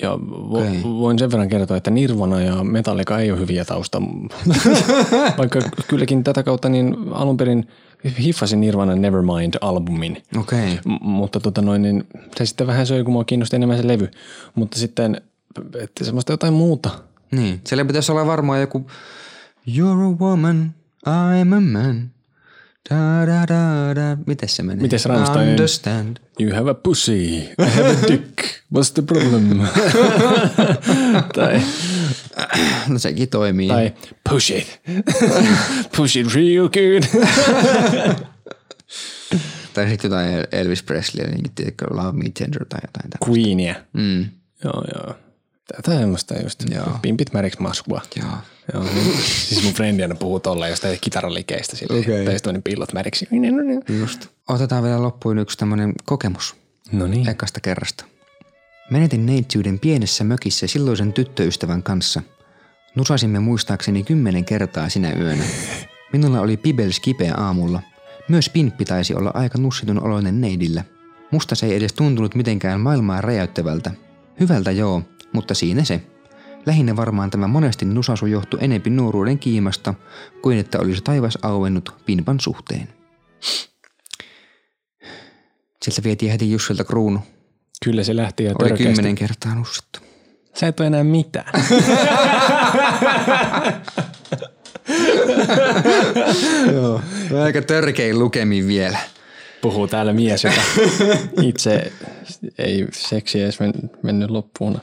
Ja 0.01 0.11
vo, 0.11 0.59
Okei. 0.59 0.83
voin 0.83 1.19
sen 1.19 1.31
verran 1.31 1.49
kertoa, 1.49 1.77
että 1.77 1.91
Nirvana 1.91 2.41
ja 2.41 2.63
Metallica 2.63 3.19
ei 3.19 3.31
ole 3.31 3.39
hyviä 3.39 3.65
tausta. 3.65 4.01
Vaikka 5.37 5.59
kylläkin 5.87 6.23
tätä 6.23 6.43
kautta 6.43 6.69
niin 6.69 6.95
alun 7.11 7.37
perin 7.37 7.67
hiffasin 8.19 8.61
Nirvana 8.61 8.93
Nevermind-albumin. 8.95 10.23
Okei. 10.39 10.79
M- 10.85 10.97
mutta 11.01 11.39
tota 11.39 11.61
noin, 11.61 11.81
niin 11.81 12.07
se 12.37 12.45
sitten 12.45 12.67
vähän 12.67 12.87
söi, 12.87 13.03
kun 13.03 13.13
mua 13.13 13.23
kiinnosti 13.23 13.55
enemmän 13.55 13.77
se 13.77 13.87
levy. 13.87 14.11
Mutta 14.55 14.79
sitten 14.79 15.21
että 15.81 16.05
semmoista 16.05 16.33
jotain 16.33 16.53
muuta. 16.53 16.89
Niin. 17.31 17.61
Siellä 17.63 17.85
pitäisi 17.85 18.11
olla 18.11 18.25
varmaan 18.25 18.61
joku 18.61 18.85
You're 19.69 20.13
a 20.13 20.17
woman, 20.19 20.73
I'm 21.07 21.53
a 21.55 21.61
man. 21.61 22.09
Da, 22.89 23.25
da, 23.27 23.47
da, 23.47 23.95
da. 23.95 24.17
Mites 24.25 24.55
se 24.55 24.63
menee? 24.63 24.81
Mites 24.81 25.05
Rammsteinin? 25.05 25.49
Understand. 25.49 26.17
You 26.39 26.55
have 26.55 26.69
a 26.71 26.73
pussy, 26.73 27.37
I 27.37 27.65
have 27.75 27.89
a 27.89 28.07
dick, 28.07 28.43
what's 28.75 28.91
the 28.93 29.01
problem? 29.01 29.59
tai, 31.35 31.61
No 32.87 32.99
sekin 32.99 33.29
toimii. 33.29 33.67
tai 33.67 33.93
push 34.29 34.51
it, 34.51 34.81
push 35.97 36.17
it 36.17 36.27
real 36.35 36.69
good. 36.69 37.03
Tai 39.73 39.89
sitten 39.89 40.09
jotain 40.11 40.43
Elvis 40.51 40.83
Presley, 40.83 41.25
niin 41.27 41.51
tiedätkö, 41.55 41.85
Love 41.89 42.11
Me 42.11 42.23
Tender 42.39 42.65
tai 42.65 42.79
jotain 42.83 43.09
tämmöistä. 43.09 43.41
Queenia. 43.41 43.75
Mm. 43.93 44.25
Joo, 44.63 44.83
joo. 44.95 45.15
Tätä 45.75 45.91
semmoista 45.99 46.33
just. 46.43 46.63
Joo. 46.69 46.99
Pimpit 47.01 47.33
märiksi 47.33 47.61
maskua. 47.61 48.01
Joo. 48.15 48.29
Joo, 48.73 48.83
niin, 48.83 49.17
siis 49.49 49.63
mun 49.63 49.73
frendi 49.73 50.01
aina 50.03 50.15
puhuu 50.15 50.39
tolleen 50.39 50.69
jostain 50.69 50.97
kitaralikeistä 51.01 51.75
silleen. 51.75 51.99
Okei. 52.01 52.25
Tai 52.25 52.33
sitten 52.33 52.63
pillot 52.63 52.93
märiksi. 52.93 53.27
Just. 53.99 54.27
Otetaan 54.49 54.83
vielä 54.83 55.01
loppuun 55.01 55.37
yksi 55.39 55.57
tämmöinen 55.57 55.93
kokemus 56.05 56.55
No 56.91 57.07
niin. 57.07 57.29
ekasta 57.29 57.59
kerrasta. 57.59 58.05
Menetin 58.91 59.25
neitsyyden 59.25 59.79
pienessä 59.79 60.23
mökissä 60.23 60.67
silloisen 60.67 61.13
tyttöystävän 61.13 61.83
kanssa. 61.83 62.21
Nusasimme 62.95 63.39
muistaakseni 63.39 64.03
kymmenen 64.03 64.45
kertaa 64.45 64.89
sinä 64.89 65.13
yönä. 65.13 65.43
Minulla 66.13 66.39
oli 66.41 66.57
pibels 66.57 66.99
kipeä 66.99 67.33
aamulla. 67.37 67.81
Myös 68.29 68.49
pimppi 68.49 68.85
taisi 68.85 69.15
olla 69.15 69.31
aika 69.33 69.57
nussitun 69.57 70.03
oloinen 70.03 70.41
neidillä. 70.41 70.83
Musta 71.31 71.55
se 71.55 71.65
ei 71.65 71.75
edes 71.75 71.93
tuntunut 71.93 72.35
mitenkään 72.35 72.79
maailmaa 72.79 73.21
räjäyttävältä. 73.21 73.91
Hyvältä 74.39 74.71
joo, 74.71 75.01
mutta 75.33 75.53
siinä 75.53 75.83
se. 75.83 76.01
Lähinnä 76.65 76.95
varmaan 76.95 77.29
tämä 77.29 77.47
monesti 77.47 77.85
nusasu 77.85 78.25
johtui 78.25 78.59
enempi 78.63 78.89
nuoruuden 78.89 79.39
kiimasta, 79.39 79.93
kuin 80.41 80.57
että 80.57 80.79
olisi 80.79 81.01
taivas 81.01 81.37
auennut 81.41 81.95
pimpan 82.05 82.39
suhteen. 82.39 82.89
Sieltä 85.81 86.03
vietiin 86.03 86.31
heti 86.31 86.51
Jussilta 86.51 86.83
kruunu. 86.83 87.19
Kyllä 87.83 88.03
se 88.03 88.15
lähti 88.15 88.43
ja 88.43 88.49
Oli 88.49 88.57
törkeästi. 88.69 88.83
kymmenen 88.83 89.15
kertaa 89.15 89.55
nussittu. 89.55 89.99
Sä 90.53 90.67
et 90.67 90.79
ole 90.79 90.87
enää 90.87 91.03
mitään. 91.03 91.51
Joo. 96.73 97.01
Aika 97.43 97.61
törkein 97.61 98.19
lukemin 98.19 98.67
vielä. 98.67 98.97
Puhuu 99.61 99.87
täällä 99.87 100.13
mies, 100.13 100.43
joka 100.43 100.61
itse 101.49 101.91
ei 102.57 102.87
seksi 102.91 103.41
edes 103.41 103.59
men- 103.59 103.91
mennyt 104.03 104.29
loppuun. 104.29 104.81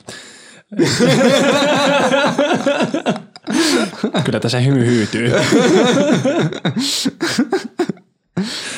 Kyllä 4.25 4.39
tässä 4.39 4.59
hymy 4.59 4.85
hyytyy. 4.85 5.31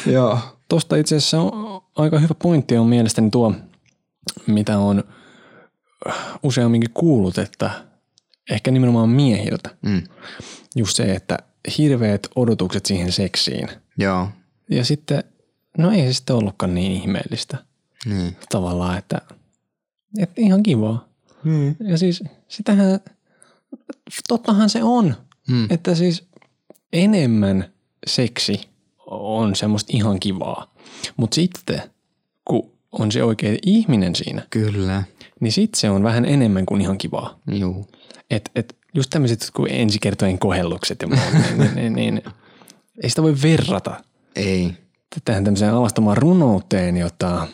Joo. 0.06 0.40
Tuosta 0.70 0.96
itse 0.96 1.16
asiassa 1.16 1.42
on 1.42 1.82
aika 1.96 2.20
hyvä 2.20 2.34
pointti 2.44 2.78
on 2.78 2.88
mielestäni 2.88 3.30
tuo, 3.30 3.54
mitä 4.48 4.78
on 4.78 5.04
useamminkin 6.44 6.92
kuullut, 6.94 7.38
että 7.38 7.72
ehkä 8.50 8.72
nimenomaan 8.72 9.10
miehiltä. 9.10 9.70
Mm. 9.82 10.04
Just 10.76 10.96
se, 10.96 11.04
että 11.16 11.38
hirveät 11.78 12.28
odotukset 12.36 12.86
siihen 12.86 13.12
seksiin. 13.12 13.68
Joo. 13.98 14.28
Ja 14.70 14.86
sitten, 14.86 15.24
no 15.78 15.92
ei 15.92 16.02
se 16.08 16.14
sitten 16.14 16.36
ollutkaan 16.36 16.76
niin 16.76 16.92
ihmeellistä 16.92 17.58
Niin. 18.06 18.38
tavallaan, 18.50 18.98
että, 18.98 19.22
että 20.20 20.42
ihan 20.42 20.64
kivaa. 20.64 21.08
Mm. 21.44 21.76
Ja 21.80 21.98
siis 21.98 22.24
sitähän, 22.48 23.00
tottahan 24.28 24.70
se 24.70 24.84
on, 24.84 25.16
Mm. 25.48 25.68
että 25.70 25.96
siis 25.96 26.28
enemmän 26.94 27.74
seksi 28.08 28.62
on 29.08 29.56
semmoista 29.56 29.92
ihan 29.96 30.20
kivaa. 30.20 30.74
Mutta 31.18 31.36
sitten, 31.36 31.82
kun 32.46 32.73
on 33.00 33.12
se 33.12 33.24
oikea 33.24 33.58
ihminen 33.66 34.16
siinä, 34.16 34.48
Kyllä. 34.50 35.04
niin 35.40 35.52
sitten 35.52 35.80
se 35.80 35.90
on 35.90 36.04
vähän 36.04 36.26
enemmän 36.26 36.66
kuin 36.66 36.82
ihan 36.82 36.98
kivaa. 36.98 37.40
Juu. 37.52 37.88
Et, 38.30 38.52
et 38.56 38.76
just 38.94 39.10
tämmöiset 39.10 39.50
kuin 39.56 39.72
ensikertojen 39.72 40.40
kohellukset 40.40 41.02
ja 41.02 41.08
muut, 41.08 41.34
niin, 41.34 41.58
niin, 41.58 41.76
niin, 41.76 41.94
niin, 41.94 42.22
ei 43.04 43.10
sitä 43.10 43.24
voi 43.24 43.36
verrata 43.44 44.04
Ei. 44.36 44.74
tähän 45.26 45.44
tämmöiseen 45.44 45.74
alastomaan 45.74 46.18
runouteen, 46.18 46.98
jota 46.98 47.48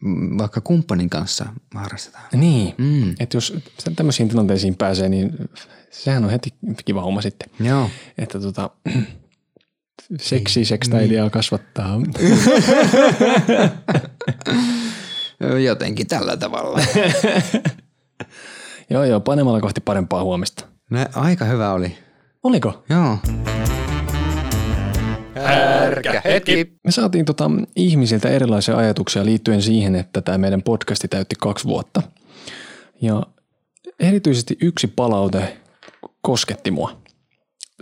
Mm, 0.00 0.38
Vaikka 0.38 0.60
kumppanin 0.60 1.10
kanssa 1.10 1.46
harrastetaan. 1.74 2.24
Niin, 2.34 2.74
mm. 2.78 3.10
että 3.20 3.36
jos 3.36 3.54
tämmöisiin 3.96 4.28
tilanteisiin 4.28 4.76
pääsee, 4.76 5.08
niin 5.08 5.32
sehän 5.90 6.24
on 6.24 6.30
heti 6.30 6.54
kiva 6.84 7.02
homma 7.02 7.22
sitten. 7.22 7.50
Joo. 7.60 7.90
Että 8.18 8.40
tota, 8.40 8.70
seksi 10.18 10.64
sekstailia 10.64 11.30
kasvattaa. 11.30 12.00
Jotenkin 15.66 16.06
tällä 16.06 16.36
tavalla. 16.36 16.80
joo, 18.90 19.04
joo, 19.04 19.20
panemalla 19.20 19.60
kohti 19.60 19.80
parempaa 19.80 20.22
huomista. 20.22 20.64
No, 20.90 21.06
aika 21.14 21.44
hyvä 21.44 21.72
oli. 21.72 21.96
Oliko? 22.42 22.84
Joo. 22.88 23.18
Härkä 25.44 26.22
hetki. 26.24 26.72
Me 26.84 26.90
saatiin 26.90 27.24
tota 27.24 27.50
ihmisiltä 27.76 28.28
erilaisia 28.28 28.76
ajatuksia 28.76 29.24
liittyen 29.24 29.62
siihen, 29.62 29.96
että 29.96 30.20
tämä 30.20 30.38
meidän 30.38 30.62
podcasti 30.62 31.08
täytti 31.08 31.34
kaksi 31.38 31.64
vuotta. 31.64 32.02
Ja 33.02 33.22
erityisesti 34.00 34.56
yksi 34.62 34.86
palaute 34.86 35.56
kosketti 36.22 36.70
mua 36.70 36.99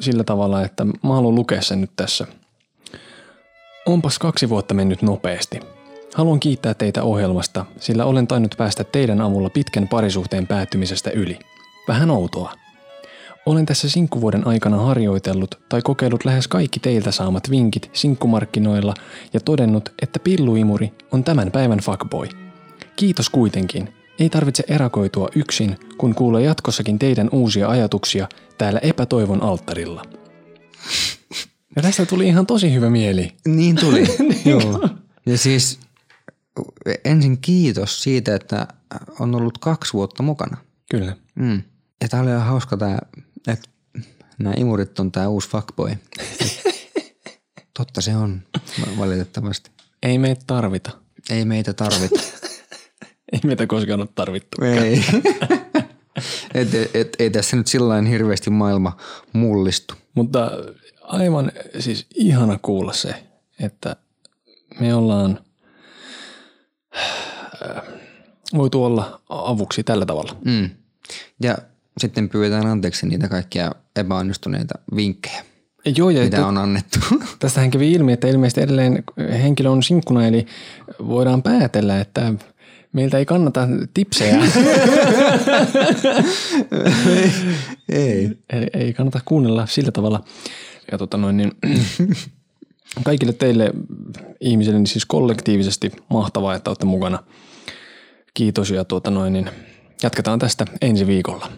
sillä 0.01 0.24
tavalla, 0.24 0.62
että 0.62 0.84
mä 0.84 1.14
haluan 1.14 1.34
lukea 1.34 1.62
sen 1.62 1.80
nyt 1.80 1.90
tässä. 1.96 2.26
Onpas 3.86 4.18
kaksi 4.18 4.49
vuotta 4.49 4.74
mennyt 4.74 5.03
nopeasti. 5.03 5.61
Haluan 6.14 6.40
kiittää 6.40 6.74
teitä 6.74 7.03
ohjelmasta, 7.03 7.64
sillä 7.80 8.05
olen 8.05 8.26
tainnut 8.26 8.55
päästä 8.59 8.84
teidän 8.84 9.20
avulla 9.20 9.51
pitkän 9.51 9.88
parisuhteen 9.88 10.46
päättymisestä 10.46 11.11
yli. 11.11 11.38
Vähän 11.88 12.11
outoa. 12.11 12.53
Olen 13.46 13.66
tässä 13.66 13.88
sinkkuvuoden 13.88 14.46
aikana 14.46 14.76
harjoitellut 14.76 15.55
tai 15.68 15.82
kokeillut 15.82 16.24
lähes 16.24 16.49
kaikki 16.49 16.80
teiltä 16.80 17.11
saamat 17.11 17.51
vinkit 17.51 17.90
sinkkumarkkinoilla 17.92 18.94
ja 19.32 19.40
todennut, 19.40 19.92
että 20.03 20.18
pilluimuri 20.18 20.92
on 21.12 21.24
tämän 21.24 21.51
päivän 21.51 21.78
fuckboy. 21.78 22.28
Kiitos 22.96 23.30
kuitenkin. 23.30 23.94
Ei 24.18 24.28
tarvitse 24.28 24.64
erakoitua 24.68 25.28
yksin, 25.34 25.76
kun 25.99 26.14
kuulee 26.14 26.42
jatkossakin 26.42 26.99
teidän 26.99 27.28
uusia 27.32 27.68
ajatuksia 27.68 28.28
täällä 28.59 28.78
epätoivon 28.78 29.42
alttarilla. 29.42 30.02
Ja 31.76 31.82
tästä 31.82 32.06
tuli 32.06 32.28
ihan 32.28 32.46
tosi 32.46 32.74
hyvä 32.74 32.90
mieli. 32.90 33.32
Niin 33.46 33.76
tuli. 33.76 34.04
Joo. 34.50 34.88
Ja 35.26 35.38
siis 35.38 35.80
ensin 37.04 37.38
kiitos 37.40 38.02
siitä, 38.02 38.34
että 38.34 38.66
on 39.20 39.34
ollut 39.34 39.59
kaksi 39.59 39.92
vuotta 39.92 40.22
mukana. 40.22 40.56
Kyllä. 40.90 41.16
Mm. 41.34 41.62
Ja 42.00 42.09
tää 42.09 42.20
oli 42.20 42.30
ihan 42.30 42.46
hauska 42.46 42.76
tää, 42.76 42.98
että 43.46 43.68
nämä 44.38 44.54
imurit 44.56 44.98
on 44.98 45.12
tää 45.12 45.28
uusi 45.28 45.48
fuckboy. 45.48 45.90
Totta 47.78 48.00
se 48.00 48.16
on, 48.16 48.42
valitettavasti. 48.98 49.70
Ei 50.02 50.18
meitä 50.18 50.42
tarvita. 50.46 50.90
Ei 51.30 51.44
meitä 51.44 51.72
tarvita. 51.72 52.20
Ei 53.32 53.40
meitä 53.44 53.66
koskaan 53.66 54.00
ole 54.00 54.09
tarvittu. 54.14 54.64
Ei. 54.64 55.04
Et, 56.54 56.74
et, 56.74 56.96
et, 56.96 57.16
ei 57.18 57.30
tässä 57.30 57.56
nyt 57.56 57.66
sillä 57.66 58.02
hirveästi 58.02 58.50
maailma 58.50 58.96
mullistu. 59.32 59.94
Mutta 60.14 60.50
aivan 61.02 61.52
siis 61.78 62.06
ihana 62.14 62.59
kuulla 62.62 62.92
se, 62.92 63.14
että 63.61 63.96
me 64.80 64.94
ollaan 64.94 65.40
äh, 66.96 67.82
voitu 68.54 68.84
olla 68.84 69.20
avuksi 69.28 69.82
tällä 69.82 70.06
tavalla. 70.06 70.36
Mm. 70.44 70.70
Ja 71.42 71.59
sitten 71.98 72.28
pyydetään 72.28 72.66
anteeksi 72.66 73.06
niitä 73.06 73.28
kaikkia 73.28 73.72
epäonnistuneita 73.96 74.74
vinkkejä, 74.96 75.44
Joo, 75.96 76.11
ja 76.11 76.24
mitä 76.24 76.46
on 76.46 76.59
annettu. 76.59 76.98
tästähän 77.38 77.70
kävi 77.70 77.92
ilmi, 77.92 78.12
että 78.12 78.28
ilmeisesti 78.28 78.61
edelleen 78.61 79.04
henkilö 79.42 79.70
on 79.70 79.82
sinkkuna, 79.82 80.26
eli 80.26 80.46
voidaan 81.06 81.42
päätellä, 81.42 82.00
että 82.00 82.32
meiltä 82.93 83.18
ei 83.18 83.26
kannata 83.26 83.68
tipsejä. 83.95 84.36
ei. 87.89 88.30
Eli 88.51 88.66
ei 88.72 88.93
kannata 88.93 89.20
kuunnella 89.24 89.66
sillä 89.66 89.93
tavalla. 89.93 90.24
Ja 90.93 90.99
tota 90.99 91.16
noin, 91.16 91.36
niin, 91.36 91.53
kaikille 93.05 93.32
teille 93.32 93.72
ihmisille 94.41 94.78
niin 94.78 94.86
siis 94.86 95.07
kollektiivisesti 95.07 95.93
mahtavaa, 96.11 96.55
että 96.55 96.70
olette 96.70 96.86
mukana. 96.86 97.18
Kiitos 98.34 98.70
ja 98.70 98.84
tuota 98.84 99.11
noin, 99.11 99.32
niin 99.32 99.51
jatketaan 100.03 100.39
tästä 100.39 100.64
ensi 100.80 101.07
viikolla. 101.07 101.51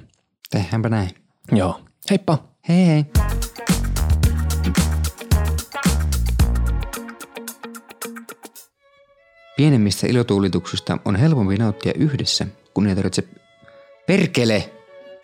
Tehdäänpä 0.51 0.89
näin. 0.89 1.11
Joo, 1.53 1.81
heippa! 2.11 2.51
Hei 2.69 2.87
hei. 2.87 3.05
Pienemmistä 9.61 10.07
ilotulituksista 10.07 10.99
on 11.05 11.17
helpompi 11.17 11.57
nauttia 11.57 11.93
yhdessä, 11.97 12.47
kun 12.75 12.87
ei 12.87 12.95
tarvitse... 12.95 13.25
Perkele! 14.07 14.73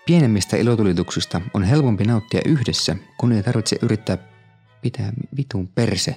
Pienemmistä 0.06 0.56
ilotulituksista 0.56 1.40
on 1.54 1.62
helpompi 1.62 2.04
nauttia 2.04 2.40
yhdessä, 2.44 2.96
kun 3.18 3.32
ei 3.32 3.42
tarvitse 3.42 3.76
yrittää 3.82 4.18
pitää 4.82 5.12
vitun 5.36 5.68
perse. 5.68 6.16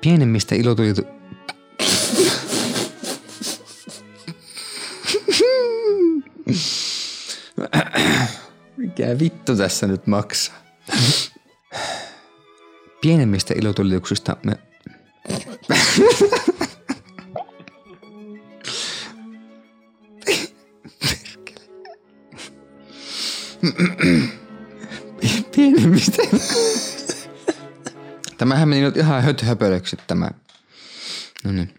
Pienemmistä 0.00 0.54
ilotulitu... 0.54 1.02
Mikä 8.76 9.18
vittu 9.18 9.56
tässä 9.56 9.86
nyt 9.86 10.06
maksaa? 10.06 10.56
Pienemmistä 13.02 13.54
ilotulituksista 13.56 14.36
me... 14.46 14.58
Pienemmistä... 25.56 26.22
Tämähän 28.38 28.68
meni 28.68 28.80
nyt 28.80 28.96
ihan 28.96 29.22
höthöpölöksi 29.22 29.96
tämä. 30.06 30.30
No 31.44 31.52
niin. 31.52 31.74